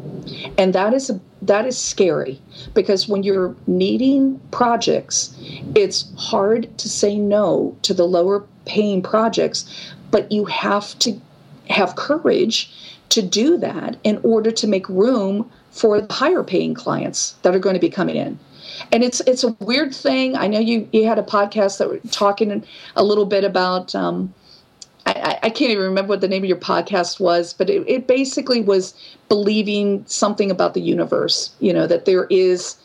and 0.58 0.74
that 0.74 0.94
is 0.94 1.10
a, 1.10 1.20
that 1.42 1.66
is 1.66 1.76
scary 1.76 2.40
because 2.72 3.08
when 3.08 3.22
you're 3.22 3.54
needing 3.66 4.40
projects 4.50 5.36
it's 5.74 6.12
hard 6.16 6.76
to 6.78 6.88
say 6.88 7.18
no 7.18 7.76
to 7.82 7.92
the 7.92 8.06
lower 8.06 8.44
paying 8.64 9.02
projects 9.02 9.92
but 10.10 10.30
you 10.30 10.44
have 10.44 10.98
to 10.98 11.20
have 11.68 11.96
courage 11.96 12.72
to 13.08 13.20
do 13.20 13.58
that 13.58 13.96
in 14.04 14.18
order 14.22 14.50
to 14.50 14.66
make 14.66 14.88
room 14.88 15.50
for 15.70 16.00
the 16.00 16.12
higher 16.12 16.42
paying 16.42 16.74
clients 16.74 17.32
that 17.42 17.54
are 17.54 17.58
going 17.58 17.74
to 17.74 17.80
be 17.80 17.90
coming 17.90 18.16
in 18.16 18.38
and 18.90 19.02
it's 19.02 19.20
it's 19.20 19.44
a 19.44 19.52
weird 19.60 19.94
thing. 19.94 20.36
I 20.36 20.46
know 20.46 20.58
you 20.58 20.88
you 20.92 21.06
had 21.06 21.18
a 21.18 21.22
podcast 21.22 21.78
that 21.78 21.88
were 21.88 22.00
talking 22.10 22.64
a 22.96 23.04
little 23.04 23.26
bit 23.26 23.44
about. 23.44 23.94
Um, 23.94 24.34
I, 25.16 25.38
I, 25.44 25.50
can't 25.50 25.70
even 25.70 25.84
remember 25.84 26.10
what 26.10 26.20
the 26.20 26.28
name 26.28 26.42
of 26.42 26.48
your 26.48 26.58
podcast 26.58 27.20
was, 27.20 27.52
but 27.52 27.70
it, 27.70 27.84
it 27.88 28.06
basically 28.06 28.62
was 28.62 28.94
believing 29.28 30.04
something 30.06 30.50
about 30.50 30.74
the 30.74 30.80
universe. 30.80 31.50
You 31.60 31.72
know 31.72 31.86
that 31.86 32.04
there 32.04 32.26
is 32.30 32.76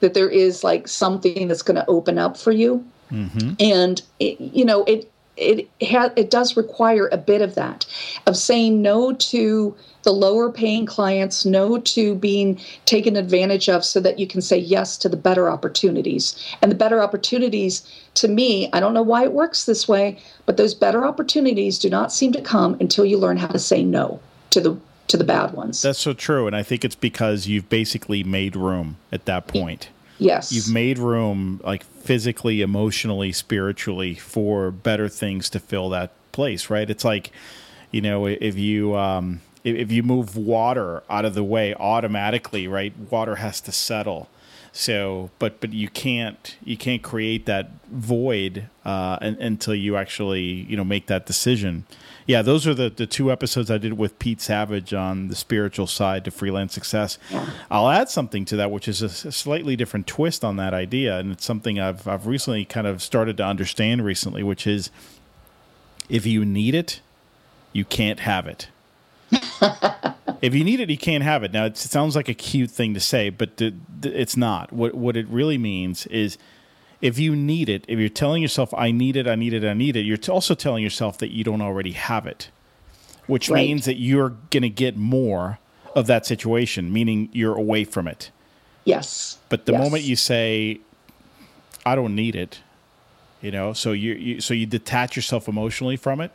that 0.00 0.14
there 0.14 0.28
is 0.28 0.62
like 0.62 0.88
something 0.88 1.48
that's 1.48 1.62
going 1.62 1.76
to 1.76 1.86
open 1.86 2.18
up 2.18 2.36
for 2.36 2.52
you, 2.52 2.84
mm-hmm. 3.10 3.54
and 3.60 4.02
it, 4.20 4.40
you 4.40 4.64
know 4.64 4.84
it 4.84 5.10
it 5.36 5.68
ha- 5.82 6.12
it 6.16 6.30
does 6.30 6.56
require 6.56 7.08
a 7.12 7.16
bit 7.16 7.42
of 7.42 7.54
that 7.54 7.86
of 8.26 8.36
saying 8.36 8.80
no 8.80 9.12
to 9.12 9.74
the 10.02 10.12
lower 10.12 10.50
paying 10.52 10.86
clients 10.86 11.44
no 11.44 11.78
to 11.78 12.14
being 12.14 12.60
taken 12.84 13.16
advantage 13.16 13.68
of 13.68 13.84
so 13.84 13.98
that 14.00 14.18
you 14.18 14.26
can 14.26 14.40
say 14.40 14.56
yes 14.56 14.96
to 14.96 15.08
the 15.08 15.16
better 15.16 15.50
opportunities. 15.50 16.36
And 16.62 16.70
the 16.70 16.76
better 16.76 17.02
opportunities, 17.02 17.82
to 18.14 18.28
me, 18.28 18.70
I 18.72 18.78
don't 18.78 18.94
know 18.94 19.02
why 19.02 19.24
it 19.24 19.32
works 19.32 19.64
this 19.64 19.88
way, 19.88 20.18
but 20.46 20.56
those 20.56 20.74
better 20.74 21.04
opportunities 21.04 21.78
do 21.78 21.90
not 21.90 22.12
seem 22.12 22.32
to 22.32 22.40
come 22.40 22.76
until 22.80 23.04
you 23.04 23.18
learn 23.18 23.36
how 23.36 23.48
to 23.48 23.58
say 23.58 23.82
no 23.82 24.20
to 24.50 24.60
the 24.60 24.78
to 25.08 25.16
the 25.16 25.24
bad 25.24 25.52
ones. 25.52 25.82
That's 25.82 26.00
so 26.00 26.12
true. 26.12 26.46
And 26.46 26.56
I 26.56 26.62
think 26.62 26.84
it's 26.84 26.96
because 26.96 27.46
you've 27.46 27.68
basically 27.68 28.24
made 28.24 28.56
room 28.56 28.96
at 29.12 29.24
that 29.26 29.46
point. 29.46 29.88
Yes. 30.18 30.52
You've 30.52 30.72
made 30.72 30.98
room, 30.98 31.60
like 31.64 31.84
physically, 31.84 32.62
emotionally, 32.62 33.32
spiritually, 33.32 34.14
for 34.14 34.70
better 34.70 35.08
things 35.08 35.50
to 35.50 35.60
fill 35.60 35.90
that 35.90 36.12
place, 36.32 36.70
right? 36.70 36.88
It's 36.88 37.04
like, 37.04 37.30
you 37.90 38.00
know, 38.00 38.26
if 38.26 38.56
you 38.56 38.96
um, 38.96 39.40
if 39.64 39.90
you 39.90 40.02
move 40.02 40.36
water 40.36 41.02
out 41.10 41.24
of 41.24 41.34
the 41.34 41.44
way 41.44 41.74
automatically, 41.74 42.68
right? 42.68 42.92
Water 43.10 43.36
has 43.36 43.60
to 43.62 43.72
settle. 43.72 44.28
So, 44.78 45.30
but 45.38 45.58
but 45.60 45.72
you 45.72 45.88
can't 45.88 46.54
you 46.62 46.76
can't 46.76 47.00
create 47.02 47.46
that 47.46 47.70
void 47.90 48.68
uh, 48.84 49.16
until 49.22 49.74
you 49.74 49.96
actually 49.96 50.42
you 50.42 50.76
know 50.76 50.84
make 50.84 51.06
that 51.06 51.24
decision. 51.24 51.86
Yeah, 52.26 52.42
those 52.42 52.66
are 52.66 52.74
the 52.74 52.90
the 52.90 53.06
two 53.06 53.32
episodes 53.32 53.70
I 53.70 53.78
did 53.78 53.94
with 53.96 54.18
Pete 54.18 54.42
Savage 54.42 54.92
on 54.92 55.28
the 55.28 55.34
spiritual 55.34 55.86
side 55.86 56.26
to 56.26 56.30
freelance 56.30 56.74
success. 56.74 57.16
I'll 57.70 57.88
add 57.88 58.10
something 58.10 58.44
to 58.44 58.56
that, 58.56 58.70
which 58.70 58.86
is 58.86 59.00
a, 59.00 59.28
a 59.28 59.32
slightly 59.32 59.76
different 59.76 60.06
twist 60.06 60.44
on 60.44 60.56
that 60.56 60.74
idea, 60.74 61.16
and 61.16 61.32
it's 61.32 61.46
something 61.46 61.80
I've 61.80 62.06
I've 62.06 62.26
recently 62.26 62.66
kind 62.66 62.86
of 62.86 63.02
started 63.02 63.38
to 63.38 63.46
understand 63.46 64.04
recently, 64.04 64.42
which 64.42 64.66
is 64.66 64.90
if 66.10 66.26
you 66.26 66.44
need 66.44 66.74
it, 66.74 67.00
you 67.72 67.86
can't 67.86 68.20
have 68.20 68.46
it 68.46 68.68
if 70.42 70.54
you 70.54 70.64
need 70.64 70.80
it, 70.80 70.90
you 70.90 70.98
can't 70.98 71.24
have 71.24 71.42
it. 71.42 71.52
Now, 71.52 71.64
it 71.64 71.76
sounds 71.76 72.16
like 72.16 72.28
a 72.28 72.34
cute 72.34 72.70
thing 72.70 72.94
to 72.94 73.00
say, 73.00 73.30
but 73.30 73.60
it's 74.02 74.36
not. 74.36 74.72
What 74.72 74.94
what 74.94 75.16
it 75.16 75.26
really 75.28 75.58
means 75.58 76.06
is, 76.06 76.38
if 77.00 77.18
you 77.18 77.34
need 77.34 77.68
it, 77.68 77.84
if 77.88 77.98
you're 77.98 78.08
telling 78.08 78.42
yourself, 78.42 78.72
"I 78.74 78.90
need 78.90 79.16
it, 79.16 79.26
I 79.26 79.34
need 79.34 79.52
it, 79.52 79.64
I 79.64 79.74
need 79.74 79.96
it," 79.96 80.02
you're 80.02 80.18
also 80.28 80.54
telling 80.54 80.82
yourself 80.82 81.18
that 81.18 81.32
you 81.32 81.44
don't 81.44 81.62
already 81.62 81.92
have 81.92 82.26
it, 82.26 82.50
which 83.26 83.48
right. 83.48 83.66
means 83.66 83.84
that 83.84 83.96
you're 83.96 84.30
going 84.50 84.62
to 84.62 84.68
get 84.68 84.96
more 84.96 85.58
of 85.94 86.06
that 86.06 86.26
situation, 86.26 86.92
meaning 86.92 87.28
you're 87.32 87.56
away 87.56 87.84
from 87.84 88.06
it. 88.06 88.30
Yes. 88.84 89.38
But 89.48 89.66
the 89.66 89.72
yes. 89.72 89.82
moment 89.82 90.04
you 90.04 90.16
say, 90.16 90.80
"I 91.84 91.94
don't 91.94 92.14
need 92.14 92.36
it," 92.36 92.60
you 93.40 93.50
know, 93.50 93.72
so 93.72 93.92
you, 93.92 94.14
you 94.14 94.40
so 94.40 94.54
you 94.54 94.66
detach 94.66 95.16
yourself 95.16 95.48
emotionally 95.48 95.96
from 95.96 96.20
it 96.20 96.30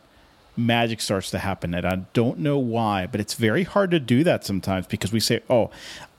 magic 0.56 1.00
starts 1.00 1.30
to 1.30 1.38
happen. 1.38 1.74
And 1.74 1.86
I 1.86 1.96
don't 2.12 2.38
know 2.38 2.58
why, 2.58 3.06
but 3.06 3.20
it's 3.20 3.34
very 3.34 3.64
hard 3.64 3.90
to 3.92 4.00
do 4.00 4.24
that 4.24 4.44
sometimes 4.44 4.86
because 4.86 5.12
we 5.12 5.20
say, 5.20 5.40
oh, 5.48 5.70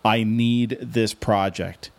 I 0.04 0.24
need 0.24 0.78
this 0.82 1.14
project. 1.14 1.92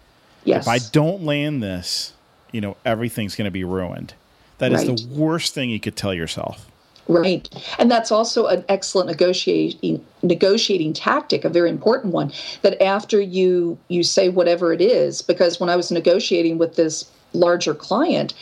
Yes. 0.45 0.65
If 0.65 0.69
I 0.69 0.79
don't 0.93 1.25
land 1.25 1.63
this, 1.63 2.13
you 2.53 2.61
know, 2.61 2.77
everything's 2.85 3.35
going 3.35 3.47
to 3.47 3.51
be 3.51 3.65
ruined. 3.65 4.15
That 4.59 4.73
right. 4.73 4.89
is 4.89 5.07
the 5.07 5.15
worst 5.15 5.55
thing 5.55 5.71
you 5.71 5.81
could 5.81 5.97
tell 5.97 6.15
yourself. 6.15 6.71
Right. 7.07 7.49
And 7.79 7.91
that's 7.91 8.11
also 8.11 8.47
an 8.47 8.65
excellent 8.69 9.09
negotiating 9.09 10.05
negotiating 10.23 10.95
tactic, 10.95 11.45
a 11.45 11.51
very 11.51 11.69
important 11.69 12.15
one, 12.15 12.33
that 12.63 12.81
after 12.83 13.21
you 13.21 13.79
you 13.89 14.03
say 14.03 14.31
whatever 14.31 14.73
it 14.73 14.81
is, 14.81 15.21
because 15.21 15.61
when 15.61 15.69
I 15.69 15.77
was 15.77 15.91
negotiating 15.91 16.57
with 16.57 16.77
this 16.77 17.11
larger 17.35 17.75
client, 17.75 18.33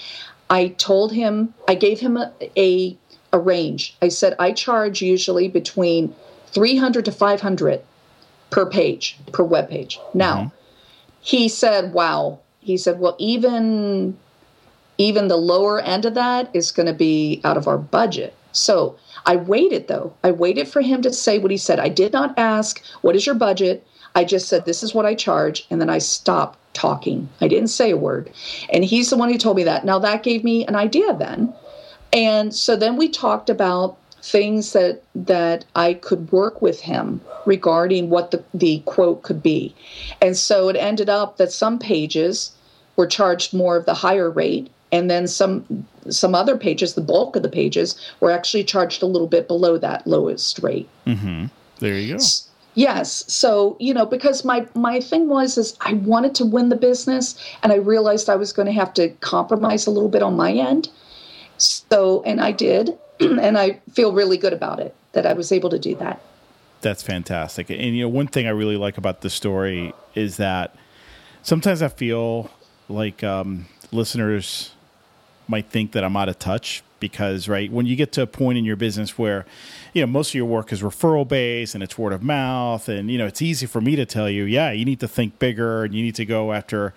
I 0.49 0.69
told 0.69 1.13
him 1.13 1.53
I 1.67 1.75
gave 1.75 1.99
him 1.99 2.17
a, 2.17 2.33
a 2.57 2.97
a 3.33 3.39
range. 3.39 3.97
I 4.03 4.09
said 4.09 4.35
I 4.39 4.53
charge 4.53 5.03
usually 5.03 5.49
between 5.49 6.15
300 6.49 7.05
to 7.07 7.13
500 7.13 7.81
per 8.51 8.67
page, 8.67 9.19
per 9.33 9.43
web 9.43 9.71
page. 9.71 9.99
Now, 10.15 10.37
mm-hmm. 10.37 10.57
he 11.21 11.49
said, 11.49 11.93
"Wow." 11.93 12.41
He 12.61 12.77
said, 12.77 13.01
"Well, 13.01 13.17
even 13.19 14.17
even 14.99 15.29
the 15.29 15.37
lower 15.37 15.81
end 15.81 16.05
of 16.05 16.15
that 16.15 16.51
is 16.53 16.71
going 16.71 16.87
to 16.87 16.93
be 16.93 17.41
out 17.45 17.57
of 17.57 17.67
our 17.67 17.79
budget." 17.79 18.35
So, 18.53 18.97
I 19.25 19.37
waited 19.37 19.89
though. 19.89 20.13
I 20.23 20.31
waited 20.31 20.69
for 20.69 20.83
him 20.83 21.01
to 21.03 21.13
say 21.13 21.39
what 21.39 21.51
he 21.51 21.57
said. 21.57 21.81
I 21.81 21.89
did 21.89 22.13
not 22.13 22.35
ask, 22.37 22.83
"What 23.01 23.17
is 23.17 23.27
your 23.27 23.35
budget?" 23.35 23.87
I 24.15 24.25
just 24.25 24.47
said, 24.47 24.67
"This 24.67 24.83
is 24.83 24.95
what 24.95 25.07
I 25.07 25.15
charge," 25.15 25.67
and 25.71 25.81
then 25.81 25.89
I 25.89 25.99
stopped 25.99 26.59
talking. 26.75 27.29
I 27.41 27.49
didn't 27.49 27.69
say 27.69 27.91
a 27.91 27.97
word. 27.97 28.31
And 28.71 28.85
he's 28.85 29.11
the 29.11 29.17
one 29.17 29.31
who 29.31 29.39
told 29.39 29.57
me 29.57 29.65
that. 29.65 29.85
Now 29.85 29.99
that 29.99 30.23
gave 30.23 30.45
me 30.45 30.67
an 30.67 30.77
idea 30.77 31.15
then 31.15 31.55
and 32.13 32.55
so 32.55 32.77
then 32.77 32.97
we 32.97 33.09
talked 33.09 33.51
about 33.51 33.97
things 34.23 34.73
that 34.73 35.03
that 35.15 35.65
I 35.75 35.95
could 35.95 36.31
work 36.31 36.63
with 36.63 36.81
him 36.81 37.21
regarding 37.45 38.09
what 38.09 38.31
the, 38.31 38.45
the 38.55 38.81
quote 38.87 39.23
could 39.23 39.43
be. 39.43 39.75
And 40.21 40.37
so 40.37 40.69
it 40.69 40.77
ended 40.77 41.09
up 41.09 41.39
that 41.39 41.51
some 41.51 41.79
pages 41.79 42.53
were 42.97 43.07
charged 43.07 43.53
more 43.53 43.77
of 43.77 43.85
the 43.85 43.95
higher 43.95 44.31
rate 44.31 44.71
and 44.93 45.11
then 45.11 45.27
some 45.27 45.87
some 46.09 46.35
other 46.35 46.57
pages, 46.57 46.95
the 46.95 47.01
bulk 47.01 47.35
of 47.37 47.43
the 47.43 47.49
pages, 47.49 47.99
were 48.21 48.31
actually 48.31 48.65
charged 48.65 49.03
a 49.03 49.07
little 49.07 49.27
bit 49.27 49.49
below 49.49 49.79
that 49.79 50.07
lowest 50.07 50.59
rate. 50.61 50.89
Mm-hmm. 51.07 51.47
There 51.79 51.95
you 51.95 52.17
go. 52.17 52.25
Yes. 52.75 53.25
So, 53.29 53.77
you 53.81 53.93
know, 53.93 54.07
because 54.07 54.45
my 54.45 54.67
my 54.75 55.01
thing 55.01 55.29
was 55.29 55.59
is 55.59 55.77
I 55.81 55.95
wanted 55.95 56.35
to 56.37 56.45
win 56.45 56.69
the 56.69 56.77
business 56.77 57.35
and 57.63 57.73
I 57.73 57.77
realized 57.77 58.29
I 58.29 58.37
was 58.37 58.53
going 58.53 58.67
to 58.67 58.73
have 58.73 58.95
to 58.95 59.09
compromise 59.21 59.87
a 59.87 59.91
little 59.91 60.09
bit 60.09 60.23
on 60.23 60.37
my 60.37 60.53
end. 60.53 60.89
So, 61.93 62.23
and 62.23 62.41
I 62.41 62.53
did, 62.53 62.99
and 63.21 63.59
I 63.59 63.83
feel 63.93 64.15
really 64.15 64.39
good 64.39 64.55
about 64.55 64.81
it 64.81 64.95
that 65.13 65.27
I 65.27 65.35
was 65.35 65.53
able 65.53 65.69
to 65.69 65.79
do 65.79 65.95
that. 65.97 66.23
That's 66.81 67.03
fantastic. 67.03 67.69
And 67.69 67.95
you 67.95 68.05
know, 68.05 68.09
one 68.09 68.29
thing 68.29 68.47
I 68.47 68.51
really 68.51 68.79
like 68.79 68.97
about 68.97 69.21
the 69.21 69.29
story 69.29 69.93
is 70.15 70.39
that 70.39 70.75
sometimes 71.43 71.83
I 71.83 71.89
feel 71.89 72.51
like 72.89 73.23
um, 73.23 73.67
listeners 73.91 74.73
might 75.49 75.69
think 75.69 75.93
that 75.93 76.03
I'm 76.03 76.17
out 76.17 76.31
of 76.31 76.39
touch 76.39 76.83
because 76.99 77.47
right 77.47 77.71
when 77.71 77.85
you 77.85 77.95
get 77.95 78.13
to 78.13 78.23
a 78.23 78.27
point 78.27 78.57
in 78.57 78.65
your 78.65 78.77
business 78.77 79.19
where 79.19 79.45
you 79.93 80.01
know 80.01 80.07
most 80.07 80.31
of 80.31 80.35
your 80.37 80.47
work 80.47 80.73
is 80.73 80.83
referral 80.83 81.27
based 81.27 81.75
and 81.75 81.83
it's 81.83 81.99
word 81.99 82.13
of 82.13 82.23
mouth 82.23 82.89
and 82.89 83.11
you 83.11 83.19
know 83.19 83.27
it's 83.27 83.43
easy 83.43 83.67
for 83.67 83.81
me 83.81 83.97
to 83.97 84.07
tell 84.07 84.31
you 84.31 84.45
yeah 84.45 84.71
you 84.71 84.85
need 84.85 85.01
to 85.01 85.09
think 85.09 85.37
bigger 85.41 85.83
and 85.83 85.95
you 85.97 86.03
need 86.05 86.15
to 86.15 86.25
go 86.25 86.53
after 86.53 86.95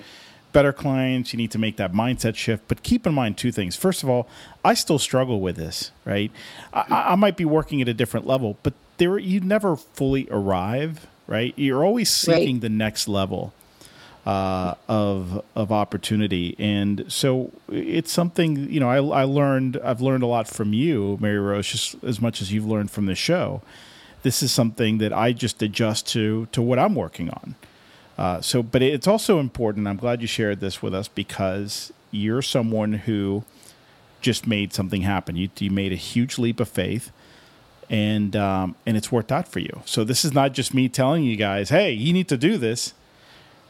better 0.56 0.74
clients 0.74 1.34
you 1.34 1.38
need 1.38 1.51
to 1.51 1.60
make 1.60 1.76
that 1.76 1.91
mindset 1.91 2.36
shift 2.36 2.64
but 2.68 2.82
keep 2.82 3.06
in 3.06 3.14
mind 3.14 3.38
two 3.38 3.51
things 3.51 3.76
first 3.76 4.03
of 4.03 4.10
all 4.10 4.28
i 4.64 4.74
still 4.74 4.97
struggle 4.97 5.41
with 5.41 5.58
this 5.58 5.91
right 6.06 6.32
i, 6.74 6.86
I 7.12 7.16
might 7.16 7.36
be 7.36 7.45
working 7.45 7.82
at 7.82 7.89
a 7.89 7.93
different 7.93 8.26
level 8.26 8.58
but 8.64 8.74
there 8.97 9.18
you 9.18 9.41
never 9.41 9.76
fully 9.76 10.28
arrive 10.32 11.08
right 11.28 11.53
you're 11.58 11.84
always 11.84 12.10
seeking 12.10 12.56
right. 12.56 12.62
the 12.62 12.70
next 12.70 13.08
level 13.08 13.53
uh, 14.26 14.74
of 14.88 15.43
of 15.56 15.72
opportunity. 15.72 16.56
And 16.58 17.06
so 17.08 17.51
it's 17.70 18.12
something 18.12 18.70
you 18.72 18.80
know 18.80 18.89
I, 18.89 19.22
I 19.22 19.24
learned 19.24 19.78
I've 19.84 20.01
learned 20.01 20.24
a 20.24 20.28
lot 20.28 20.47
from 20.47 20.74
you, 20.74 21.18
Mary 21.22 21.39
Rose, 21.39 21.68
just 21.68 22.03
as 22.03 22.20
much 22.20 22.41
as 22.41 22.51
you've 22.51 22.66
learned 22.66 22.91
from 22.91 23.06
the 23.06 23.16
show. 23.16 23.62
This 24.24 24.41
is 24.41 24.51
something 24.51 24.97
that 24.97 25.14
I 25.14 25.34
just 25.34 25.62
adjust 25.62 26.08
to 26.10 26.47
to 26.47 26.62
what 26.62 26.80
I'm 26.80 26.95
working 26.95 27.30
on. 27.30 27.56
Uh, 28.18 28.39
so, 28.41 28.63
but 28.63 28.82
it's 28.82 29.07
also 29.07 29.39
important. 29.39 29.88
I'm 29.88 29.97
glad 29.97 30.22
you 30.22 30.28
shared 30.28 30.59
this 30.59 30.82
with 30.82 30.93
us 30.93 31.07
because 31.07 31.91
you're 32.11 32.41
someone 32.41 32.93
who 32.93 33.43
just 34.22 34.47
made 34.47 34.74
something 34.74 35.01
happen. 35.01 35.36
You, 35.36 35.49
you 35.59 35.70
made 35.70 35.91
a 35.91 35.97
huge 35.97 36.38
leap 36.38 36.59
of 36.59 36.70
faith, 36.70 37.11
and 37.89 38.36
um, 38.36 38.76
and 38.86 38.95
it's 38.95 39.11
worked 39.11 39.32
out 39.32 39.47
for 39.47 39.59
you. 39.59 39.82
So 39.86 40.03
this 40.03 40.24
is 40.24 40.34
not 40.34 40.53
just 40.53 40.74
me 40.74 40.88
telling 40.88 41.24
you 41.24 41.36
guys, 41.36 41.70
"Hey, 41.70 41.91
you 41.91 42.13
need 42.13 42.28
to 42.30 42.38
do 42.38 42.57
this." 42.57 42.93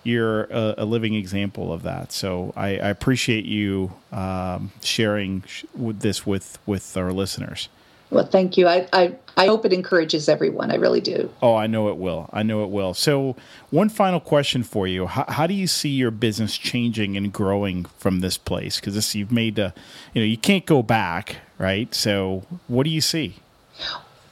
you're 0.05 0.43
a, 0.43 0.75
a, 0.77 0.85
living 0.85 1.15
example 1.15 1.73
of 1.73 1.81
that. 1.81 2.11
So 2.11 2.53
I, 2.55 2.77
I 2.77 2.89
appreciate 2.89 3.43
you 3.45 3.91
um, 4.11 4.71
sharing 4.81 5.41
sh- 5.47 5.65
this 5.75 6.25
with 6.25 6.59
with 6.65 6.95
our 6.95 7.11
listeners. 7.11 7.67
Well, 8.09 8.25
thank 8.25 8.57
you. 8.57 8.67
I, 8.67 8.87
I 8.93 9.15
I 9.37 9.47
hope 9.47 9.65
it 9.65 9.73
encourages 9.73 10.29
everyone. 10.29 10.71
I 10.71 10.75
really 10.75 11.01
do. 11.01 11.29
Oh, 11.41 11.55
I 11.55 11.67
know 11.67 11.89
it 11.89 11.97
will. 11.97 12.29
I 12.31 12.43
know 12.43 12.63
it 12.63 12.69
will. 12.69 12.93
So, 12.93 13.35
one 13.69 13.89
final 13.89 14.19
question 14.19 14.63
for 14.63 14.87
you: 14.87 15.07
How, 15.07 15.25
how 15.27 15.47
do 15.47 15.53
you 15.53 15.67
see 15.67 15.89
your 15.89 16.11
business 16.11 16.57
changing 16.57 17.17
and 17.17 17.33
growing 17.33 17.85
from 17.97 18.21
this 18.21 18.37
place? 18.37 18.79
Because 18.79 18.95
this 18.95 19.15
you've 19.15 19.31
made 19.31 19.59
a, 19.59 19.73
you 20.13 20.21
know, 20.21 20.25
you 20.25 20.37
can't 20.37 20.65
go 20.65 20.81
back, 20.83 21.37
right? 21.57 21.93
So, 21.93 22.43
what 22.67 22.83
do 22.83 22.89
you 22.89 23.01
see? 23.01 23.35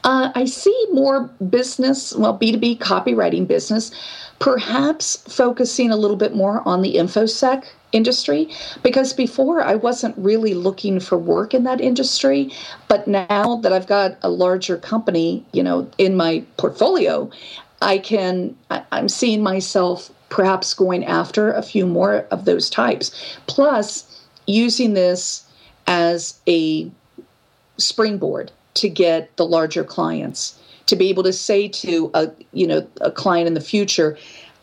Uh, 0.03 0.31
I 0.35 0.45
see 0.45 0.87
more 0.91 1.29
business, 1.49 2.13
well, 2.15 2.37
B2B 2.37 2.79
copywriting 2.79 3.47
business, 3.47 3.91
perhaps 4.39 5.23
focusing 5.33 5.91
a 5.91 5.95
little 5.95 6.17
bit 6.17 6.35
more 6.35 6.61
on 6.67 6.81
the 6.81 6.95
InfoSec 6.95 7.65
industry 7.93 8.49
because 8.81 9.13
before 9.13 9.61
I 9.61 9.75
wasn't 9.75 10.17
really 10.17 10.53
looking 10.53 10.99
for 10.99 11.17
work 11.17 11.53
in 11.53 11.63
that 11.63 11.79
industry. 11.79 12.51
But 12.89 13.07
now 13.07 13.57
that 13.57 13.71
I've 13.71 13.87
got 13.87 14.17
a 14.21 14.29
larger 14.29 14.77
company, 14.77 15.45
you 15.53 15.63
know, 15.63 15.89
in 15.97 16.17
my 16.17 16.43
portfolio, 16.57 17.29
I 17.81 17.99
can, 17.99 18.57
I'm 18.91 19.07
seeing 19.07 19.41
myself 19.41 20.11
perhaps 20.29 20.73
going 20.73 21.05
after 21.05 21.51
a 21.51 21.61
few 21.61 21.85
more 21.85 22.25
of 22.31 22.45
those 22.45 22.69
types. 22.69 23.37
Plus, 23.47 24.25
using 24.47 24.93
this 24.93 25.45
as 25.87 26.39
a 26.47 26.91
springboard 27.77 28.51
to 28.75 28.89
get 28.89 29.35
the 29.37 29.45
larger 29.45 29.83
clients 29.83 30.59
to 30.85 30.95
be 30.95 31.09
able 31.09 31.23
to 31.23 31.33
say 31.33 31.67
to 31.67 32.11
a 32.13 32.29
you 32.51 32.67
know 32.67 32.87
a 33.01 33.11
client 33.11 33.47
in 33.47 33.53
the 33.53 33.61
future 33.61 34.17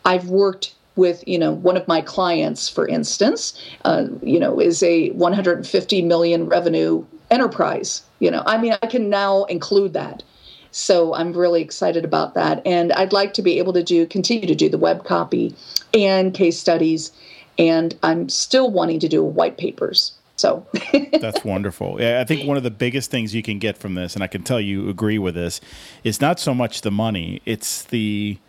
i've 0.05 0.29
worked 0.29 0.73
with 0.95 1.23
you 1.27 1.39
know 1.39 1.51
one 1.51 1.77
of 1.77 1.87
my 1.87 2.01
clients 2.01 2.67
for 2.69 2.87
instance 2.87 3.59
uh, 3.85 4.05
you 4.21 4.39
know 4.39 4.59
is 4.59 4.83
a 4.83 5.09
150 5.11 6.01
million 6.01 6.47
revenue 6.47 7.03
enterprise. 7.29 8.03
You 8.19 8.29
know 8.29 8.43
i 8.45 8.57
mean 8.57 8.73
i 8.83 8.87
can 8.87 9.09
now 9.09 9.45
include 9.45 9.93
that. 9.93 10.23
So 10.71 11.13
i'm 11.15 11.33
really 11.33 11.61
excited 11.61 12.05
about 12.05 12.33
that. 12.35 12.61
And 12.65 12.91
i'd 12.93 13.13
like 13.13 13.33
to 13.35 13.41
be 13.41 13.57
able 13.57 13.73
to 13.73 13.83
do 13.83 14.05
continue 14.05 14.47
to 14.47 14.55
do 14.55 14.69
the 14.69 14.77
web 14.77 15.05
copy 15.05 15.55
and 15.93 16.33
case 16.33 16.59
studies. 16.59 17.11
And 17.57 17.97
i'm 18.03 18.29
still 18.29 18.69
wanting 18.69 18.99
to 18.99 19.09
do 19.09 19.23
white 19.23 19.57
papers 19.57 20.13
so 20.41 20.65
that's 21.21 21.45
wonderful. 21.45 22.01
Yeah, 22.01 22.19
I 22.19 22.23
think 22.23 22.47
one 22.47 22.57
of 22.57 22.63
the 22.63 22.71
biggest 22.71 23.11
things 23.11 23.35
you 23.35 23.43
can 23.43 23.59
get 23.59 23.77
from 23.77 23.93
this, 23.93 24.15
and 24.15 24.23
I 24.23 24.27
can 24.27 24.41
tell 24.41 24.59
you 24.59 24.89
agree 24.89 25.19
with 25.19 25.35
this, 25.35 25.61
is 26.03 26.19
not 26.19 26.39
so 26.39 26.53
much 26.55 26.81
the 26.81 26.89
money; 26.89 27.41
it's 27.45 27.83
the 27.83 28.39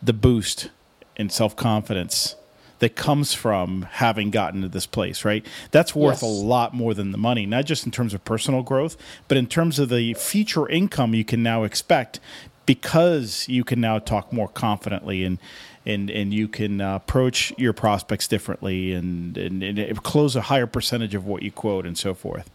the 0.00 0.12
boost 0.12 0.70
in 1.16 1.28
self 1.28 1.56
confidence 1.56 2.36
that 2.78 2.94
comes 2.94 3.34
from 3.34 3.82
having 3.92 4.30
gotten 4.30 4.62
to 4.62 4.68
this 4.68 4.86
place, 4.86 5.24
right? 5.24 5.44
That's 5.72 5.94
worth 5.94 6.22
yes. 6.22 6.22
a 6.22 6.26
lot 6.26 6.72
more 6.72 6.94
than 6.94 7.10
the 7.10 7.18
money, 7.18 7.46
not 7.46 7.64
just 7.64 7.84
in 7.84 7.90
terms 7.90 8.14
of 8.14 8.24
personal 8.24 8.62
growth, 8.62 8.96
but 9.26 9.36
in 9.36 9.46
terms 9.46 9.78
of 9.78 9.88
the 9.88 10.14
future 10.14 10.68
income 10.68 11.14
you 11.14 11.24
can 11.24 11.42
now 11.42 11.64
expect 11.64 12.20
because 12.66 13.46
you 13.48 13.64
can 13.64 13.80
now 13.80 13.98
talk 13.98 14.32
more 14.32 14.48
confidently 14.48 15.24
and 15.24 15.38
and 15.86 16.10
and 16.10 16.32
you 16.32 16.48
can 16.48 16.80
uh, 16.80 16.96
approach 16.96 17.52
your 17.58 17.72
prospects 17.72 18.28
differently 18.28 18.92
and, 18.92 19.36
and, 19.36 19.62
and 19.62 20.02
close 20.02 20.36
a 20.36 20.42
higher 20.42 20.66
percentage 20.66 21.14
of 21.14 21.26
what 21.26 21.42
you 21.42 21.52
quote 21.52 21.86
and 21.86 21.98
so 21.98 22.14
forth. 22.14 22.50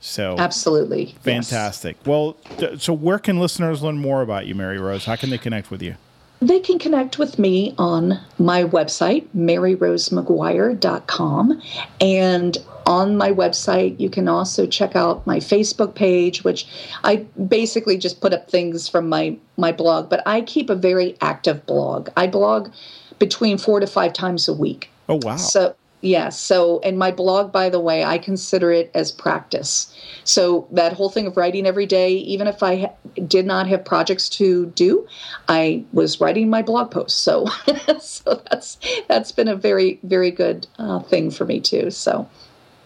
So 0.00 0.36
absolutely 0.38 1.16
fantastic. 1.22 1.96
Yes. 2.00 2.06
Well, 2.06 2.36
so 2.78 2.92
where 2.92 3.18
can 3.18 3.40
listeners 3.40 3.82
learn 3.82 3.98
more 3.98 4.22
about 4.22 4.46
you, 4.46 4.54
Mary 4.54 4.78
Rose? 4.78 5.06
How 5.06 5.16
can 5.16 5.30
they 5.30 5.38
connect 5.38 5.70
with 5.70 5.82
you? 5.82 5.96
They 6.40 6.60
can 6.60 6.78
connect 6.78 7.18
with 7.18 7.40
me 7.40 7.74
on 7.78 8.20
my 8.38 8.62
website, 8.62 9.26
maryrosemaguire.com. 9.36 11.62
And 12.00 12.58
on 12.88 13.18
my 13.18 13.30
website, 13.30 14.00
you 14.00 14.08
can 14.08 14.28
also 14.28 14.66
check 14.66 14.96
out 14.96 15.26
my 15.26 15.36
Facebook 15.36 15.94
page, 15.94 16.42
which 16.42 16.66
I 17.04 17.16
basically 17.46 17.98
just 17.98 18.22
put 18.22 18.32
up 18.32 18.50
things 18.50 18.88
from 18.88 19.10
my, 19.10 19.36
my 19.58 19.72
blog, 19.72 20.08
but 20.08 20.22
I 20.26 20.40
keep 20.40 20.70
a 20.70 20.74
very 20.74 21.14
active 21.20 21.66
blog. 21.66 22.08
I 22.16 22.26
blog 22.26 22.72
between 23.18 23.58
four 23.58 23.78
to 23.78 23.86
five 23.86 24.14
times 24.14 24.48
a 24.48 24.54
week. 24.54 24.90
Oh, 25.06 25.20
wow. 25.22 25.36
So 25.36 25.76
yeah. 26.00 26.28
So, 26.28 26.80
and 26.80 26.98
my 26.98 27.10
blog, 27.10 27.50
by 27.50 27.68
the 27.68 27.80
way, 27.80 28.04
I 28.04 28.18
consider 28.18 28.70
it 28.70 28.90
as 28.94 29.10
practice. 29.10 29.92
So, 30.22 30.68
that 30.70 30.92
whole 30.92 31.10
thing 31.10 31.26
of 31.26 31.36
writing 31.36 31.66
every 31.66 31.86
day, 31.86 32.12
even 32.12 32.46
if 32.46 32.62
I 32.62 32.76
ha- 32.82 33.20
did 33.26 33.46
not 33.46 33.66
have 33.66 33.84
projects 33.84 34.28
to 34.30 34.66
do, 34.66 35.08
I 35.48 35.84
was 35.92 36.20
writing 36.20 36.50
my 36.50 36.62
blog 36.62 36.92
posts. 36.92 37.20
So, 37.20 37.46
so 38.00 38.40
that's 38.48 38.78
that's 39.08 39.32
been 39.32 39.48
a 39.48 39.56
very 39.56 39.98
very 40.04 40.30
good 40.30 40.68
uh, 40.78 41.00
thing 41.00 41.30
for 41.30 41.44
me 41.44 41.60
too. 41.60 41.90
So. 41.90 42.28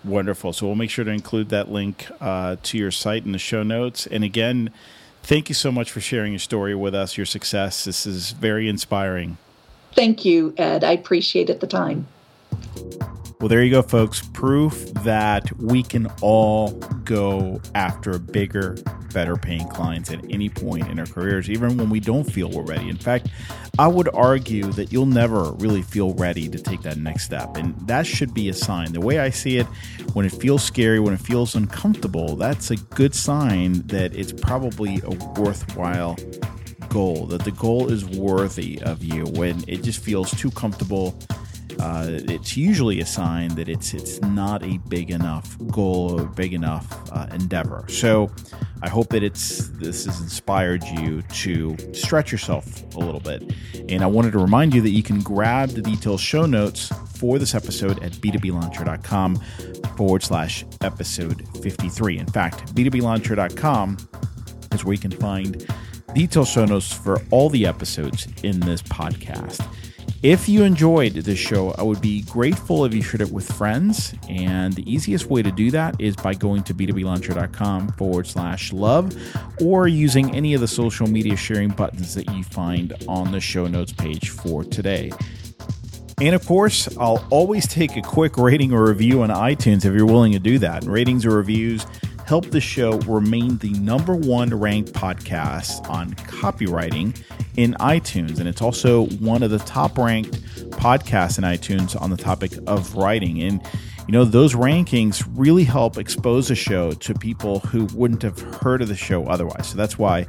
Wonderful. 0.05 0.53
So 0.53 0.67
we'll 0.67 0.75
make 0.75 0.91
sure 0.91 1.05
to 1.05 1.11
include 1.11 1.49
that 1.51 1.71
link 1.71 2.09
uh, 2.21 2.57
to 2.63 2.79
your 2.79 2.91
site 2.91 3.25
in 3.25 3.33
the 3.33 3.39
show 3.39 3.63
notes. 3.63 4.07
And 4.07 4.25
again, 4.25 4.71
thank 5.23 5.49
you 5.49 5.55
so 5.55 5.71
much 5.71 5.91
for 5.91 6.01
sharing 6.01 6.33
your 6.33 6.41
story 6.41 6.75
with 6.75 6.95
us, 6.95 7.17
your 7.17 7.27
success. 7.27 7.85
This 7.85 8.05
is 8.07 8.33
very 8.33 8.69
inspiring. 8.69 9.39
Thank 9.95 10.25
you, 10.25 10.55
Ed. 10.57 10.85
I 10.85 10.93
appreciate 10.93 11.51
it 11.51 11.61
the 11.61 11.67
time. 11.67 12.07
Well, 13.43 13.49
there 13.49 13.65
you 13.65 13.73
go, 13.73 13.83
folks. 13.83 14.23
Proof 14.35 14.95
that 15.03 15.51
we 15.59 15.83
can 15.83 16.07
all 16.21 16.71
go 17.05 17.61
after 17.75 18.21
bigger, 18.21 18.77
better 19.13 19.35
paying 19.35 19.67
clients 19.67 20.13
at 20.13 20.25
any 20.31 20.49
point 20.49 20.87
in 20.87 21.01
our 21.01 21.07
careers, 21.07 21.51
even 21.51 21.77
when 21.77 21.91
we 21.91 21.99
don't 21.99 22.23
feel 22.23 22.49
we're 22.49 22.63
ready. 22.63 22.89
In 22.89 22.97
fact, 22.97 23.31
I 23.81 23.89
would 23.89 24.09
argue 24.15 24.71
that 24.75 24.93
you'll 24.93 25.07
never 25.07 25.51
really 25.55 25.83
feel 25.83 26.15
ready 26.15 26.49
to 26.51 26.57
take 26.57 26.83
that 26.83 26.99
next 26.99 27.25
step. 27.25 27.57
And 27.57 27.77
that 27.89 28.07
should 28.07 28.33
be 28.33 28.49
a 28.49 28.55
sign. 28.55 28.93
The 28.93 29.01
way 29.01 29.19
I 29.19 29.31
see 29.31 29.57
it, 29.57 29.67
when 30.13 30.25
it 30.25 30.31
feels 30.31 30.63
scary, 30.63 31.01
when 31.01 31.13
it 31.13 31.21
feels 31.21 31.57
uncomfortable, 31.57 32.37
that's 32.37 32.71
a 32.71 32.77
good 32.77 33.13
sign 33.13 33.85
that 33.89 34.15
it's 34.15 34.33
probably 34.33 35.01
a 35.03 35.11
worthwhile 35.41 36.17
goal, 36.91 37.27
that 37.27 37.43
the 37.43 37.51
goal 37.51 37.91
is 37.91 38.05
worthy 38.05 38.81
of 38.83 39.03
you. 39.03 39.25
When 39.25 39.65
it 39.67 39.83
just 39.83 39.99
feels 39.99 40.31
too 40.31 40.53
comfortable, 40.53 41.19
uh, 41.81 42.07
it's 42.09 42.57
usually 42.57 43.01
a 43.01 43.07
sign 43.07 43.55
that 43.55 43.69
it's 43.69 43.95
it's 43.95 44.21
not 44.23 44.63
a 44.63 44.79
big 44.89 45.11
enough 45.11 45.57
goal 45.69 46.21
or 46.21 46.27
big 46.27 46.55
enough 46.55 46.87
uh, 47.13 47.27
endeavor. 47.33 47.85
So 47.89 48.31
I 48.83 48.89
hope 48.89 49.09
that 49.11 49.23
it's 49.23 49.69
this 49.69 50.07
has 50.07 50.21
inspired 50.21 50.83
you 50.85 51.23
to 51.23 51.77
stretch 51.93 52.33
yourself 52.33 52.83
a 52.95 52.99
little 52.99 53.21
bit. 53.21 53.55
And 53.89 54.03
I 54.03 54.07
wanted 54.07 54.33
to 54.33 54.39
remind 54.39 54.75
you 54.75 54.81
that 54.83 54.91
you 54.91 55.03
can 55.03 55.21
grab 55.21 55.71
the 55.71 55.83
detailed 55.83 56.21
show 56.21 56.47
notes 56.47 56.93
for 57.17 57.39
this 57.39 57.55
episode 57.55 58.03
at 58.03 58.13
b2blauncher.com 58.13 59.37
forward 59.97 60.23
slash 60.23 60.65
episode 60.81 61.47
53. 61.63 62.19
In 62.19 62.27
fact, 62.27 62.75
b2blauncher.com 62.75 63.99
is 64.73 64.85
where 64.85 64.95
you 64.95 65.01
can 65.01 65.13
find 65.13 65.67
detailed 66.15 66.49
show 66.49 66.65
notes 66.65 66.93
for 66.93 67.23
all 67.31 67.49
the 67.49 67.67
episodes 67.67 68.27
in 68.43 68.61
this 68.61 68.83
podcast. 68.83 69.65
If 70.23 70.49
you 70.49 70.63
enjoyed 70.63 71.15
this 71.15 71.41
show, 71.41 71.73
I 71.73 71.83
would 71.83 72.01
be 72.01 72.23
grateful 72.23 72.85
if 72.85 72.95
you 72.95 73.03
shared 73.03 73.23
it 73.23 73.33
with 73.33 73.51
friends. 73.51 74.15
And 74.29 74.73
the 74.73 74.89
easiest 74.89 75.27
way 75.27 75.43
to 75.43 75.51
do 75.51 75.73
that 75.73 76.01
is 76.01 76.15
by 76.15 76.35
going 76.35 76.63
to 76.63 76.75
b2blauncher.com 76.75 77.89
forward 77.95 78.29
slash 78.29 78.73
love 78.73 79.17
or 79.61 79.89
using 79.89 80.33
any 80.33 80.55
of 80.55 80.61
the 80.61 80.69
social 80.69 81.09
media 81.09 81.35
sharing 81.35 81.71
buttons 81.71 82.15
that 82.15 82.31
you 82.31 82.45
find 82.45 82.93
on 83.09 83.33
the 83.33 83.41
show 83.41 83.67
notes 83.67 83.93
page 83.93 84.29
for 84.29 84.63
today. 84.63 85.11
And 86.21 86.37
of 86.37 86.47
course, 86.47 86.97
I'll 86.99 87.27
always 87.31 87.67
take 87.67 87.97
a 87.97 88.03
quick 88.03 88.37
rating 88.37 88.73
or 88.73 88.87
review 88.87 89.23
on 89.23 89.31
iTunes 89.31 89.85
if 89.85 89.93
you're 89.93 90.07
willing 90.07 90.35
to 90.35 90.39
do 90.39 90.61
that. 90.61 90.85
Ratings 90.85 91.27
or 91.27 91.31
reviews 91.31 91.85
help 92.27 92.51
the 92.51 92.61
show 92.61 92.99
remain 93.01 93.59
the 93.59 93.73
number 93.75 94.15
one 94.15 94.51
ranked 94.51 94.93
podcast 94.93 95.89
on 95.89 96.15
copywriting 96.15 97.21
in 97.57 97.75
iTunes. 97.75 98.39
And 98.39 98.49
it's 98.49 98.63
also 98.63 99.07
one 99.07 99.43
of 99.43 99.51
the 99.51 99.59
top 99.59 99.99
ranked 99.99 100.41
podcasts 100.71 101.39
in 101.39 101.45
iTunes 101.45 102.01
on 102.01 102.11
the 102.11 102.17
topic 102.17 102.53
of 102.67 102.95
writing. 102.95 103.43
And 103.43 103.63
you 104.09 104.13
know, 104.13 104.25
those 104.25 104.55
rankings 104.55 105.25
really 105.35 105.63
help 105.65 105.97
expose 105.97 106.51
a 106.51 106.57
show 106.57 106.93
to 106.93 107.15
people 107.15 107.61
who 107.61 107.85
wouldn't 107.95 108.23
have 108.23 108.39
heard 108.41 108.83
of 108.83 108.89
the 108.89 108.97
show 108.97 109.25
otherwise. 109.27 109.69
So 109.69 109.77
that's 109.77 109.97
why 109.97 110.27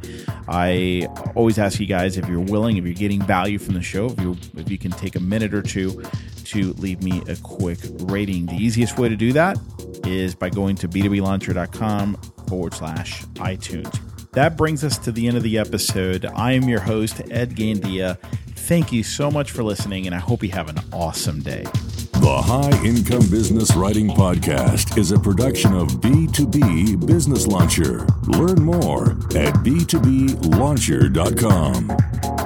I 0.47 1.07
always 1.35 1.57
ask 1.57 1.79
you 1.79 1.87
guys 1.87 2.17
if 2.17 2.27
you're 2.27 2.39
willing, 2.39 2.77
if 2.77 2.85
you're 2.85 2.93
getting 2.93 3.21
value 3.21 3.57
from 3.57 3.73
the 3.73 3.81
show, 3.81 4.05
if 4.05 4.19
you 4.19 4.37
if 4.55 4.69
you 4.69 4.77
can 4.77 4.91
take 4.91 5.15
a 5.15 5.19
minute 5.19 5.53
or 5.53 5.63
two 5.63 6.03
to 6.45 6.73
leave 6.73 7.03
me 7.03 7.21
a 7.27 7.35
quick 7.37 7.79
rating. 8.01 8.45
The 8.45 8.55
easiest 8.55 8.97
way 8.97 9.09
to 9.09 9.15
do 9.15 9.33
that 9.33 9.57
is 10.05 10.35
by 10.35 10.49
going 10.49 10.75
to 10.77 10.87
b2blauncher.com 10.87 12.15
forward 12.47 12.73
slash 12.73 13.23
iTunes. 13.35 13.99
That 14.31 14.57
brings 14.57 14.83
us 14.83 14.97
to 14.99 15.11
the 15.11 15.27
end 15.27 15.37
of 15.37 15.43
the 15.43 15.59
episode. 15.59 16.25
I 16.25 16.53
am 16.53 16.67
your 16.67 16.79
host, 16.79 17.21
Ed 17.29 17.55
Gandia. 17.55 18.17
Thank 18.55 18.91
you 18.91 19.03
so 19.03 19.29
much 19.29 19.51
for 19.51 19.61
listening, 19.63 20.07
and 20.07 20.15
I 20.15 20.19
hope 20.19 20.41
you 20.41 20.49
have 20.49 20.69
an 20.69 20.79
awesome 20.91 21.41
day. 21.41 21.65
The 22.13 22.41
High 22.41 22.83
Income 22.85 23.29
Business 23.29 23.75
Writing 23.75 24.07
Podcast 24.07 24.97
is 24.97 25.11
a 25.11 25.19
production 25.19 25.73
of 25.73 25.89
B2B 25.99 27.05
Business 27.05 27.45
Launcher. 27.47 28.07
Learn 28.27 28.63
more 28.63 29.11
at 29.35 29.53
b2blauncher.com. 29.55 32.42